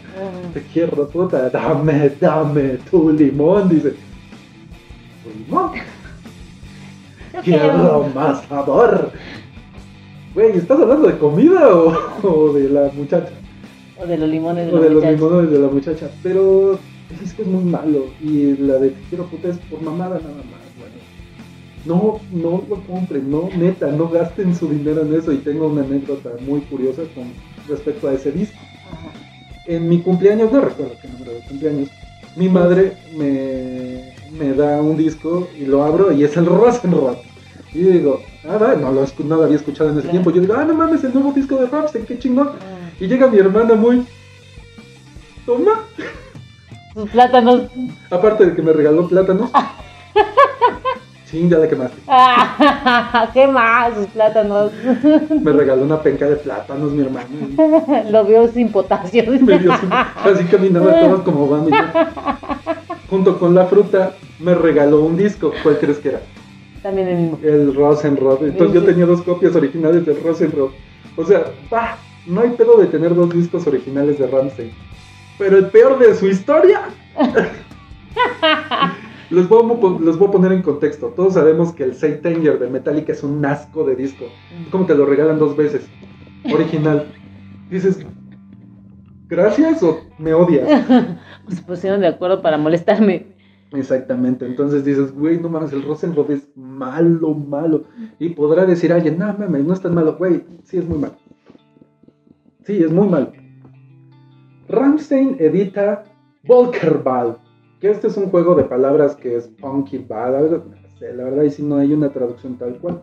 Te 0.54 0.62
quiero, 0.74 1.08
puta, 1.08 1.50
dame, 1.50 2.12
dame 2.20 2.80
tu 2.92 3.10
limón, 3.14 3.70
dice. 3.70 3.94
¿Tu 5.24 5.46
limón? 5.46 5.72
Quiero 7.44 8.10
más 8.14 8.44
sabor. 8.48 9.14
Güey, 10.34 10.58
¿estás 10.58 10.80
hablando 10.80 11.08
de 11.08 11.18
comida 11.18 11.70
o, 11.76 12.54
de 12.54 12.70
la 12.70 12.92
muchacha? 12.94 13.32
O 13.98 14.06
de 14.06 14.18
los 14.18 14.30
limones 14.30 14.68
de, 14.68 14.74
o 14.74 14.80
de 14.80 14.90
los 14.92 15.04
limones 15.04 15.52
de 15.52 15.60
la 15.60 15.68
muchacha. 15.68 16.10
Pero 16.22 16.80
es 17.24 17.34
que 17.34 17.42
es 17.42 17.48
muy 17.48 17.64
malo. 17.64 18.06
Y 18.22 18.56
la 18.58 18.76
de 18.76 18.90
te 18.92 19.02
quiero 19.10 19.26
puta 19.26 19.50
es 19.50 19.58
por 19.58 19.82
mamada 19.82 20.20
nada 20.20 20.36
más. 20.36 20.62
Bueno. 20.78 20.96
No, 21.86 22.20
no 22.32 22.64
lo 22.70 22.76
compren, 22.84 23.32
no, 23.32 23.50
neta, 23.58 23.88
no 23.92 24.08
gasten 24.10 24.56
su 24.56 24.68
dinero 24.68 25.02
en 25.02 25.16
eso. 25.16 25.34
Y 25.34 25.38
tengo 25.38 25.68
una 25.68 25.82
anécdota 25.82 26.30
muy 26.46 26.62
curiosa 26.62 27.02
con 27.16 27.26
respecto 27.68 28.08
a 28.08 28.14
ese 28.14 28.32
disco. 28.32 28.58
En 29.66 29.90
mi 29.90 30.00
cumpleaños, 30.02 30.52
no 30.52 30.62
recuerdo 30.62 30.94
qué 31.02 31.08
número 31.08 31.32
de 31.32 31.42
cumpleaños, 31.42 31.90
mi 32.36 32.50
madre 32.50 32.94
me, 33.16 34.14
me 34.38 34.54
da 34.54 34.82
un 34.82 34.98
disco 34.98 35.48
y 35.60 35.66
lo 35.66 35.84
abro 35.84 36.12
y 36.12 36.24
es 36.24 36.38
el 36.38 36.46
Rosenrod. 36.46 37.18
Y 37.74 37.80
digo, 37.80 38.22
ah, 38.48 38.76
no 38.80 38.92
lo, 38.92 39.06
no 39.26 39.36
lo 39.36 39.44
había 39.44 39.58
escuchado 39.58 39.90
en 39.90 40.00
ese 40.00 40.10
tiempo. 40.10 40.32
Yo 40.32 40.42
digo, 40.42 40.56
ah, 40.58 40.66
no 40.66 40.74
mames, 40.74 41.04
el 41.04 41.14
nuevo 41.14 41.32
disco 41.32 41.56
de 41.56 41.68
Ramstein, 41.68 42.06
qué 42.06 42.20
chingón. 42.20 42.50
Ah. 42.60 42.90
Y 43.00 43.08
llega 43.08 43.28
mi 43.28 43.38
hermana 43.38 43.76
muy, 43.76 44.06
toma. 45.46 45.84
Sus 46.94 47.10
plátanos. 47.10 47.64
Aparte 48.10 48.46
de 48.46 48.56
que 48.56 48.62
me 48.62 48.74
regaló 48.74 49.08
plátanos. 49.08 49.52
Sí, 51.30 51.48
ya 51.48 51.60
la 51.60 51.68
quemaste. 51.68 51.98
¿Qué 53.34 53.48
más? 53.48 53.94
Plátanos. 54.14 54.72
Me 55.30 55.52
regaló 55.52 55.84
una 55.84 56.02
penca 56.02 56.26
de 56.26 56.38
plátanos, 56.38 56.92
mi 56.92 57.04
hermano. 57.04 57.28
Lo 58.10 58.26
vio 58.26 58.48
sin 58.48 58.72
potasio. 58.72 59.24
Me 59.28 59.60
vio 59.60 59.78
sin, 59.78 59.94
así 59.94 60.46
caminaba 60.46 61.00
todos 61.00 61.22
como 61.22 61.48
van. 61.48 61.68
Junto 63.12 63.38
con 63.38 63.54
la 63.54 63.68
fruta, 63.68 64.14
me 64.40 64.56
regaló 64.56 65.02
un 65.02 65.18
disco. 65.18 65.54
¿Cuál 65.62 65.78
crees 65.78 66.00
que 66.00 66.10
era? 66.10 66.22
También 66.82 67.08
el 67.08 67.18
mismo. 67.18 67.40
El 67.44 67.76
Rosenrod. 67.76 68.44
Entonces 68.44 68.74
yo 68.74 68.86
tenía 68.86 69.06
dos 69.06 69.22
copias 69.22 69.56
originales 69.56 70.06
del 70.06 70.22
Rosenrod. 70.24 70.72
O 71.16 71.26
sea, 71.26 71.52
bah, 71.70 71.98
no 72.26 72.42
hay 72.42 72.52
pedo 72.52 72.78
de 72.78 72.88
tener 72.88 73.14
dos 73.14 73.34
discos 73.34 73.66
originales 73.68 74.20
de 74.20 74.28
Ramsey. 74.28 74.72
Pero 75.38 75.58
el 75.58 75.68
peor 75.68 76.00
de 76.00 76.16
su 76.16 76.28
historia. 76.28 76.90
les, 79.30 79.48
voy 79.48 79.60
a, 79.60 80.00
les 80.04 80.18
voy 80.18 80.28
a 80.28 80.32
poner 80.32 80.52
en 80.52 80.62
contexto. 80.62 81.08
Todos 81.08 81.34
sabemos 81.34 81.74
que 81.74 81.84
el 81.84 81.96
Satanger 81.96 82.60
de 82.60 82.70
Metallica 82.70 83.14
es 83.14 83.24
un 83.24 83.44
asco 83.46 83.84
de 83.84 83.96
disco. 83.96 84.26
Es 84.62 84.70
como 84.70 84.86
te 84.86 84.96
lo 84.96 85.06
regalan 85.06 85.40
dos 85.40 85.56
veces. 85.56 85.88
Original. 86.54 87.08
Dices, 87.70 88.00
¿gracias 89.28 89.84
o 89.84 90.02
me 90.18 90.34
odias? 90.34 90.68
Se 91.50 91.62
pusieron 91.64 92.02
de 92.02 92.08
acuerdo 92.08 92.42
para 92.42 92.58
molestarme. 92.58 93.39
Exactamente, 93.72 94.47
entonces 94.47 94.84
dices, 94.84 95.13
güey, 95.13 95.39
no 95.39 95.47
mames, 95.47 95.72
el 95.74 95.84
Rosenrod 95.84 96.32
es 96.32 96.49
malo, 96.55 97.36
malo. 97.36 97.84
Y 98.17 98.30
podrá 98.30 98.65
decir 98.65 98.91
alguien, 98.91 99.20
no 99.20 99.28
mames, 99.38 99.63
no 99.63 99.74
es 99.74 99.82
tan 99.82 99.93
malo, 99.93 100.17
güey, 100.17 100.43
sí 100.63 100.78
es 100.78 100.88
muy 100.88 100.97
malo. 100.97 101.13
Sí, 102.63 102.84
es 102.84 102.91
muy 102.91 103.07
malo. 103.07 103.32
Ramstein 104.67 105.38
edita 105.39 106.03
Volkerball, 106.45 107.38
que 107.80 107.91
este 107.91 108.07
es 108.07 108.17
un 108.17 108.30
juego 108.30 108.55
de 108.55 108.63
palabras 108.63 109.15
que 109.15 109.36
es 109.36 109.47
Punky 109.47 109.99
Ball, 109.99 110.63
la 110.99 111.24
verdad, 111.24 111.43
y 111.43 111.49
si 111.51 111.63
no 111.63 111.78
hay 111.78 111.93
una 111.93 112.09
traducción 112.09 112.57
tal 112.57 112.78
cual. 112.80 113.01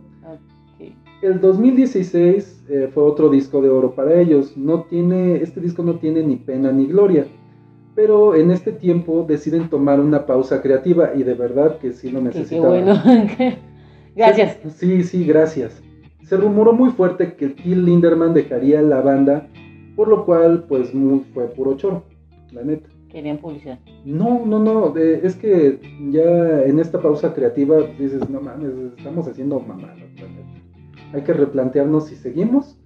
El 1.22 1.40
2016 1.40 2.64
eh, 2.68 2.90
fue 2.92 3.02
otro 3.02 3.30
disco 3.30 3.62
de 3.62 3.70
oro 3.70 3.94
para 3.94 4.20
ellos. 4.20 4.56
No 4.56 4.82
tiene, 4.82 5.36
este 5.36 5.60
disco 5.60 5.82
no 5.82 5.98
tiene 5.98 6.22
ni 6.22 6.36
pena 6.36 6.70
ni 6.72 6.86
gloria 6.86 7.26
pero 7.96 8.36
en 8.36 8.50
este 8.50 8.72
tiempo 8.72 9.24
deciden 9.26 9.70
tomar 9.70 9.98
una 9.98 10.26
pausa 10.26 10.60
creativa 10.60 11.14
y 11.14 11.22
de 11.22 11.32
verdad 11.34 11.78
que 11.78 11.92
sí 11.92 12.10
lo 12.10 12.20
necesitaban. 12.20 12.84
Qué, 12.84 12.92
bueno. 13.38 13.56
gracias. 14.14 14.58
Sí, 14.76 15.02
sí, 15.02 15.24
gracias. 15.24 15.82
Se 16.22 16.36
rumoró 16.36 16.74
muy 16.74 16.90
fuerte 16.90 17.34
que 17.34 17.48
Till 17.48 17.84
Linderman 17.84 18.34
dejaría 18.34 18.82
la 18.82 19.00
banda, 19.00 19.48
por 19.96 20.08
lo 20.08 20.26
cual 20.26 20.64
pues 20.68 20.92
fue 21.32 21.46
puro 21.48 21.76
choro, 21.76 22.04
la 22.52 22.62
neta. 22.62 22.88
Querían 23.08 23.38
publicidad. 23.38 23.78
No, 24.04 24.44
no, 24.44 24.58
no, 24.58 24.94
es 24.96 25.34
que 25.36 25.80
ya 26.10 26.64
en 26.64 26.78
esta 26.78 27.00
pausa 27.00 27.32
creativa 27.32 27.78
dices, 27.98 28.28
no 28.28 28.42
mames, 28.42 28.72
estamos 28.98 29.26
haciendo 29.26 29.58
mamadas, 29.60 29.96
Hay 31.14 31.22
que 31.22 31.32
replantearnos 31.32 32.08
si 32.08 32.16
seguimos 32.16 32.76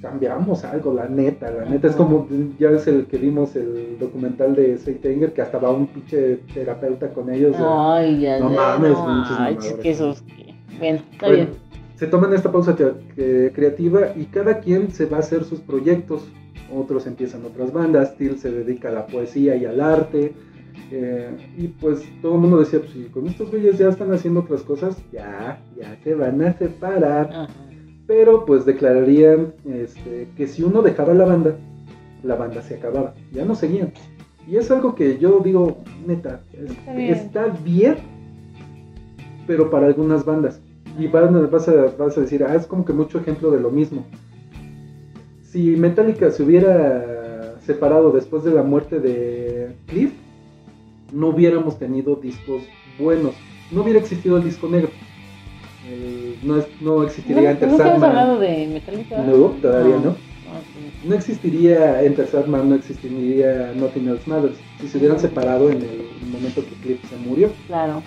cambiamos 0.00 0.64
algo, 0.64 0.92
la 0.92 1.08
neta, 1.08 1.50
la 1.50 1.64
neta 1.64 1.88
es 1.88 1.96
como, 1.96 2.28
ya 2.58 2.70
es 2.70 2.86
el 2.86 3.06
que 3.06 3.18
vimos 3.18 3.54
el 3.56 3.98
documental 3.98 4.54
de 4.54 4.78
Seitenger, 4.78 5.32
que 5.32 5.42
hasta 5.42 5.58
va 5.58 5.70
un 5.70 5.86
pinche 5.86 6.38
terapeuta 6.54 7.08
con 7.10 7.30
ellos. 7.30 7.56
Ay, 7.58 8.20
ya 8.20 8.38
No 8.38 8.50
mames, 8.50 8.96
Ay, 9.38 9.56
que 9.82 9.90
esos, 9.90 10.22
bueno, 10.78 11.00
está 11.10 11.28
bien. 11.28 11.50
Se 11.96 12.06
toman 12.06 12.32
esta 12.32 12.50
pausa 12.50 12.76
creativa 13.14 14.12
y 14.16 14.24
cada 14.24 14.58
quien 14.58 14.90
se 14.90 15.06
va 15.06 15.18
a 15.18 15.20
hacer 15.20 15.44
sus 15.44 15.60
proyectos. 15.60 16.26
Otros 16.74 17.06
empiezan 17.06 17.44
otras 17.44 17.72
bandas, 17.72 18.16
Till 18.16 18.38
se 18.38 18.50
dedica 18.50 18.88
a 18.88 18.92
la 18.92 19.06
poesía 19.06 19.56
y 19.56 19.66
al 19.66 19.80
arte. 19.80 20.32
Eh, 20.90 21.30
y 21.56 21.68
pues 21.68 22.02
todo 22.20 22.34
el 22.34 22.40
mundo 22.40 22.58
decía, 22.58 22.80
pues 22.80 22.92
si 22.92 23.04
con 23.04 23.26
estos 23.26 23.50
güeyes 23.50 23.78
ya 23.78 23.88
están 23.88 24.12
haciendo 24.12 24.40
otras 24.40 24.62
cosas, 24.62 24.96
ya, 25.12 25.60
ya 25.76 25.96
se 26.02 26.14
van 26.14 26.42
a 26.42 26.52
separar. 26.54 27.30
Ajá 27.32 27.71
pero 28.12 28.44
pues 28.44 28.66
declararían 28.66 29.54
este, 29.64 30.28
que 30.36 30.46
si 30.46 30.62
uno 30.62 30.82
dejaba 30.82 31.14
la 31.14 31.24
banda, 31.24 31.56
la 32.22 32.34
banda 32.34 32.60
se 32.60 32.74
acababa, 32.74 33.14
ya 33.32 33.46
no 33.46 33.54
seguían. 33.54 33.90
Y 34.46 34.56
es 34.56 34.70
algo 34.70 34.94
que 34.94 35.16
yo 35.16 35.40
digo, 35.42 35.78
neta, 36.06 36.42
está 36.94 37.46
bien, 37.64 37.96
pero 39.46 39.70
para 39.70 39.86
algunas 39.86 40.26
bandas. 40.26 40.60
Y 40.98 41.06
vas, 41.06 41.68
a, 41.68 42.20
decir, 42.20 42.44
ah, 42.44 42.54
es 42.54 42.66
como 42.66 42.84
que 42.84 42.92
mucho 42.92 43.18
ejemplo 43.18 43.50
de 43.50 43.60
lo 43.60 43.70
mismo. 43.70 44.04
Si 45.42 45.74
Metallica 45.76 46.30
se 46.30 46.42
hubiera 46.42 47.58
separado 47.64 48.12
después 48.12 48.44
de 48.44 48.50
la 48.50 48.62
muerte 48.62 49.00
de 49.00 49.74
Cliff, 49.86 50.12
no 51.14 51.28
hubiéramos 51.28 51.78
tenido 51.78 52.16
discos 52.16 52.62
buenos. 52.98 53.34
No 53.70 53.82
hubiera 53.82 54.00
existido 54.00 54.36
el 54.36 54.44
disco 54.44 54.68
negro 54.68 54.90
no, 56.42 56.64
no 56.80 57.02
existiría 57.02 57.50
Enter 57.50 57.68
¿No 57.68 57.76
Sandman. 57.76 58.10
hablado 58.10 58.38
de 58.38 58.68
Metallica? 58.68 59.18
No, 59.18 59.46
todavía 59.60 59.96
no. 59.96 60.16
No, 61.04 61.14
existiría 61.14 62.02
Enter 62.02 62.26
Sandman, 62.26 62.68
no 62.68 62.74
existiría 62.76 63.72
Nothing 63.74 64.08
Else 64.08 64.30
Matters. 64.30 64.56
Si 64.80 64.88
se 64.88 64.98
hubieran 64.98 65.18
separado 65.18 65.70
en 65.70 65.78
el 65.78 66.30
momento 66.30 66.62
que 66.64 66.74
Cliff 66.82 67.00
se 67.08 67.16
murió. 67.16 67.50
Claro. 67.66 68.02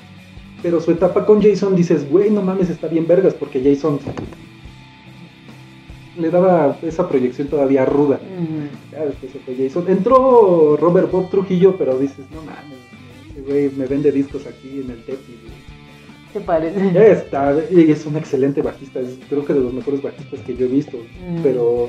Pero 0.61 0.79
su 0.79 0.91
etapa 0.91 1.25
con 1.25 1.41
Jason 1.41 1.75
dices, 1.75 2.09
güey, 2.09 2.29
no 2.29 2.41
mames, 2.41 2.69
está 2.69 2.87
bien 2.87 3.07
vergas, 3.07 3.33
porque 3.33 3.61
Jason 3.61 3.99
le 6.17 6.29
daba 6.29 6.77
esa 6.81 7.09
proyección 7.09 7.47
todavía 7.49 7.85
ruda. 7.85 8.19
Ya 8.91 9.05
después 9.05 9.31
se 9.31 9.39
fue 9.39 9.55
Jason. 9.55 9.85
Entró 9.89 10.77
Robert 10.77 11.11
Bob 11.11 11.29
Trujillo, 11.29 11.75
pero 11.77 11.99
dices, 11.99 12.25
no 12.33 12.41
mames, 12.41 13.45
güey 13.45 13.69
me 13.75 13.85
vende 13.85 14.11
discos 14.11 14.45
aquí 14.47 14.81
en 14.81 14.91
el 14.91 15.03
Tepi. 15.03 15.33
¿Qué 16.35 16.41
parece? 16.41 17.11
Está, 17.13 17.57
es 17.57 18.05
un 18.05 18.17
excelente 18.17 18.61
bajista, 18.61 18.99
es, 18.99 19.17
creo 19.29 19.45
que 19.45 19.53
de 19.53 19.61
los 19.61 19.71
mejores 19.71 20.01
bajistas 20.01 20.37
que 20.41 20.53
yo 20.53 20.65
he 20.65 20.67
visto, 20.67 20.97
mm. 20.97 21.41
pero 21.41 21.87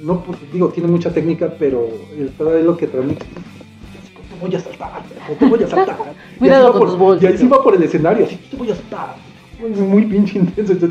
no 0.00 0.24
digo, 0.50 0.70
tiene 0.70 0.88
mucha 0.88 1.12
técnica, 1.12 1.52
pero 1.58 1.86
el 2.18 2.30
todo 2.30 2.58
lo 2.58 2.74
que 2.74 2.86
transmite 2.86 3.26
te 3.26 4.40
voy 4.40 4.54
a 4.54 4.60
saltar, 4.60 5.02
te 5.38 5.44
voy 5.44 5.62
a 5.62 5.68
saltar. 5.68 5.98
Tus 6.72 6.98
bolsos. 6.98 7.34
Y 7.34 7.36
sí 7.36 7.48
va 7.48 7.62
por 7.62 7.74
el 7.74 7.82
escenario, 7.82 8.24
así 8.24 8.36
te 8.36 8.56
voy 8.56 8.70
a 8.70 8.76
saltar. 8.76 9.16
Es 9.62 9.78
muy 9.78 10.06
pinche 10.06 10.38
intenso. 10.38 10.88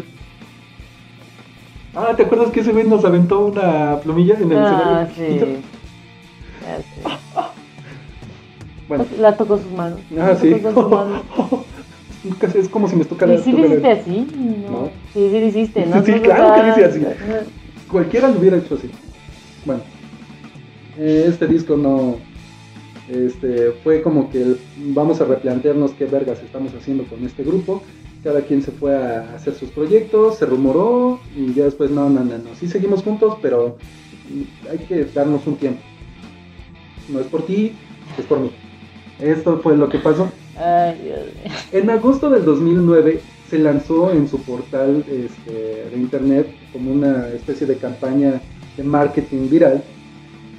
Ah, 1.96 2.14
¿te 2.16 2.22
acuerdas 2.22 2.52
que 2.52 2.60
ese 2.60 2.72
güey 2.72 2.88
nos 2.88 3.04
aventó 3.04 3.48
una 3.48 4.00
plumilla 4.00 4.36
en 4.36 4.52
el 4.52 4.58
ah, 4.60 5.08
escenario? 5.10 5.56
Sí. 5.56 5.58
bueno. 8.88 9.08
La 9.18 9.36
tocó 9.36 9.58
sus 9.58 9.72
manos. 9.72 10.02
Ah, 10.20 10.36
sí. 10.40 10.54
Sus 10.62 10.88
manos. 10.88 11.24
Es 12.55 12.69
como 12.69 12.88
si 12.88 12.95
me 12.95 13.05
tocara. 13.05 13.34
¿Y 13.34 13.38
si 13.39 13.51
lo 13.51 13.65
hiciste 13.65 13.91
así? 13.91 14.28
No. 14.69 14.89
Sí, 15.13 15.30
sí 15.30 15.39
lo 15.39 15.47
hiciste, 15.47 15.86
¿no? 15.86 16.03
Sí, 16.03 16.13
claro 16.13 16.55
que 16.55 16.61
lo 16.61 16.69
hice 16.69 16.86
así. 16.86 17.01
Cualquiera 17.91 18.30
lo 18.30 18.39
hubiera 18.39 18.57
hecho 18.57 18.76
así. 18.76 18.89
Bueno, 19.65 19.82
eh, 20.97 21.26
este 21.28 21.47
disco 21.47 21.76
no. 21.78 22.17
Este, 23.07 23.71
fue 23.84 24.01
como 24.01 24.32
que 24.32 24.55
vamos 24.78 25.21
a 25.21 25.26
replantearnos 25.26 25.91
qué 25.91 26.05
vergas 26.05 26.41
estamos 26.41 26.73
haciendo 26.73 27.03
con 27.05 27.23
este 27.23 27.43
grupo. 27.43 27.84
Cada 28.23 28.41
quien 28.41 28.63
se 28.63 28.71
fue 28.71 28.95
a 28.95 29.36
hacer 29.36 29.53
sus 29.53 29.69
proyectos, 29.69 30.39
se 30.39 30.47
rumoró 30.47 31.19
y 31.38 31.53
ya 31.53 31.65
después 31.65 31.91
no, 31.91 32.09
no, 32.09 32.23
no, 32.23 32.38
no. 32.39 32.55
Sí 32.59 32.67
seguimos 32.67 33.03
juntos, 33.03 33.38
pero 33.41 33.78
hay 34.71 34.80
que 34.80 35.05
darnos 35.05 35.45
un 35.45 35.57
tiempo. 35.57 35.82
No 37.09 37.19
es 37.19 37.28
por 37.28 37.45
ti, 37.45 37.73
es 38.17 38.26
por 38.26 38.39
mí. 38.39 38.49
Esto 39.19 39.59
fue 39.59 39.78
lo 39.78 39.88
que 39.89 39.99
pasó. 39.99 40.32
En 41.72 41.89
agosto 41.89 42.30
del 42.30 42.45
2009 42.45 43.20
se 43.49 43.60
lanzó 43.60 44.12
en 44.12 44.28
su 44.28 44.41
portal 44.41 45.03
este, 45.08 45.89
de 45.89 45.97
internet 45.97 46.47
como 46.72 46.91
una 46.91 47.28
especie 47.30 47.68
de 47.68 47.78
campaña 47.78 48.41
de 48.78 48.84
marketing 48.84 49.49
viral 49.49 49.84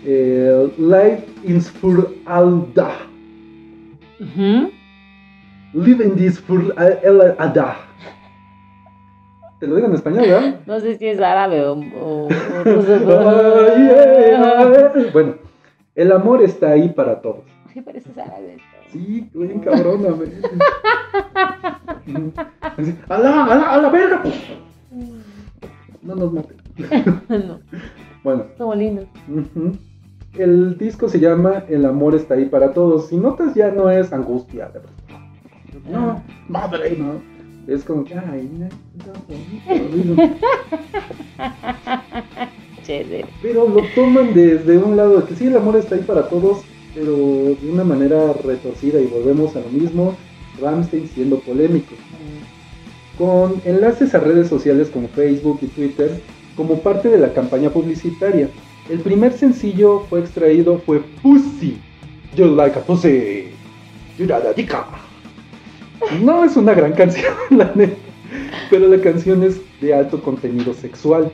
eh, 0.07 0.69
Live 0.79 1.25
ins 1.45 1.69
für 1.69 2.09
Alda. 2.27 2.91
Live 5.75 6.05
in 6.05 6.17
this 6.17 6.39
for 6.39 6.73
Alda. 6.77 7.77
Te 9.59 9.67
lo 9.67 9.77
digo 9.77 9.89
en 9.89 9.95
español, 9.95 10.29
¿verdad? 10.29 10.61
No 10.67 10.79
sé 10.81 10.97
si 10.97 11.09
es 11.09 11.19
árabe 11.19 11.65
o... 11.65 11.73
o, 11.73 12.29
bueno, 15.13 15.35
el 15.95 16.13
amor 16.13 16.43
está 16.43 16.73
ahí 16.73 16.91
para 16.91 17.21
todos. 17.21 17.45
Sí, 17.73 17.81
pareces 17.81 18.17
árabe. 18.17 18.59
Sí, 18.93 19.29
bien 19.35 19.61
cabrona, 19.61 20.09
¡A 23.09 23.19
la, 23.19 23.45
a 23.45 23.55
la, 23.55 23.73
a 23.73 23.83
la 23.83 23.89
verga! 23.91 24.23
Pues. 24.23 24.35
No 26.03 26.15
nos 26.15 26.33
maten. 26.33 26.57
no. 27.29 27.61
Bueno. 28.23 28.45
Somos 28.57 28.77
lindos. 28.77 29.07
El 30.35 30.79
disco 30.79 31.09
se 31.09 31.19
llama 31.19 31.65
El 31.69 31.85
amor 31.85 32.15
está 32.15 32.35
ahí 32.35 32.45
para 32.47 32.73
todos. 32.73 33.09
Si 33.09 33.17
notas, 33.17 33.55
ya 33.55 33.71
no 33.71 33.91
es 33.91 34.13
angustia. 34.13 34.71
No, 35.91 36.23
madre, 36.49 36.97
no. 36.97 37.21
Es 37.67 37.83
como 37.83 38.05
que, 38.05 38.15
ay, 38.15 38.49
no, 38.57 38.69
Pero 43.43 43.69
lo 43.69 43.83
toman 43.97 44.33
desde 44.33 44.79
un 44.79 44.97
lado 44.97 45.21
de 45.21 45.27
que 45.27 45.35
sí, 45.35 45.49
el 45.49 45.57
amor 45.57 45.75
está 45.75 45.97
ahí 45.97 46.03
para 46.03 46.29
todos, 46.29 46.63
pero 46.97 47.15
de 47.61 47.71
una 47.71 47.85
manera 47.85 48.33
retorcida 48.43 48.99
y 49.01 49.07
volvemos 49.07 49.55
a 49.55 49.61
lo 49.61 49.69
mismo. 49.69 50.17
Ramstein 50.61 51.07
siendo 51.07 51.39
polémico. 51.41 51.95
Con 53.19 53.61
enlaces 53.67 54.15
a 54.15 54.21
redes 54.21 54.49
sociales 54.49 54.89
como 54.89 55.09
Facebook 55.09 55.59
y 55.61 55.67
Twitter 55.67 56.21
como 56.57 56.81
parte 56.81 57.11
de 57.11 57.19
la 57.19 57.35
campaña 57.35 57.69
publicitaria. 57.69 58.49
El 58.89 59.01
primer 59.01 59.35
sencillo 59.35 60.01
fue 60.09 60.21
extraído 60.21 60.79
fue 60.79 61.01
Pussy. 61.23 61.79
You 62.35 62.55
like 62.55 62.79
a 62.79 62.83
pussy. 62.83 63.49
Dica. 64.57 64.87
No 66.23 66.45
es 66.45 66.57
una 66.57 66.73
gran 66.73 66.93
canción, 66.93 67.35
la 67.51 67.73
neta. 67.75 67.97
Pero 68.71 68.89
la 68.89 69.01
canción 69.03 69.43
es 69.43 69.61
de 69.83 69.93
alto 69.93 70.23
contenido 70.23 70.73
sexual. 70.73 71.31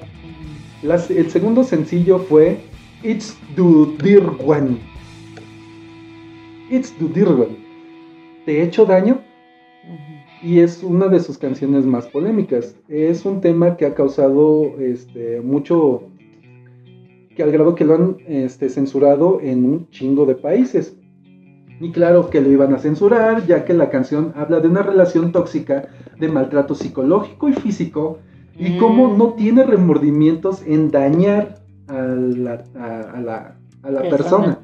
el 0.82 1.30
segundo 1.30 1.62
sencillo 1.62 2.18
fue 2.18 2.58
It's 3.04 3.36
Du 3.54 3.96
Dear 4.02 4.24
One. 4.44 4.91
It's 6.72 6.94
Dear 6.98 7.28
One. 7.28 7.58
¿Te 8.46 8.58
he 8.58 8.62
hecho 8.62 8.86
daño? 8.86 9.20
Y 10.42 10.60
es 10.60 10.82
una 10.82 11.08
de 11.08 11.20
sus 11.20 11.36
canciones 11.36 11.84
más 11.84 12.06
polémicas. 12.06 12.74
Es 12.88 13.26
un 13.26 13.42
tema 13.42 13.76
que 13.76 13.84
ha 13.84 13.94
causado 13.94 14.78
este, 14.78 15.42
mucho. 15.42 16.04
que 17.36 17.42
al 17.42 17.52
grado 17.52 17.74
que 17.74 17.84
lo 17.84 17.94
han 17.94 18.16
este, 18.26 18.70
censurado 18.70 19.38
en 19.42 19.66
un 19.66 19.90
chingo 19.90 20.24
de 20.24 20.34
países. 20.34 20.96
Y 21.78 21.92
claro 21.92 22.30
que 22.30 22.40
lo 22.40 22.50
iban 22.50 22.72
a 22.72 22.78
censurar, 22.78 23.46
ya 23.46 23.66
que 23.66 23.74
la 23.74 23.90
canción 23.90 24.32
habla 24.34 24.60
de 24.60 24.68
una 24.68 24.82
relación 24.82 25.30
tóxica 25.30 25.90
de 26.18 26.28
maltrato 26.28 26.74
psicológico 26.74 27.50
y 27.50 27.52
físico 27.52 28.18
y 28.58 28.70
mm. 28.70 28.78
cómo 28.78 29.14
no 29.14 29.34
tiene 29.34 29.64
remordimientos 29.64 30.62
en 30.66 30.90
dañar 30.90 31.56
a 31.88 32.00
la, 32.02 32.64
a, 32.74 33.20
la, 33.90 34.08
persona. 34.08 34.61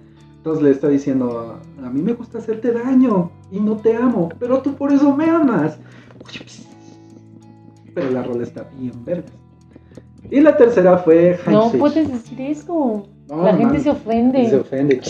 Entonces 0.48 0.64
le 0.64 0.70
está 0.70 0.88
diciendo, 0.88 1.60
a 1.84 1.90
mí 1.90 2.00
me 2.00 2.14
gusta 2.14 2.38
hacerte 2.38 2.72
daño 2.72 3.30
y 3.52 3.60
no 3.60 3.76
te 3.76 3.94
amo, 3.94 4.30
pero 4.38 4.62
tú 4.62 4.74
por 4.76 4.90
eso 4.90 5.14
me 5.14 5.26
amas. 5.28 5.78
Pero 7.94 8.10
la 8.12 8.22
rola 8.22 8.44
está 8.44 8.66
bien 8.78 9.04
verde. 9.04 9.28
Y 10.30 10.40
la 10.40 10.56
tercera 10.56 10.96
fue 10.96 11.38
No 11.50 11.70
puedes 11.72 12.10
decir 12.10 12.40
eso. 12.40 13.06
la 13.28 13.58
gente 13.58 13.78
se 13.80 13.90
ofende. 13.90 14.48
Se 14.48 14.56
ofende. 14.56 15.02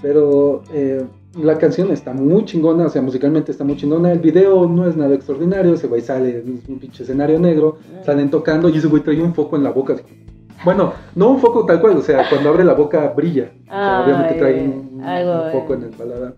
Pero 0.00 0.62
eh, 0.72 1.04
la 1.42 1.58
canción 1.58 1.90
está 1.90 2.12
muy 2.12 2.44
chingona, 2.44 2.86
o 2.86 2.88
sea, 2.88 3.02
musicalmente 3.02 3.50
está 3.50 3.64
muy 3.64 3.78
chingona. 3.78 4.12
El 4.12 4.20
video 4.20 4.68
no 4.68 4.88
es 4.88 4.96
nada 4.96 5.12
extraordinario, 5.16 5.74
ese 5.74 5.88
güey 5.88 6.02
sale 6.02 6.38
en 6.38 6.62
un 6.68 6.78
pinche 6.78 7.02
escenario 7.02 7.40
negro, 7.40 7.78
salen 8.06 8.30
tocando 8.30 8.68
y 8.68 8.78
ese 8.78 8.86
güey 8.86 9.02
trae 9.02 9.20
un 9.20 9.34
foco 9.34 9.56
en 9.56 9.64
la 9.64 9.70
boca. 9.70 9.96
Bueno, 10.64 10.92
no 11.14 11.30
un 11.30 11.40
foco 11.40 11.64
tal 11.64 11.80
cual, 11.80 11.96
o 11.96 12.02
sea, 12.02 12.28
cuando 12.28 12.50
abre 12.50 12.64
la 12.64 12.74
boca 12.74 13.08
brilla. 13.08 13.50
O 13.62 13.70
sea, 13.70 14.04
obviamente 14.04 14.34
trae 14.34 14.62
un, 14.62 15.02
foco 15.52 15.74
en 15.74 15.82
el 15.84 15.90
paladar. 15.90 16.34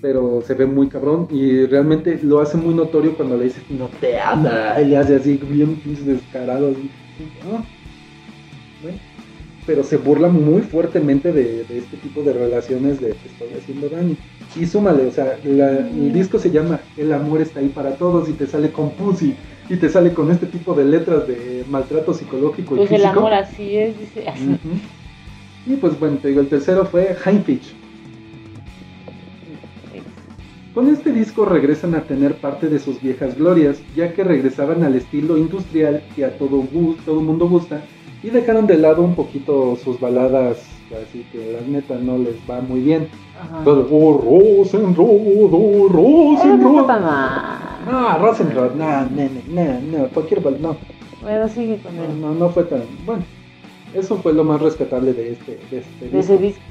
Pero 0.00 0.40
se 0.42 0.54
ve 0.54 0.64
muy 0.64 0.88
cabrón 0.88 1.26
y 1.30 1.66
realmente 1.66 2.20
lo 2.22 2.40
hace 2.40 2.56
muy 2.56 2.72
notorio 2.72 3.16
cuando 3.16 3.36
le 3.36 3.44
dice 3.44 3.62
no 3.68 3.88
te 4.00 4.18
ama. 4.18 4.80
Y 4.80 4.86
le 4.86 4.96
hace 4.96 5.16
así 5.16 5.36
bien 5.36 5.80
descarado. 5.84 6.70
Así. 6.70 6.90
Bueno 8.82 8.98
pero 9.68 9.84
se 9.84 9.98
burla 9.98 10.28
muy 10.28 10.62
fuertemente 10.62 11.30
de, 11.30 11.60
este 11.60 11.98
tipo 11.98 12.22
de 12.22 12.32
relaciones 12.32 13.02
de 13.02 13.12
te 13.12 13.28
estoy 13.28 13.48
haciendo 13.54 13.90
daño. 13.90 14.16
Y 14.56 14.64
súmale, 14.64 15.04
o 15.04 15.12
sea, 15.12 15.38
el 15.44 16.10
disco 16.10 16.38
se 16.38 16.50
llama 16.50 16.80
El 16.96 17.12
amor 17.12 17.42
está 17.42 17.60
ahí 17.60 17.68
para 17.68 17.90
todos 17.96 18.30
y 18.30 18.32
te 18.32 18.46
sale 18.46 18.72
con 18.72 18.92
Pussy 18.92 19.36
y 19.68 19.76
te 19.76 19.88
sale 19.88 20.14
con 20.14 20.30
este 20.30 20.46
tipo 20.46 20.74
de 20.74 20.84
letras 20.84 21.26
de 21.26 21.64
maltrato 21.68 22.14
psicológico 22.14 22.76
pues 22.76 22.90
y 22.90 22.94
físico. 22.94 23.10
el 23.10 23.18
amor 23.18 23.34
así 23.34 23.76
es, 23.76 23.98
dice. 23.98 24.24
Y 25.66 25.74
pues 25.74 25.98
bueno, 26.00 26.16
te 26.16 26.28
digo, 26.28 26.40
el 26.40 26.48
tercero 26.48 26.86
fue 26.86 27.14
Heinfich. 27.24 27.74
Con 30.72 30.88
este 30.88 31.12
disco 31.12 31.44
regresan 31.44 31.94
a 31.94 32.02
tener 32.02 32.36
parte 32.36 32.68
de 32.68 32.78
sus 32.78 33.00
viejas 33.02 33.36
glorias, 33.36 33.78
ya 33.96 34.12
que 34.14 34.22
regresaban 34.22 34.84
al 34.84 34.94
estilo 34.94 35.36
industrial 35.36 36.02
que 36.14 36.24
a 36.24 36.38
todo, 36.38 36.64
todo 37.04 37.20
mundo 37.20 37.48
gusta 37.48 37.82
y 38.22 38.30
dejaron 38.30 38.66
de 38.66 38.78
lado 38.78 39.02
un 39.02 39.14
poquito 39.14 39.76
sus 39.76 39.98
baladas, 40.00 40.58
así 41.02 41.26
que 41.30 41.52
la 41.52 41.60
neta 41.66 41.96
no 41.96 42.18
les 42.18 42.36
va 42.48 42.60
muy 42.60 42.80
bien. 42.80 43.08
Ajá. 43.40 43.62
oh, 43.66 44.62
Rosenrod, 44.64 45.50
oh, 45.52 45.88
Rosenrod. 45.88 46.86
No, 47.90 48.18
Rosenrod, 48.18 48.74
no, 48.74 49.02
no, 49.02 49.28
no, 49.48 49.80
no, 49.80 50.08
cualquier 50.08 50.40
balada, 50.40 50.62
no. 50.62 50.76
Bueno, 51.22 51.48
sigue 51.48 51.78
con 51.78 51.96
él. 51.96 52.20
No, 52.20 52.34
no 52.34 52.48
fue 52.50 52.64
tan, 52.64 52.82
bueno, 53.04 53.24
eso 53.94 54.16
fue 54.18 54.32
lo 54.32 54.44
más 54.44 54.60
rescatable 54.60 55.12
de 55.12 55.32
este, 55.32 55.58
de 55.70 55.78
este 55.78 56.08
de 56.08 56.18
Ese 56.18 56.38
disco. 56.38 56.62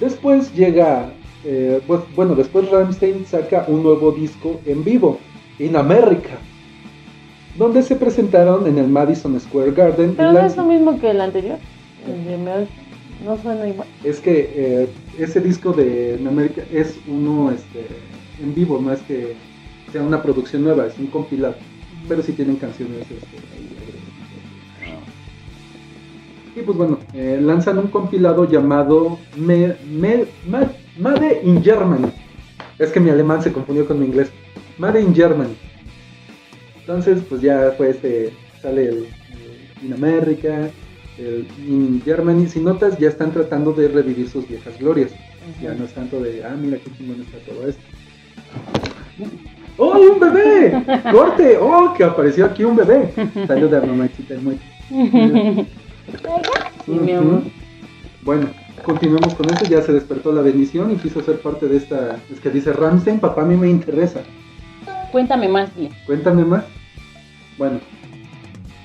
Después 0.00 0.54
llega, 0.54 1.10
eh, 1.44 1.80
pues, 1.86 2.00
bueno, 2.14 2.34
después 2.34 2.70
Rammstein 2.70 3.26
saca 3.26 3.64
un 3.66 3.82
nuevo 3.82 4.12
disco 4.12 4.60
en 4.66 4.84
vivo, 4.84 5.18
en 5.58 5.76
América 5.76 6.38
donde 7.58 7.82
se 7.82 7.96
presentaron 7.96 8.66
en 8.66 8.78
el 8.78 8.88
Madison 8.88 9.38
Square 9.38 9.72
Garden. 9.72 10.14
Pero 10.16 10.32
no 10.32 10.46
es 10.46 10.56
lo 10.56 10.64
mismo 10.64 10.98
que 11.00 11.10
el 11.10 11.20
anterior, 11.20 11.58
el 12.06 12.24
de 12.24 12.66
no 13.24 13.36
suena 13.42 13.68
igual. 13.68 13.88
Es 14.04 14.20
que 14.20 14.52
eh, 14.54 14.88
ese 15.18 15.40
disco 15.40 15.72
de 15.72 16.20
América 16.26 16.62
es 16.72 16.98
uno 17.08 17.50
este, 17.50 17.84
en 18.40 18.54
vivo, 18.54 18.80
no 18.80 18.92
es 18.92 19.00
que 19.02 19.34
sea 19.92 20.02
una 20.02 20.22
producción 20.22 20.64
nueva, 20.64 20.86
es 20.86 20.98
un 20.98 21.06
compilado, 21.08 21.56
pero 22.08 22.22
sí 22.22 22.32
tienen 22.32 22.56
canciones. 22.56 23.02
Este, 23.02 23.26
y 26.56 26.62
pues 26.62 26.76
bueno, 26.76 26.98
eh, 27.14 27.38
lanzan 27.40 27.78
un 27.78 27.88
compilado 27.88 28.48
llamado 28.48 29.18
Me, 29.36 29.76
Made 30.98 31.40
in 31.44 31.62
Germany. 31.62 32.10
Es 32.78 32.90
que 32.90 33.00
mi 33.00 33.10
alemán 33.10 33.42
se 33.42 33.52
confundió 33.52 33.86
con 33.86 34.00
mi 34.00 34.06
inglés. 34.06 34.30
Made 34.78 35.00
in 35.00 35.14
Germany 35.14 35.54
entonces, 36.88 37.22
pues 37.28 37.42
ya 37.42 37.74
fue 37.76 37.90
este, 37.90 38.32
sale 38.62 38.88
el, 38.88 39.08
In 39.82 39.92
America, 39.92 40.70
el 41.18 41.46
In 41.66 42.00
Germany. 42.02 42.46
Si 42.46 42.60
notas, 42.60 42.98
ya 42.98 43.10
están 43.10 43.30
tratando 43.30 43.74
de 43.74 43.88
revivir 43.88 44.26
sus 44.30 44.48
viejas 44.48 44.78
glorias. 44.78 45.12
Ya 45.62 45.74
no 45.74 45.84
es 45.84 45.92
tanto 45.92 46.18
de, 46.18 46.42
ah, 46.42 46.56
mira 46.58 46.78
qué 46.78 46.90
chingón 46.96 47.20
está 47.20 47.36
todo 47.40 47.68
esto. 47.68 47.82
¡Oh, 49.78 49.96
un 49.96 50.18
bebé! 50.18 50.84
¡Corte! 51.10 51.56
¡Oh, 51.56 51.94
que 51.96 52.02
apareció 52.02 52.44
aquí 52.44 52.64
un 52.64 52.76
bebé! 52.76 53.14
Saluda, 53.46 53.80
mamachita 53.80 54.34
muy. 54.42 54.58
Bueno, 58.22 58.48
continuemos 58.82 59.34
con 59.34 59.54
eso. 59.54 59.64
Ya 59.66 59.80
se 59.82 59.92
despertó 59.92 60.32
la 60.32 60.42
bendición 60.42 60.90
y 60.90 60.96
quiso 60.96 61.22
ser 61.22 61.40
parte 61.40 61.68
de 61.68 61.76
esta. 61.76 62.18
Es 62.30 62.40
que 62.40 62.50
dice 62.50 62.72
Ramstein, 62.72 63.20
papá, 63.20 63.42
a 63.42 63.44
mí 63.44 63.56
me 63.56 63.70
interesa. 63.70 64.20
Cuéntame 65.12 65.48
más, 65.48 65.74
bien. 65.76 65.92
Cuéntame 66.06 66.44
más. 66.44 66.64
Bueno, 67.56 67.78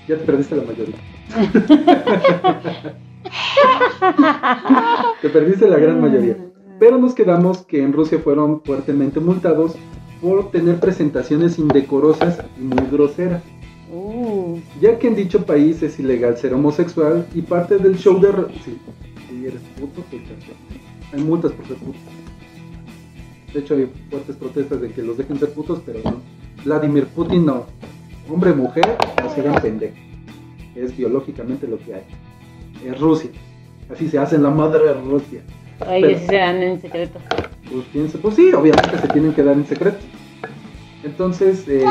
ya 0.08 0.18
te 0.18 0.24
perdiste 0.24 0.56
la 0.56 0.64
mayoría. 0.64 0.96
te 5.22 5.30
perdiste 5.30 5.68
la 5.68 5.80
gran 5.80 6.00
mayoría. 6.00 6.38
Pero 6.80 6.98
nos 6.98 7.14
quedamos 7.16 7.66
que 7.66 7.82
en 7.82 7.94
Rusia 7.94 8.20
fueron 8.20 8.62
fuertemente 8.64 9.20
multados 9.20 9.76
por 10.24 10.52
tener 10.52 10.80
presentaciones 10.80 11.60
indecorosas 11.60 12.40
y 12.58 12.64
muy 12.64 12.88
groseras. 12.90 13.44
Uh. 13.94 14.58
Ya 14.82 14.98
que 14.98 15.08
en 15.08 15.16
dicho 15.16 15.46
país 15.46 15.84
es 15.84 16.00
ilegal 16.00 16.38
ser 16.38 16.54
homosexual 16.54 17.28
y 17.36 17.42
parte 17.42 17.78
del 17.78 17.98
show 17.98 18.20
de... 18.22 18.32
Sí, 18.64 18.78
si 19.30 19.46
eres 19.46 19.62
puto, 19.78 20.02
pues 20.10 20.22
hay 21.12 21.22
multas 21.22 21.52
por 21.52 21.68
ser 21.68 21.76
puto. 21.76 22.00
De 23.54 23.60
hecho 23.60 23.76
hay 23.76 23.92
fuertes 24.10 24.38
protestas 24.38 24.80
de 24.80 24.92
que 24.92 25.04
los 25.04 25.18
dejen 25.18 25.38
ser 25.38 25.54
putos, 25.54 25.82
pero 25.86 26.00
no. 26.06 26.22
Vladimir 26.64 27.06
Putin 27.08 27.46
no 27.46 27.66
hombre 28.30 28.54
mujer, 28.54 28.98
no 29.22 29.30
se 29.30 29.42
ven 29.42 29.56
pendejos. 29.62 30.00
Es 30.76 30.96
biológicamente 30.96 31.68
lo 31.68 31.78
que 31.80 31.96
hay. 31.96 32.04
Es 32.86 33.00
Rusia. 33.00 33.30
Así 33.92 34.08
se 34.08 34.18
hace 34.18 34.38
en 34.38 34.44
la 34.44 34.50
madre 34.50 34.86
de 34.86 34.94
Rusia. 34.94 35.42
Ay, 35.80 36.16
se 36.28 36.36
dan 36.36 36.62
en 36.62 36.82
secreto. 36.82 37.20
Pues 37.72 37.86
piensa, 37.92 38.18
pues 38.22 38.36
sí, 38.36 38.54
obviamente 38.54 38.98
se 39.00 39.08
tienen 39.08 39.34
que 39.34 39.44
dar 39.44 39.56
en 39.56 39.66
secreto. 39.66 39.98
Entonces 41.04 41.66
eh, 41.68 41.84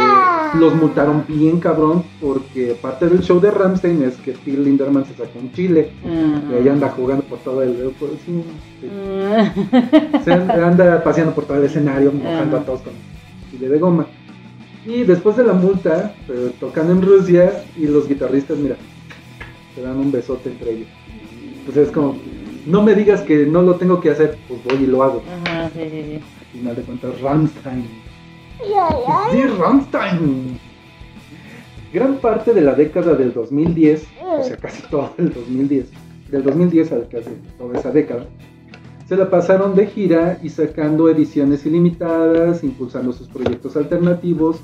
los 0.59 0.74
multaron 0.74 1.24
bien 1.28 1.61
cabrón 1.61 2.03
porque 2.18 2.74
parte 2.80 3.07
del 3.07 3.20
show 3.20 3.41
de 3.41 3.51
Ramstein 3.51 4.03
es 4.05 4.16
que 4.16 4.33
Phil 4.33 4.64
Linderman 4.64 5.05
se 5.05 5.12
sacó 5.12 5.39
un 5.39 5.53
chile 5.53 5.91
y 6.51 6.55
ahí 6.55 6.68
anda 6.68 6.89
jugando 6.89 7.22
por 7.24 7.39
todo 7.41 7.62
el... 7.62 7.93
se 10.24 10.33
anda 10.33 11.05
paseando 11.05 11.35
por 11.35 11.45
todo 11.45 11.59
el 11.59 11.64
escenario 11.64 12.11
mojando 12.11 12.57
a 12.57 12.61
todos 12.64 12.80
con 12.80 12.95
chile 13.51 13.68
de 13.68 13.78
goma. 13.78 14.07
Y 14.85 15.05
después 15.05 15.37
de 15.37 15.45
la 15.45 15.53
multa, 15.53 16.14
tocando 16.59 16.93
en 16.93 17.03
Rusia, 17.03 17.64
y 17.76 17.87
los 17.87 18.09
guitarristas, 18.09 18.59
mira, 18.59 18.76
se 19.74 19.83
dan 19.83 19.97
un 19.97 20.11
besote 20.11 20.51
entre 20.51 20.72
ellos. 20.72 20.89
Pues 21.64 21.76
es 21.76 21.91
como, 21.93 22.16
no 22.66 22.82
me 22.82 22.94
digas 22.94 23.22
que 23.22 23.46
no 23.46 23.62
lo 23.62 23.76
tengo 23.76 24.00
que 24.00 24.10
hacer, 24.10 24.38
pues 24.48 24.62
voy 24.64 24.84
y 24.84 24.86
lo 24.86 25.02
hago. 25.02 25.22
Ajá, 25.44 25.70
sí, 25.70 25.80
sí, 25.90 26.02
sí. 26.02 26.14
Al 26.14 26.46
final 26.52 26.76
de 26.76 26.82
cuentas, 26.82 27.20
Rammstein. 27.20 27.88
Sí, 29.30 29.42
Rammstein. 29.58 30.58
Gran 31.92 32.16
parte 32.16 32.54
de 32.54 32.60
la 32.62 32.74
década 32.74 33.14
del 33.14 33.32
2010, 33.32 34.06
o 34.22 34.44
sea, 34.44 34.56
casi 34.56 34.82
todo 34.88 35.12
el 35.18 35.32
2010, 35.32 35.90
del 36.30 36.42
2010 36.42 36.92
al 36.92 37.08
casi 37.08 37.30
toda 37.58 37.78
esa 37.78 37.90
década, 37.90 38.26
se 39.06 39.16
la 39.16 39.28
pasaron 39.28 39.74
de 39.74 39.86
gira 39.86 40.38
y 40.42 40.48
sacando 40.48 41.08
ediciones 41.10 41.66
ilimitadas, 41.66 42.64
impulsando 42.64 43.12
sus 43.12 43.28
proyectos 43.28 43.76
alternativos, 43.76 44.60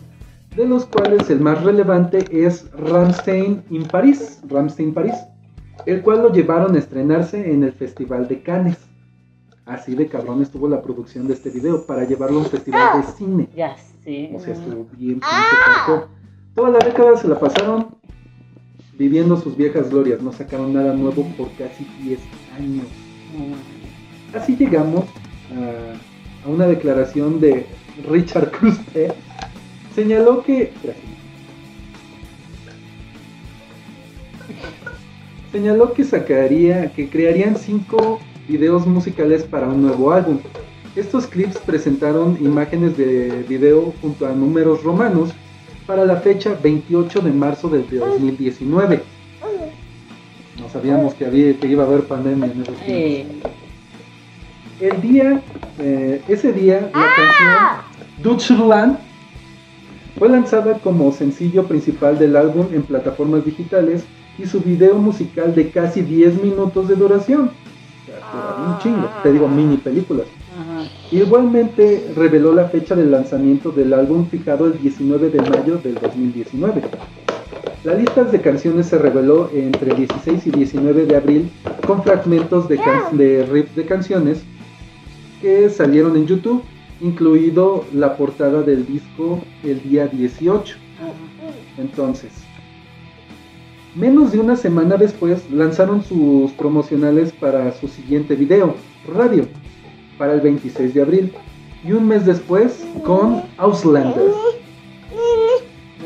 de 0.56 0.66
los 0.66 0.86
cuales 0.86 1.28
el 1.28 1.40
más 1.40 1.62
relevante 1.62 2.24
es 2.30 2.70
Ramstein 2.72 3.62
en 3.70 3.84
París, 3.84 4.40
Ramstein 4.48 4.94
París, 4.94 5.14
el 5.86 6.02
cual 6.02 6.22
lo 6.22 6.32
llevaron 6.32 6.74
a 6.74 6.78
estrenarse 6.78 7.52
en 7.52 7.62
el 7.62 7.72
Festival 7.72 8.28
de 8.28 8.42
Cannes. 8.42 8.78
Así 9.66 9.94
de 9.94 10.08
cabrón 10.08 10.40
estuvo 10.42 10.68
la 10.68 10.80
producción 10.80 11.26
de 11.26 11.34
este 11.34 11.50
video 11.50 11.84
para 11.86 12.04
llevarlo 12.04 12.38
a 12.38 12.42
un 12.42 12.46
festival 12.46 13.02
de 13.02 13.12
cine. 13.12 13.48
Ya 13.54 13.76
sé. 14.02 14.30
O 14.34 14.40
sea, 14.40 14.54
estuvo 14.54 14.86
bien 14.96 15.20
ah. 15.22 16.06
Toda 16.54 16.70
la 16.70 16.78
década 16.78 17.16
se 17.16 17.28
la 17.28 17.38
pasaron 17.38 17.98
viviendo 18.98 19.36
sus 19.36 19.56
viejas 19.56 19.90
glorias, 19.90 20.20
no 20.20 20.32
sacaron 20.32 20.74
nada 20.74 20.92
nuevo 20.92 21.24
por 21.36 21.50
casi 21.52 21.86
10 22.02 22.18
años. 22.56 22.86
Así 24.34 24.56
llegamos 24.56 25.04
a, 25.54 26.48
una 26.48 26.66
declaración 26.66 27.40
de 27.40 27.66
Richard 28.08 28.50
Kruspe. 28.50 29.12
Señaló 29.94 30.42
que. 30.42 30.72
Señaló 35.52 35.94
que 35.94 36.04
sacaría, 36.04 36.92
que 36.92 37.08
crearían 37.08 37.56
cinco 37.56 38.20
videos 38.46 38.86
musicales 38.86 39.44
para 39.44 39.66
un 39.66 39.82
nuevo 39.82 40.12
álbum. 40.12 40.38
Estos 40.94 41.26
clips 41.26 41.58
presentaron 41.58 42.36
imágenes 42.40 42.96
de 42.98 43.44
video 43.48 43.94
junto 44.02 44.26
a 44.26 44.32
números 44.32 44.82
romanos 44.82 45.30
para 45.86 46.04
la 46.04 46.16
fecha 46.16 46.58
28 46.62 47.20
de 47.20 47.30
marzo 47.32 47.68
del 47.70 47.86
2019. 47.88 49.02
No 50.60 50.68
sabíamos 50.68 51.14
que, 51.14 51.24
había, 51.24 51.58
que 51.58 51.66
iba 51.66 51.84
a 51.84 51.86
haber 51.86 52.02
pandemia 52.02 52.50
en 52.52 52.62
esos 52.62 52.76
tiempos. 52.80 53.50
El 54.80 55.00
día, 55.00 55.42
eh, 55.78 56.20
ese 56.28 56.52
día, 56.52 56.90
la 56.92 57.04
¡Ah! 57.06 57.84
canción 57.88 58.22
Deutschland 58.22 58.98
fue 60.18 60.28
lanzada 60.28 60.78
como 60.80 61.10
sencillo 61.12 61.66
principal 61.66 62.18
del 62.18 62.36
álbum 62.36 62.66
en 62.72 62.82
plataformas 62.82 63.44
digitales 63.44 64.04
y 64.38 64.46
su 64.46 64.60
video 64.60 64.94
musical 64.94 65.54
de 65.54 65.70
casi 65.70 66.02
10 66.02 66.42
minutos 66.42 66.88
de 66.88 66.94
duración 66.94 67.50
un 68.66 68.78
chingo, 68.78 69.08
te 69.22 69.32
digo 69.32 69.48
mini 69.48 69.76
películas. 69.76 70.26
Igualmente 71.10 72.12
reveló 72.16 72.52
la 72.52 72.68
fecha 72.68 72.94
de 72.94 73.06
lanzamiento 73.06 73.70
del 73.70 73.92
álbum 73.94 74.26
fijado 74.26 74.66
el 74.66 74.78
19 74.78 75.30
de 75.30 75.40
mayo 75.42 75.78
del 75.78 75.94
2019. 75.94 76.82
La 77.84 77.94
lista 77.94 78.24
de 78.24 78.40
canciones 78.40 78.86
se 78.86 78.98
reveló 78.98 79.50
entre 79.54 79.94
16 79.94 80.46
y 80.46 80.50
19 80.50 81.06
de 81.06 81.16
abril 81.16 81.50
con 81.86 82.02
fragmentos 82.02 82.68
de, 82.68 82.78
de 83.12 83.46
riff 83.46 83.74
de 83.74 83.86
canciones 83.86 84.42
que 85.40 85.70
salieron 85.70 86.16
en 86.16 86.26
YouTube, 86.26 86.62
incluido 87.00 87.84
la 87.94 88.16
portada 88.16 88.62
del 88.62 88.84
disco 88.84 89.40
el 89.62 89.80
día 89.82 90.08
18. 90.08 90.76
Entonces, 91.78 92.32
Menos 93.94 94.32
de 94.32 94.38
una 94.38 94.56
semana 94.56 94.96
después 94.96 95.50
lanzaron 95.50 96.02
sus 96.02 96.52
promocionales 96.52 97.32
para 97.32 97.72
su 97.72 97.88
siguiente 97.88 98.36
video, 98.36 98.74
Radio, 99.12 99.46
para 100.18 100.34
el 100.34 100.40
26 100.40 100.94
de 100.94 101.02
abril. 101.02 101.32
Y 101.84 101.92
un 101.92 102.06
mes 102.06 102.26
después 102.26 102.84
con 103.04 103.42
Auslanders. 103.56 104.34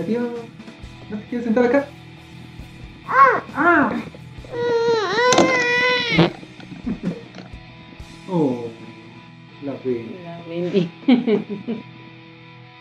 Adiós. 0.01 0.28
¿No 1.11 1.18
te 1.18 1.24
quieres 1.24 1.45
sentar 1.45 1.64
acá? 1.64 1.87
¡Ah! 3.55 3.93
oh, 8.30 8.64
la 9.62 9.72
vendí. 9.85 10.16
La 10.24 10.41
vendí. 10.49 10.89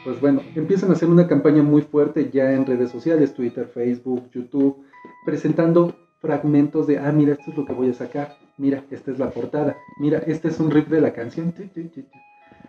pues 0.05 0.21
bueno, 0.21 0.41
empiezan 0.55 0.91
a 0.91 0.93
hacer 0.93 1.09
una 1.09 1.27
campaña 1.27 1.63
muy 1.63 1.81
fuerte 1.81 2.29
ya 2.31 2.53
en 2.53 2.65
redes 2.65 2.91
sociales, 2.91 3.33
Twitter, 3.33 3.67
Facebook, 3.67 4.29
YouTube, 4.33 4.77
presentando 5.25 5.95
fragmentos 6.19 6.87
de, 6.87 6.99
ah, 6.99 7.11
mira, 7.11 7.33
esto 7.33 7.51
es 7.51 7.57
lo 7.57 7.65
que 7.65 7.73
voy 7.73 7.89
a 7.89 7.93
sacar, 7.93 8.37
mira, 8.57 8.83
esta 8.91 9.11
es 9.11 9.19
la 9.19 9.31
portada, 9.31 9.77
mira, 9.99 10.19
este 10.19 10.49
es 10.49 10.59
un 10.59 10.69
riff 10.71 10.87
de 10.87 11.01
la 11.01 11.13
canción. 11.13 11.53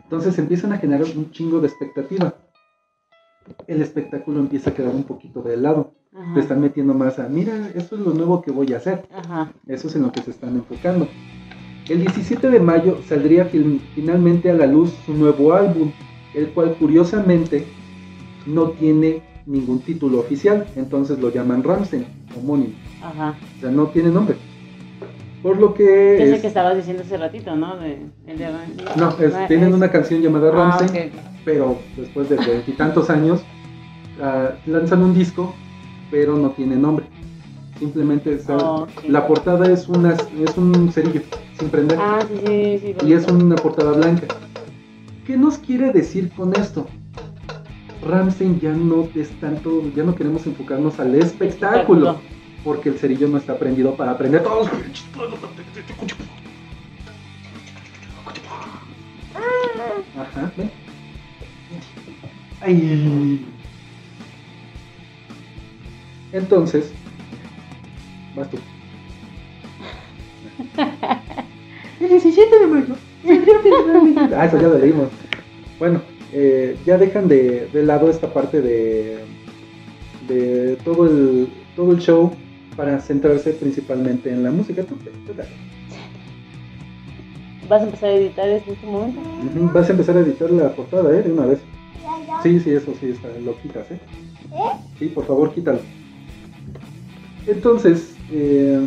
Entonces 0.05 0.39
empiezan 0.39 0.73
a 0.73 0.79
generar 0.79 1.07
un 1.17 1.31
chingo 1.31 1.61
de 1.61 1.69
expectativa. 1.69 2.35
El 3.67 3.83
espectáculo 3.83 4.41
empieza 4.41 4.71
a 4.71 4.75
quedar 4.75 4.95
un 4.95 5.05
poquito 5.05 5.43
de 5.43 5.57
lado. 5.57 5.95
Te 6.35 6.41
están 6.41 6.61
metiendo 6.61 6.93
más 6.93 7.19
a, 7.19 7.29
mira, 7.29 7.71
esto 7.75 7.97
es 7.97 8.03
lo 8.03 8.13
nuevo 8.13 8.43
que 8.43 8.51
voy 8.51 8.73
a 8.73 8.77
hacer. 8.77 9.07
Eso 9.67 9.89
es 9.89 9.97
en 9.97 10.03
lo 10.03 10.13
que 10.13 10.21
se 10.21 10.31
están 10.31 10.55
enfocando. 10.55 11.09
El 11.89 12.01
17 12.01 12.49
de 12.49 12.61
mayo 12.61 12.99
saldría 13.09 13.47
finalmente 13.95 14.51
a 14.51 14.55
la 14.55 14.67
luz 14.67 14.93
su 15.05 15.15
nuevo 15.15 15.53
álbum, 15.53 15.91
el 16.35 16.51
cual 16.51 16.77
curiosamente 16.79 17.67
no 18.47 18.71
tiene 18.71 19.23
ningún 19.47 19.81
título 19.81 20.21
oficial, 20.21 20.67
entonces 20.77 21.19
lo 21.19 21.31
llaman 21.31 21.65
Ramstein, 21.65 22.07
homónimo. 22.37 22.75
Ajá. 23.03 23.35
O 23.57 23.61
sea, 23.61 23.71
no 23.71 23.87
tiene 23.89 24.11
nombre. 24.11 24.37
Por 25.43 25.59
lo 25.59 25.75
que... 25.75 26.23
Es, 26.23 26.35
el 26.35 26.41
que 26.41 26.47
estabas 26.47 26.77
diciendo 26.77 27.03
hace 27.03 27.17
ratito, 27.17 27.57
¿no? 27.57 27.77
De, 27.77 27.99
no, 28.97 29.15
tienen 29.49 29.75
una 29.75 29.91
canción 29.91 30.23
llamada 30.23 30.51
ah, 30.51 30.79
Ramstein, 30.79 31.11
pero 31.45 31.79
después 31.97 32.29
de 32.29 32.37
veintitantos 32.37 33.11
años 33.11 33.43
uh, 34.21 34.71
lanzan 34.71 35.03
un 35.03 35.15
disco, 35.15 35.53
pero 36.13 36.37
no 36.37 36.51
tiene 36.51 36.77
nombre. 36.77 37.07
Simplemente 37.81 38.39
la 39.09 39.27
portada 39.27 39.69
es, 39.69 39.89
una, 39.89 40.13
es 40.13 40.57
un 40.57 40.93
cerillo 40.93 41.23
sin 41.59 41.69
prender. 41.69 41.99
Ah, 42.01 42.21
sí, 42.29 42.79
sí, 42.79 42.95
y 43.05 43.13
es 43.13 43.27
una 43.27 43.57
portada 43.57 43.93
blanca. 43.93 44.29
¿Qué 45.27 45.37
nos 45.37 45.59
quiere 45.59 45.91
decir 45.93 46.31
con 46.37 46.55
esto? 46.55 46.87
Ramsey 48.03 48.59
ya 48.61 48.73
no 48.73 49.09
es 49.15 49.31
tanto, 49.41 49.91
ya 49.95 50.03
no 50.03 50.15
queremos 50.15 50.47
enfocarnos 50.47 50.99
al 50.99 51.15
espectáculo, 51.15 52.21
porque 52.65 52.89
el 52.89 52.99
cerillo 52.99 53.29
no 53.29 53.39
está 53.39 53.59
prendido 53.59 53.95
para 53.95 54.13
aprender 54.13 54.43
todos. 54.43 54.69
Ajá, 60.19 60.53
ven. 60.57 60.71
Ay. 62.61 63.47
Entonces, 66.33 66.93
vas 68.35 68.51
tú. 68.51 68.59
El 72.01 72.09
17 72.09 72.59
de 72.59 72.67
mayo. 72.67 72.97
ah, 74.37 74.47
eso 74.47 74.61
ya 74.61 74.69
lo 74.69 74.79
leímos. 74.79 75.09
Bueno, 75.79 76.01
eh, 76.33 76.77
ya 76.87 76.99
dejan 76.99 77.29
de, 77.29 77.69
lado 77.75 78.09
esta 78.09 78.33
parte 78.33 78.61
de, 78.61 79.19
de 80.29 80.77
todo, 80.85 81.07
el, 81.07 81.49
todo 81.77 81.93
el 81.93 81.99
show 81.99 82.33
para 82.77 82.99
centrarse 83.01 83.53
principalmente 83.53 84.31
en 84.31 84.43
la 84.43 84.51
música. 84.51 84.85
¿Vas 87.69 87.83
a 87.83 87.85
empezar 87.85 88.11
a 88.11 88.15
editar 88.15 88.49
en 88.49 88.57
este 88.57 88.87
momento? 88.87 89.21
Vas 89.73 89.89
a 89.89 89.93
empezar 89.93 90.17
a 90.17 90.21
editar 90.21 90.51
la 90.51 90.71
portada, 90.71 91.17
¿eh? 91.17 91.23
De 91.23 91.33
una 91.33 91.47
vez. 91.47 91.61
Sí, 92.43 92.61
sí, 92.61 92.71
eso 92.71 92.93
sí, 92.99 93.11
está, 93.11 93.29
lo 93.45 93.57
quitas, 93.61 93.91
¿eh? 93.91 94.01
¿eh? 94.53 94.77
Sí, 94.99 95.07
por 95.07 95.27
favor, 95.27 95.53
quítalo. 95.55 95.81
Entonces, 97.47 98.17
eh, 98.31 98.87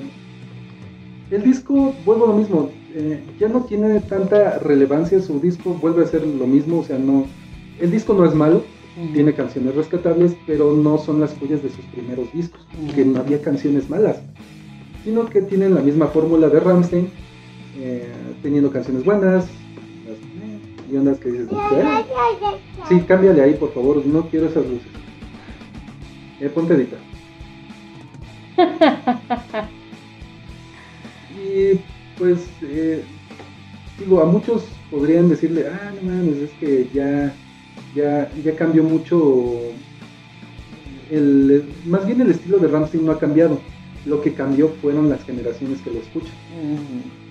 el 1.32 1.44
disco, 1.44 1.94
vuelvo 2.06 2.26
a 2.26 2.28
lo 2.30 2.34
mismo, 2.36 2.70
eh, 2.98 3.22
ya 3.38 3.50
no 3.50 3.66
tiene 3.66 4.00
tanta 4.00 4.58
relevancia 4.60 5.20
su 5.22 5.42
disco, 5.42 5.74
vuelve 5.74 6.06
a 6.06 6.08
ser 6.08 6.26
lo 6.26 6.48
mismo, 6.48 6.80
o 6.80 6.84
sea, 6.86 6.98
no, 6.98 7.26
el 7.82 7.92
disco 7.92 8.14
no 8.14 8.26
es 8.26 8.34
malo, 8.34 8.64
tiene 9.12 9.34
canciones 9.34 9.76
rescatables, 9.76 10.38
pero 10.48 10.74
no 10.74 10.98
son 10.98 11.20
las 11.20 11.34
joyas 11.38 11.62
de 11.62 11.70
sus 11.70 11.84
primeros 11.88 12.32
discos, 12.32 12.66
que 12.96 13.04
no 13.04 13.20
había 13.20 13.42
canciones 13.42 13.90
malas, 13.90 14.22
sino 15.04 15.26
que 15.26 15.42
tienen 15.42 15.76
la 15.76 15.82
misma 15.82 16.08
fórmula 16.08 16.48
de 16.48 16.62
Ramstein, 16.62 17.10
eh, 17.78 18.08
teniendo 18.42 18.72
canciones 18.72 19.04
buenas, 19.04 19.46
y 20.90 20.96
unas 20.96 21.18
que 21.20 21.32
dices, 21.32 21.50
sí, 22.88 23.02
cámbiale 23.02 23.42
ahí, 23.42 23.56
por 23.56 23.74
favor, 23.74 24.06
no 24.06 24.30
quiero 24.30 24.46
esas 24.46 24.66
luces. 24.66 24.88
Eh, 26.40 26.48
ponte 26.48 26.76
edita. 26.76 26.96
y 31.36 31.80
pues 32.18 32.40
eh, 32.62 33.04
digo, 34.00 34.22
a 34.22 34.26
muchos 34.26 34.64
podrían 34.92 35.30
decirle, 35.30 35.68
ah, 35.68 35.92
no 36.02 36.12
mames, 36.12 36.38
es 36.38 36.52
que 36.60 36.88
ya, 36.94 37.34
ya, 37.96 38.32
ya 38.44 38.56
cambió 38.56 38.84
mucho, 38.84 39.60
el, 41.12 41.66
más 41.86 42.06
bien 42.06 42.22
el 42.22 42.32
estilo 42.32 42.58
de 42.58 42.68
Ramstein 42.68 43.06
no 43.06 43.12
ha 43.12 43.20
cambiado, 43.20 43.60
lo 44.06 44.22
que 44.22 44.34
cambió 44.34 44.70
fueron 44.82 45.10
las 45.10 45.24
generaciones 45.24 45.82
que 45.82 45.92
lo 45.92 46.00
escuchan. 46.00 46.34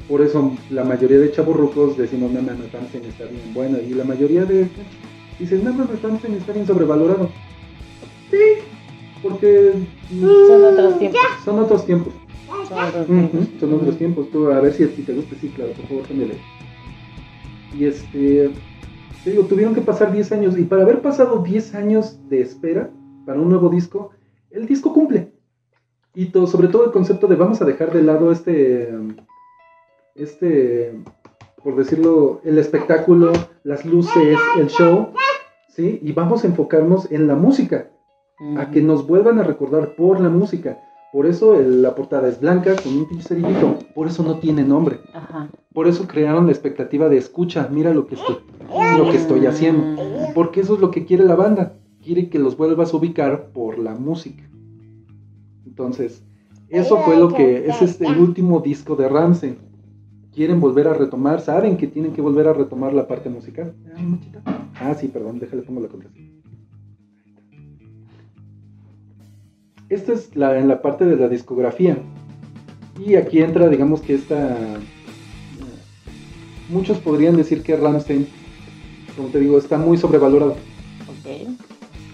Por 0.09 0.21
eso 0.21 0.55
la 0.71 0.85
mayoría 0.85 1.19
de 1.19 1.33
chaburrucos 1.33 1.97
decimos, 1.97 2.31
no 2.33 2.43
mames, 2.43 2.73
Ramstein 2.73 3.05
está 3.05 3.25
bien 3.25 3.55
bueno, 3.55 3.79
y 3.79 3.95
la 3.95 4.05
mayoría 4.05 4.45
de 4.45 4.69
dicen, 5.39 5.65
no 5.65 5.73
mames, 5.73 6.03
Ramstein 6.03 6.35
está 6.35 6.53
bien 6.53 6.67
sobrevalorado. 6.67 7.31
Sí, 8.31 8.63
porque 9.23 9.73
son 10.11 10.65
otros 10.65 10.99
tiempos. 10.99 11.21
Son 11.45 11.59
otros 11.59 11.87
tiempos. 11.87 12.13
Son 13.61 13.75
otros 13.75 13.99
tiempos. 13.99 14.31
Tú, 14.31 14.51
a 14.51 14.61
ver 14.61 14.73
si 14.73 14.85
a 14.85 14.89
ti 14.89 15.03
te 15.03 15.15
gusta. 15.15 15.37
Sí, 15.41 15.49
claro, 15.49 15.73
por 15.73 15.87
favor, 15.87 16.07
cámbiale. 16.07 16.37
Y 17.77 17.85
este, 17.87 18.51
digo, 19.25 19.45
tuvieron 19.45 19.75
que 19.75 19.81
pasar 19.81 20.13
10 20.13 20.33
años. 20.33 20.59
Y 20.59 20.65
para 20.65 20.83
haber 20.83 21.03
pasado 21.03 21.39
10 21.39 21.75
años 21.75 22.19
de 22.29 22.41
espera 22.41 22.91
para 23.27 23.41
un 23.41 23.49
nuevo 23.49 23.69
disco, 23.69 24.11
el 24.51 24.67
disco 24.67 24.93
cumple. 24.93 25.33
Y 26.15 26.27
todo, 26.27 26.47
sobre 26.47 26.69
todo 26.69 26.85
el 26.85 26.93
concepto 26.93 27.27
de 27.27 27.37
vamos 27.37 27.61
a 27.61 27.65
dejar 27.65 27.93
de 27.93 28.03
lado 28.03 28.31
este, 28.31 28.95
este, 30.15 30.95
por 31.63 31.75
decirlo, 31.75 32.41
el 32.45 32.59
espectáculo, 32.59 33.33
las 33.65 33.85
luces, 33.85 34.39
el 34.59 34.69
show, 34.69 35.09
¿sí? 35.71 35.99
Y 36.03 36.13
vamos 36.13 36.45
a 36.45 36.47
enfocarnos 36.47 37.11
en 37.11 37.27
la 37.27 37.35
música, 37.35 37.91
a 38.59 38.71
que 38.71 38.83
nos 38.83 39.07
vuelvan 39.07 39.39
a 39.39 39.45
recordar 39.45 39.97
por 39.97 40.21
la 40.21 40.29
música. 40.29 40.79
Por 41.15 41.27
eso 41.27 41.55
la 41.55 41.95
portada 41.95 42.27
es 42.27 42.41
blanca 42.41 42.75
con 42.75 42.93
un 42.93 43.07
pinche 43.07 43.29
cerillito. 43.29 43.79
Por 43.95 44.09
eso 44.09 44.25
no 44.25 44.41
tiene 44.41 44.65
nombre. 44.65 44.99
Por 45.73 45.87
eso 45.87 46.09
crearon 46.09 46.47
la 46.47 46.51
expectativa 46.51 47.09
de 47.09 47.19
escucha, 47.19 47.69
mira 47.71 47.95
lo 47.95 48.09
que 48.09 48.17
estoy, 48.17 48.39
lo 48.99 49.09
que 49.09 49.19
estoy 49.19 49.47
haciendo. 49.47 50.03
Porque 50.35 50.63
eso 50.63 50.75
es 50.75 50.81
lo 50.81 50.91
que 50.91 51.05
quiere 51.07 51.23
la 51.23 51.37
banda. 51.37 51.77
Quiere 52.03 52.29
que 52.29 52.41
los 52.41 52.57
vuelvas 52.57 52.93
a 52.93 52.97
ubicar 52.97 53.53
por 53.53 53.79
la 53.79 53.95
música. 53.95 54.43
Entonces, 55.65 56.25
eso 56.69 56.97
fue 57.05 57.17
lo 57.17 57.29
que 57.29 57.69
es 57.69 57.81
este, 57.81 58.09
el 58.09 58.19
último 58.19 58.59
disco 58.59 58.97
de 58.97 59.09
Ramsey. 59.09 59.57
Quieren 60.33 60.59
volver 60.61 60.89
a 60.89 60.95
retomar, 60.95 61.41
saben 61.41 61.77
que 61.77 61.87
tienen 61.87 62.13
que 62.13 62.23
volver 62.23 62.49
a 62.49 62.55
retomar 62.55 62.93
la 62.93 63.07
parte 63.07 63.31
musical. 63.31 63.73
Ah, 64.81 64.95
sí, 64.95 65.07
perdón, 65.07 65.39
déjale 65.39 65.63
pongo 65.63 65.81
la 65.81 65.87
contraseña. 65.87 66.34
Esta 69.89 70.13
es 70.13 70.35
la, 70.35 70.59
en 70.59 70.69
la 70.69 70.81
parte 70.83 71.05
de 71.05 71.17
la 71.17 71.29
discografía. 71.29 71.99
Y 73.05 73.17
aquí 73.17 73.41
entra, 73.41 73.69
digamos 73.69 74.01
que 74.01 74.15
esta... 74.15 74.57
Muchos 76.69 76.99
podrían 76.99 77.37
decir 77.37 77.63
que 77.63 77.77
Ramstein, 77.77 78.27
como 79.17 79.29
te 79.29 79.41
digo, 79.41 79.59
está 79.59 79.77
muy 79.77 79.99
sobrevalorado. 79.99 80.57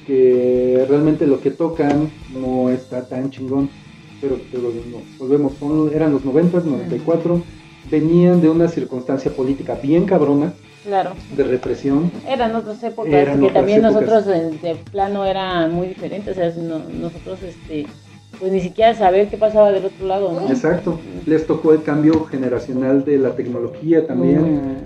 Que 0.06 0.84
realmente 0.88 1.26
lo 1.26 1.40
que 1.40 1.50
tocan 1.50 2.10
no 2.34 2.70
está 2.70 3.06
tan 3.08 3.30
chingón. 3.30 3.70
Pero, 4.20 4.38
volvemos, 5.18 5.52
eran 5.92 6.12
los 6.12 6.24
90, 6.24 6.60
94. 6.60 7.42
Venían 7.90 8.40
de 8.40 8.48
una 8.48 8.68
circunstancia 8.68 9.30
política 9.30 9.78
bien 9.80 10.04
cabrona 10.04 10.52
claro. 10.84 11.12
de 11.36 11.44
represión. 11.44 12.10
Eran 12.26 12.54
otras 12.54 12.82
épocas 12.82 13.28
que 13.38 13.50
también 13.50 13.82
nosotros 13.82 14.26
de, 14.26 14.76
plano 14.90 15.24
era 15.24 15.68
muy 15.68 15.88
diferente, 15.88 16.30
o 16.30 16.34
sea, 16.34 16.50
nosotros 16.50 17.42
este 17.42 17.86
pues 18.38 18.52
ni 18.52 18.60
siquiera 18.60 18.94
saber 18.94 19.28
qué 19.28 19.36
pasaba 19.36 19.70
del 19.70 19.84
otro 19.84 20.06
lado, 20.06 20.32
¿no? 20.32 20.48
Exacto, 20.48 20.98
les 21.26 21.46
tocó 21.46 21.72
el 21.72 21.82
cambio 21.82 22.24
generacional 22.24 23.04
de 23.04 23.18
la 23.18 23.34
tecnología 23.34 24.06
también. 24.06 24.78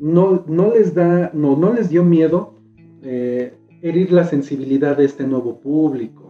No, 0.00 0.44
no 0.46 0.72
les 0.72 0.94
da, 0.94 1.30
no, 1.34 1.56
no 1.56 1.72
les 1.72 1.90
dio 1.90 2.02
miedo 2.02 2.54
eh, 3.02 3.54
herir 3.82 4.12
la 4.12 4.24
sensibilidad 4.24 4.96
de 4.96 5.04
este 5.04 5.24
nuevo 5.24 5.60
público. 5.60 6.28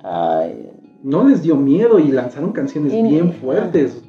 No 1.02 1.26
les 1.26 1.42
dio 1.42 1.56
miedo 1.56 1.98
y 1.98 2.10
lanzaron 2.10 2.52
canciones 2.52 2.92
bien 2.92 3.32
fuertes. 3.32 4.02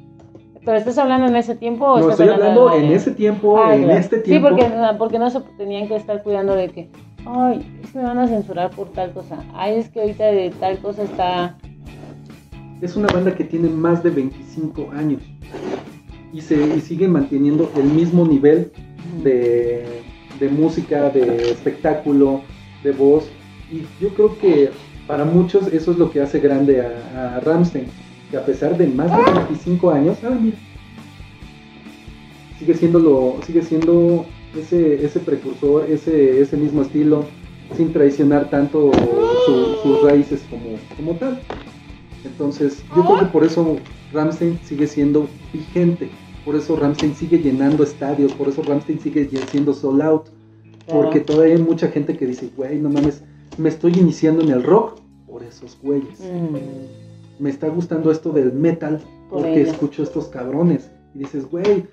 ¿Pero 0.64 0.78
estás 0.78 0.96
hablando 0.98 1.26
en 1.26 1.34
ese 1.34 1.56
tiempo? 1.56 1.86
O 1.86 1.98
no, 1.98 2.10
estoy 2.10 2.28
hablando, 2.28 2.72
en 2.72 2.92
ese 2.92 3.10
tiempo, 3.10 3.58
ah, 3.58 3.74
en 3.74 3.90
este 3.90 4.18
tiempo. 4.18 4.48
Sí, 4.48 4.54
porque, 4.54 4.72
porque 4.96 5.18
no 5.18 5.28
se 5.28 5.40
tenían 5.58 5.88
que 5.88 5.96
estar 5.96 6.22
cuidando 6.22 6.54
de 6.54 6.68
que, 6.68 6.88
ay, 7.26 7.66
es 7.82 7.90
que 7.90 7.98
me 7.98 8.04
van 8.04 8.18
a 8.18 8.28
censurar 8.28 8.70
por 8.70 8.88
tal 8.92 9.12
cosa. 9.12 9.38
Ay, 9.54 9.74
es 9.78 9.88
que 9.88 10.00
ahorita 10.00 10.24
de 10.24 10.50
tal 10.50 10.78
cosa 10.78 11.02
está... 11.02 11.58
Es 12.80 12.96
una 12.96 13.08
banda 13.08 13.34
que 13.34 13.44
tiene 13.44 13.68
más 13.68 14.02
de 14.02 14.10
25 14.10 14.90
años 14.92 15.22
y, 16.32 16.40
se, 16.40 16.54
y 16.76 16.80
sigue 16.80 17.08
manteniendo 17.08 17.70
el 17.76 17.84
mismo 17.84 18.24
nivel 18.24 18.72
de, 19.22 20.02
de 20.38 20.48
música, 20.48 21.10
de 21.10 21.50
espectáculo, 21.50 22.42
de 22.84 22.92
voz. 22.92 23.28
Y 23.70 23.82
yo 24.00 24.10
creo 24.14 24.38
que 24.38 24.70
para 25.08 25.24
muchos 25.24 25.72
eso 25.72 25.90
es 25.90 25.98
lo 25.98 26.10
que 26.10 26.20
hace 26.20 26.38
grande 26.38 26.80
a, 26.80 27.36
a 27.36 27.40
Ramstein 27.40 27.86
que 28.32 28.38
a 28.38 28.46
pesar 28.46 28.78
de 28.78 28.86
más 28.86 29.10
de 29.14 29.30
25 29.30 29.90
años, 29.90 30.16
sigue 32.58 32.74
siendo 32.74 32.98
lo, 32.98 33.36
sigue 33.46 33.62
siendo 33.62 34.24
ese, 34.56 35.04
ese 35.04 35.20
precursor, 35.20 35.84
ese, 35.90 36.40
ese 36.40 36.56
mismo 36.56 36.80
estilo, 36.80 37.26
sin 37.76 37.92
traicionar 37.92 38.48
tanto 38.48 38.90
sus 39.82 40.02
raíces 40.02 40.42
como, 40.48 40.78
como 40.96 41.18
tal. 41.18 41.40
Entonces, 42.24 42.82
yo 42.96 43.04
creo 43.04 43.18
que 43.18 43.26
por 43.26 43.44
eso 43.44 43.76
Ramstein 44.14 44.58
sigue 44.64 44.86
siendo 44.86 45.28
vigente, 45.52 46.08
por 46.46 46.56
eso 46.56 46.76
Ramstein 46.76 47.14
sigue 47.14 47.38
llenando 47.38 47.84
estadios, 47.84 48.32
por 48.32 48.48
eso 48.48 48.62
Ramstein 48.62 48.98
sigue 48.98 49.28
siendo 49.50 49.74
sold 49.74 50.00
out, 50.00 50.26
porque 50.90 51.20
todavía 51.20 51.56
hay 51.56 51.62
mucha 51.62 51.88
gente 51.88 52.16
que 52.16 52.26
dice, 52.26 52.48
güey, 52.56 52.78
no 52.78 52.88
mames, 52.88 53.22
me 53.58 53.68
estoy 53.68 53.92
iniciando 53.92 54.42
en 54.42 54.48
el 54.48 54.62
rock 54.62 55.00
por 55.26 55.42
esos 55.42 55.76
güeyes. 55.82 56.18
Mm 56.20 57.11
me 57.38 57.50
está 57.50 57.68
gustando 57.68 58.10
esto 58.10 58.30
del 58.30 58.52
metal 58.52 59.00
porque 59.30 59.62
escucho 59.62 60.02
estos 60.02 60.26
cabrones. 60.26 60.90
Y 61.14 61.20
dices, 61.20 61.48
güey, 61.50 61.86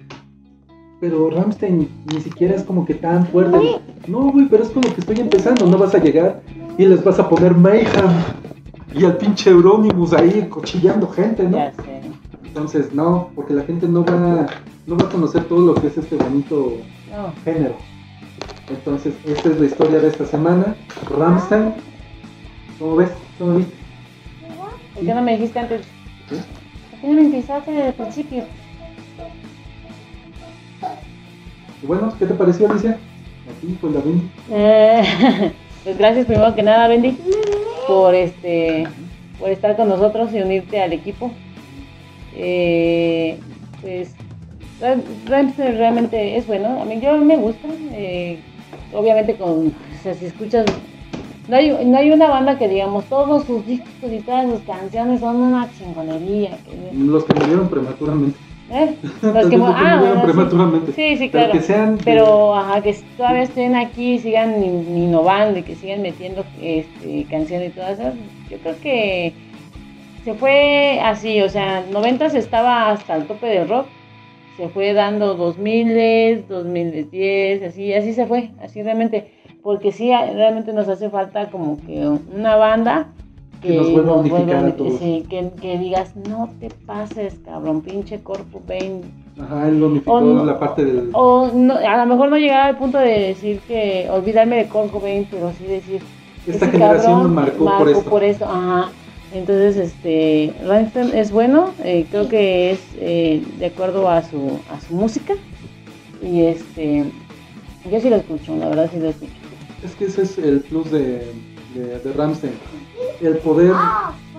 pero 1.00 1.30
Ramstein 1.30 1.88
ni 2.12 2.22
siquiera 2.22 2.56
es 2.56 2.64
como 2.64 2.86
que 2.86 2.96
tan 2.96 3.26
fuerte. 3.28 3.82
No, 4.08 4.32
güey, 4.32 4.48
pero 4.50 4.64
es 4.64 4.70
como 4.70 4.94
que 4.94 5.00
estoy 5.02 5.20
empezando. 5.20 5.66
No 5.66 5.78
vas 5.78 5.96
a 5.96 6.00
llegar 6.00 6.42
y 6.78 6.86
les 6.86 7.04
vas 7.04 7.20
a 7.20 7.30
poner 7.30 7.56
Mayhem 7.56 8.12
y 8.94 9.06
al 9.06 9.18
pinche 9.18 9.50
Euronymous 9.50 10.14
ahí 10.14 10.48
cochillando 10.50 11.08
gente, 11.08 11.44
¿no? 11.44 11.72
Entonces, 12.44 12.94
no, 12.94 13.30
porque 13.36 13.54
la 13.54 13.64
gente 13.64 13.88
no 13.88 14.04
va, 14.04 14.48
no 14.88 14.98
va 14.98 15.06
a 15.06 15.10
conocer 15.10 15.44
todo 15.46 15.62
lo 15.62 15.76
que 15.76 15.88
es 15.88 15.98
este 15.98 16.16
bonito 16.16 16.78
género. 17.44 17.76
Entonces, 18.70 19.14
esta 19.26 19.50
es 19.50 19.60
la 19.60 19.66
historia 19.66 20.00
de 20.00 20.08
esta 20.08 20.26
semana. 20.26 20.76
Ramstein, 21.10 21.74
¿cómo 22.78 22.96
ves? 22.98 23.12
¿Cómo 23.38 23.56
viste? 23.56 23.74
¿Por 25.00 25.08
qué 25.08 25.14
no 25.14 25.22
me 25.22 25.32
dijiste 25.32 25.58
antes? 25.58 25.82
¿Por 26.28 27.00
qué 27.00 27.08
no 27.08 27.14
me 27.14 27.22
empezaste 27.22 27.72
desde 27.72 27.88
el 27.88 27.94
principio? 27.94 28.44
bueno, 31.84 32.14
¿qué 32.20 32.26
te 32.26 32.34
pareció, 32.34 32.70
Alicia? 32.70 32.98
Aquí 33.50 33.78
con 33.80 33.94
la 33.94 34.02
Bendy. 34.02 34.30
Eh, 34.52 35.54
pues 35.86 35.98
gracias 35.98 36.26
primero 36.26 36.54
que 36.54 36.64
nada, 36.64 36.90
Bendy, 36.90 37.18
por 37.88 38.14
este 38.14 38.88
por 39.40 39.50
estar 39.50 39.78
con 39.78 39.88
nosotros 39.88 40.34
y 40.34 40.42
unirte 40.42 40.82
al 40.82 40.92
equipo. 40.92 41.32
Eh, 42.36 43.40
pues 43.82 44.14
realmente 44.82 46.36
es 46.36 46.46
bueno. 46.46 46.82
A 46.82 46.84
mí 46.84 47.00
yo 47.00 47.18
me 47.20 47.38
gusta. 47.38 47.70
Eh, 47.94 48.40
obviamente 48.92 49.36
con, 49.36 49.68
o 49.68 50.04
sea, 50.04 50.14
si 50.14 50.26
escuchas 50.26 50.66
no 51.50 51.56
hay, 51.56 51.86
no 51.86 51.98
hay 51.98 52.12
una 52.12 52.28
banda 52.28 52.60
que 52.60 52.68
digamos 52.68 53.06
todos 53.06 53.44
sus 53.46 53.66
discos 53.66 54.12
y 54.12 54.20
todas 54.20 54.50
sus 54.52 54.60
canciones 54.62 55.20
son 55.20 55.38
una 55.38 55.68
chingonería. 55.78 56.60
Los 56.94 57.26
que 57.26 57.34
murieron 57.34 57.68
prematuramente. 57.70 58.38
¿Eh? 58.72 58.96
Los 59.24 59.50
que, 59.50 59.56
ah, 59.60 60.22
prematuramente. 60.24 60.94
Sí, 60.94 61.18
sí, 61.18 61.30
claro. 61.32 61.48
Pero, 61.48 61.60
que 61.60 61.66
sean 61.66 61.98
Pero 62.06 62.56
ajá, 62.56 62.82
que 62.82 62.96
todavía 63.18 63.42
estén 63.42 63.76
aquí 63.76 64.14
y 64.14 64.20
sigan 64.20 64.64
innovando 64.64 65.58
y 65.58 65.64
que 65.64 65.74
sigan 65.74 66.04
metiendo 66.04 66.46
este, 66.62 67.26
canciones 67.32 67.70
y 67.70 67.74
todas 67.74 68.00
esas. 68.00 68.14
Yo 68.52 68.58
creo 68.60 68.76
que 68.80 69.34
se 70.24 70.36
fue 70.36 71.00
así, 71.04 71.42
o 71.42 71.50
sea, 71.50 71.84
90 71.92 72.28
estaba 72.28 72.92
hasta 72.92 73.16
el 73.16 73.26
tope 73.26 73.48
del 73.48 73.68
rock. 73.68 73.88
Se 74.56 74.70
fue 74.70 74.94
dando 74.94 75.34
2000, 75.34 76.46
2010, 76.48 77.64
así, 77.64 77.92
así 77.94 78.14
se 78.14 78.28
fue, 78.28 78.52
así 78.62 78.84
realmente 78.84 79.39
porque 79.64 79.92
sí, 79.92 80.10
realmente 80.10 80.74
nos 80.74 80.88
hace 80.88 81.10
falta 81.10 81.50
como 81.50 81.80
que 81.86 82.08
una 82.36 82.56
banda 82.56 83.08
que, 83.62 83.76
nos 83.76 83.92
vuelva 83.92 84.14
a 84.14 84.16
unificar 84.18 84.66
a 84.66 84.76
todos. 84.76 85.00
Sí, 85.00 85.26
que, 85.30 85.78
digas, 85.78 86.16
no 86.16 86.50
te 86.60 86.70
pases, 86.86 87.40
cabrón, 87.46 87.82
pinche 87.82 88.22
Corpo 88.22 88.62
ven. 88.68 89.02
Ajá, 89.40 89.68
él 89.68 89.80
lo 89.80 89.88
unificó 89.88 90.22
la 90.22 90.60
parte 90.60 90.86
del... 90.86 91.10
O 91.14 91.50
no, 91.54 91.76
a 91.76 91.98
lo 91.98 92.06
mejor 92.06 92.30
no 92.30 92.38
llegar 92.38 92.68
al 92.68 92.78
punto 92.78 92.98
de 92.98 93.20
decir 93.20 93.60
que, 93.68 94.08
olvidarme 94.10 94.58
de 94.58 94.68
Corpo 94.68 95.00
Bain, 95.00 95.28
pero 95.30 95.52
sí 95.58 95.66
decir... 95.66 96.02
Esta 96.48 96.68
generación 96.68 97.24
nos 97.24 97.32
marcó, 97.32 97.78
por 97.78 97.90
esto. 97.90 98.10
por 98.10 98.24
eso. 98.24 98.46
Ajá. 98.46 98.90
Entonces, 99.34 99.78
este, 99.78 100.54
Rammstein 100.66 101.14
es 101.14 101.32
bueno, 101.32 101.72
eh, 101.84 102.08
creo 102.10 102.28
que 102.28 102.72
es 102.72 102.80
eh, 102.96 103.44
de 103.60 103.68
acuerdo 103.68 104.10
a 104.10 104.24
su, 104.24 104.60
a 104.74 104.80
su 104.80 104.96
música. 104.96 105.36
Y 106.24 106.42
este, 106.42 107.06
yo 107.92 108.00
sí 108.00 108.10
lo 108.10 108.16
escucho, 108.16 108.56
la 108.56 108.70
verdad 108.70 108.90
sí 108.92 109.00
lo 109.00 109.10
escucho. 109.10 109.39
Es 109.84 109.96
que 109.96 110.06
ese 110.06 110.24
es 110.24 110.38
el 110.38 110.62
plus 110.62 110.92
de, 110.92 111.32
de, 111.74 112.14
Ramstein. 112.16 112.54
El 113.22 113.38
poder 113.38 113.74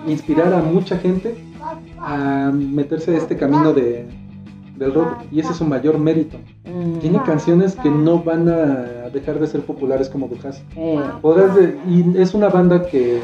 inspirar 0.07 0.53
a 0.53 0.61
mucha 0.61 0.97
gente 0.97 1.35
a 1.99 2.51
meterse 2.53 3.15
a 3.15 3.17
este 3.17 3.37
camino 3.37 3.73
de, 3.73 4.05
del 4.77 4.93
rock. 4.93 5.23
Y 5.31 5.39
ese 5.39 5.51
es 5.51 5.57
su 5.57 5.65
mayor 5.65 5.97
mérito. 5.97 6.37
Mm. 6.65 6.99
Tiene 6.99 7.21
canciones 7.23 7.75
que 7.75 7.89
no 7.89 8.21
van 8.21 8.49
a 8.49 9.09
dejar 9.09 9.39
de 9.39 9.47
ser 9.47 9.61
populares 9.61 10.09
como 10.09 10.27
Dujas. 10.27 10.63
Eh. 10.75 11.77
y 11.87 12.17
es 12.17 12.33
una 12.33 12.49
banda 12.49 12.85
que... 12.85 13.21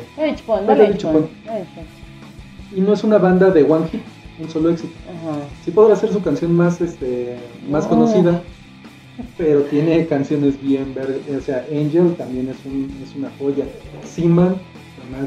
Y 2.76 2.82
no 2.82 2.93
es 2.93 3.03
una 3.03 3.18
banda 3.18 3.49
de 3.49 3.63
one 3.63 3.88
hit, 3.88 4.01
un 4.39 4.49
solo 4.49 4.70
éxito. 4.70 4.93
Sí 5.63 5.72
podrá 5.72 5.95
ser 5.95 6.11
su 6.11 6.22
canción 6.22 6.53
más, 6.53 6.82
este, 6.82 7.38
más 7.70 7.88
conocida, 7.88 8.41
pero 9.38 9.61
tiene 9.63 10.05
canciones 10.07 10.61
bien 10.61 10.93
verdes. 10.93 11.22
O 11.36 11.41
sea, 11.41 11.65
Angel 11.72 12.15
también 12.15 12.49
es, 12.49 12.57
un, 12.65 12.91
es 13.03 13.15
una 13.15 13.32
joya. 13.39 13.65
Seaman, 14.03 14.55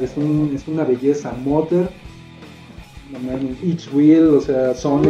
es, 0.02 0.16
un, 0.16 0.52
es 0.54 0.68
una 0.68 0.84
belleza. 0.84 1.32
Mother, 1.44 1.88
Each 3.64 3.88
Wheel, 3.92 4.28
o 4.28 4.40
sea, 4.40 4.74
son, 4.74 5.02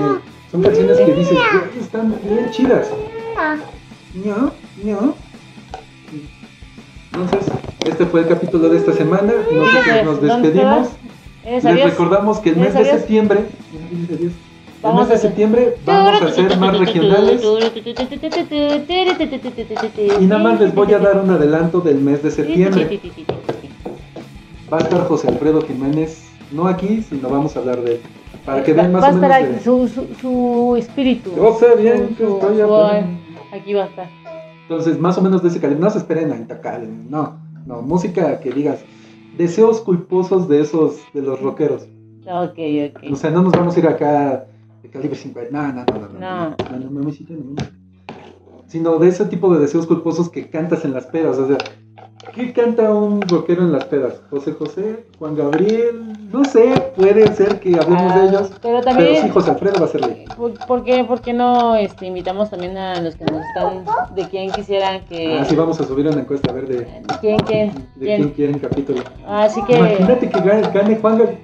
son 0.50 0.62
canciones 0.62 0.98
que 0.98 1.14
dices, 1.14 1.38
están 1.80 2.14
bien 2.22 2.50
chidas. 2.50 2.88
¿No? 4.14 4.52
¿No? 4.82 5.14
Entonces, 7.12 7.52
este 7.86 8.06
fue 8.06 8.20
el 8.20 8.28
capítulo 8.28 8.68
de 8.68 8.78
esta 8.78 8.92
semana. 8.92 9.32
Nosotros 9.52 10.04
nos 10.04 10.22
despedimos. 10.22 10.88
Les 11.44 11.84
recordamos 11.84 12.38
que 12.38 12.50
el 12.50 12.56
mes 12.56 12.74
de 12.74 12.84
septiembre, 12.84 13.44
el 14.82 14.94
mes 14.94 15.08
de 15.08 15.18
septiembre 15.18 15.76
vamos 15.84 16.22
a 16.22 16.32
ser 16.32 16.56
más 16.58 16.78
regionales. 16.78 17.42
Y 20.20 20.26
nada 20.26 20.42
más 20.42 20.60
les 20.60 20.74
voy 20.74 20.92
a 20.94 20.98
dar 20.98 21.20
un 21.20 21.30
adelanto 21.30 21.80
del 21.80 21.98
mes 21.98 22.22
de 22.22 22.30
septiembre. 22.30 23.00
Va 24.72 24.78
a 24.78 24.80
estar 24.80 25.06
José 25.06 25.28
Alfredo 25.28 25.62
Jiménez, 25.62 26.30
no 26.52 26.66
aquí, 26.66 27.02
sino 27.02 27.28
vamos 27.28 27.56
a 27.56 27.60
hablar 27.60 27.80
de 27.82 27.94
él. 27.94 28.00
Para 28.46 28.62
que 28.62 28.72
vean 28.72 28.92
más 28.92 29.14
o 29.14 29.18
menos. 29.18 29.62
su, 29.62 29.88
su, 29.88 30.06
su, 30.20 30.76
espíritu. 30.76 31.32
Yo 31.36 31.58
sé 31.58 31.76
bien 31.76 32.14
que 32.16 32.24
estoy 32.24 32.60
Aquí 33.52 33.74
va 33.74 33.84
a 33.84 33.86
estar. 33.86 34.08
Entonces, 34.62 34.98
más 34.98 35.18
o 35.18 35.22
menos 35.22 35.42
de 35.42 35.48
ese 35.48 35.60
calibre. 35.60 35.82
No 35.82 35.90
se 35.90 35.98
esperen 35.98 36.32
a 36.32 36.36
Intacale, 36.36 36.86
no. 36.86 37.38
No, 37.66 37.82
música 37.82 38.40
que 38.40 38.50
digas 38.50 38.82
deseos 39.36 39.80
culposos 39.80 40.48
de 40.48 40.60
esos, 40.60 41.00
de 41.12 41.22
los 41.22 41.40
rockeros. 41.40 41.86
Ok, 42.26 42.58
ok. 42.90 43.12
O 43.12 43.16
sea, 43.16 43.30
no 43.30 43.42
nos 43.42 43.52
vamos 43.52 43.76
a 43.76 43.80
ir 43.80 43.86
acá 43.86 44.46
de 44.82 44.90
calibre 44.90 45.16
50. 45.16 45.50
No, 45.50 45.72
no, 45.72 45.84
no, 45.84 46.08
no. 46.08 46.08
No, 46.08 46.50
no, 46.50 46.78
no, 46.78 46.90
no, 46.90 47.00
no, 47.00 47.56
Sino 48.66 48.98
de 48.98 49.08
ese 49.08 49.24
tipo 49.26 49.52
de 49.52 49.60
deseos 49.60 49.86
culposos 49.86 50.28
que 50.30 50.48
cantas 50.48 50.84
en 50.84 50.92
las 50.92 51.06
pedas. 51.06 51.38
O 51.38 51.48
sea, 51.48 51.58
¿Qué 52.34 52.52
canta 52.52 52.94
un 52.94 53.22
rockero 53.22 53.62
en 53.62 53.72
las 53.72 53.86
pedas? 53.86 54.20
José 54.30 54.52
José, 54.52 55.06
Juan 55.18 55.34
Gabriel, 55.34 56.12
no 56.30 56.44
sé, 56.44 56.92
puede 56.94 57.26
ser 57.34 57.58
que 57.60 57.74
hablemos 57.74 58.14
de 58.14 58.20
ah, 58.20 58.26
ellos. 58.28 58.52
Pero 58.60 58.80
también. 58.82 59.08
Pero 59.14 59.22
sí, 59.22 59.30
José 59.30 59.50
Alfredo 59.50 59.80
va 59.80 59.86
a 59.86 59.88
ser 59.88 60.24
¿Por, 60.36 60.66
¿por, 60.66 60.84
qué, 60.84 61.02
¿Por 61.04 61.22
qué 61.22 61.32
no 61.32 61.74
este, 61.76 62.06
invitamos 62.06 62.50
también 62.50 62.76
a 62.76 63.00
los 63.00 63.16
que 63.16 63.24
nos 63.24 63.44
están, 63.46 63.84
de 64.14 64.28
quién 64.28 64.52
quisieran 64.52 65.04
que. 65.06 65.38
Ah, 65.38 65.44
sí, 65.44 65.56
vamos 65.56 65.80
a 65.80 65.84
subir 65.84 66.06
una 66.06 66.20
encuesta 66.20 66.50
a 66.50 66.54
ver 66.54 66.68
de. 66.68 67.02
¿Quién, 67.20 67.38
quién? 67.40 67.72
De 67.96 68.06
quién, 68.06 68.18
quién 68.18 68.30
quieren 68.30 68.58
capítulo. 68.58 69.02
Así 69.26 69.64
que. 69.64 69.76
Imagínate 69.76 70.28
que 70.28 70.40
gane, 70.40 70.70
gane 70.72 70.96
Juan 70.96 71.18
Gabriel. 71.18 71.40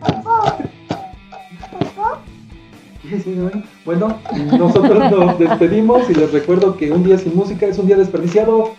Bueno, 3.85 4.19
nosotros 4.59 5.11
nos 5.11 5.39
despedimos 5.39 6.09
y 6.11 6.15
les 6.15 6.33
recuerdo 6.33 6.77
que 6.77 6.91
un 6.91 7.05
día 7.05 7.19
sin 7.19 7.37
música 7.37 7.67
es 7.67 7.79
un 7.79 7.87
día 7.87 7.97
desperdiciado. 7.97 8.75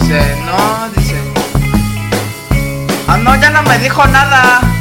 Dice, 0.00 0.36
no, 0.46 0.88
dice. 0.96 1.16
Ah, 3.08 3.18
no, 3.18 3.36
ya 3.40 3.50
no 3.50 3.62
me 3.62 3.78
dijo 3.78 4.06
nada. 4.06 4.73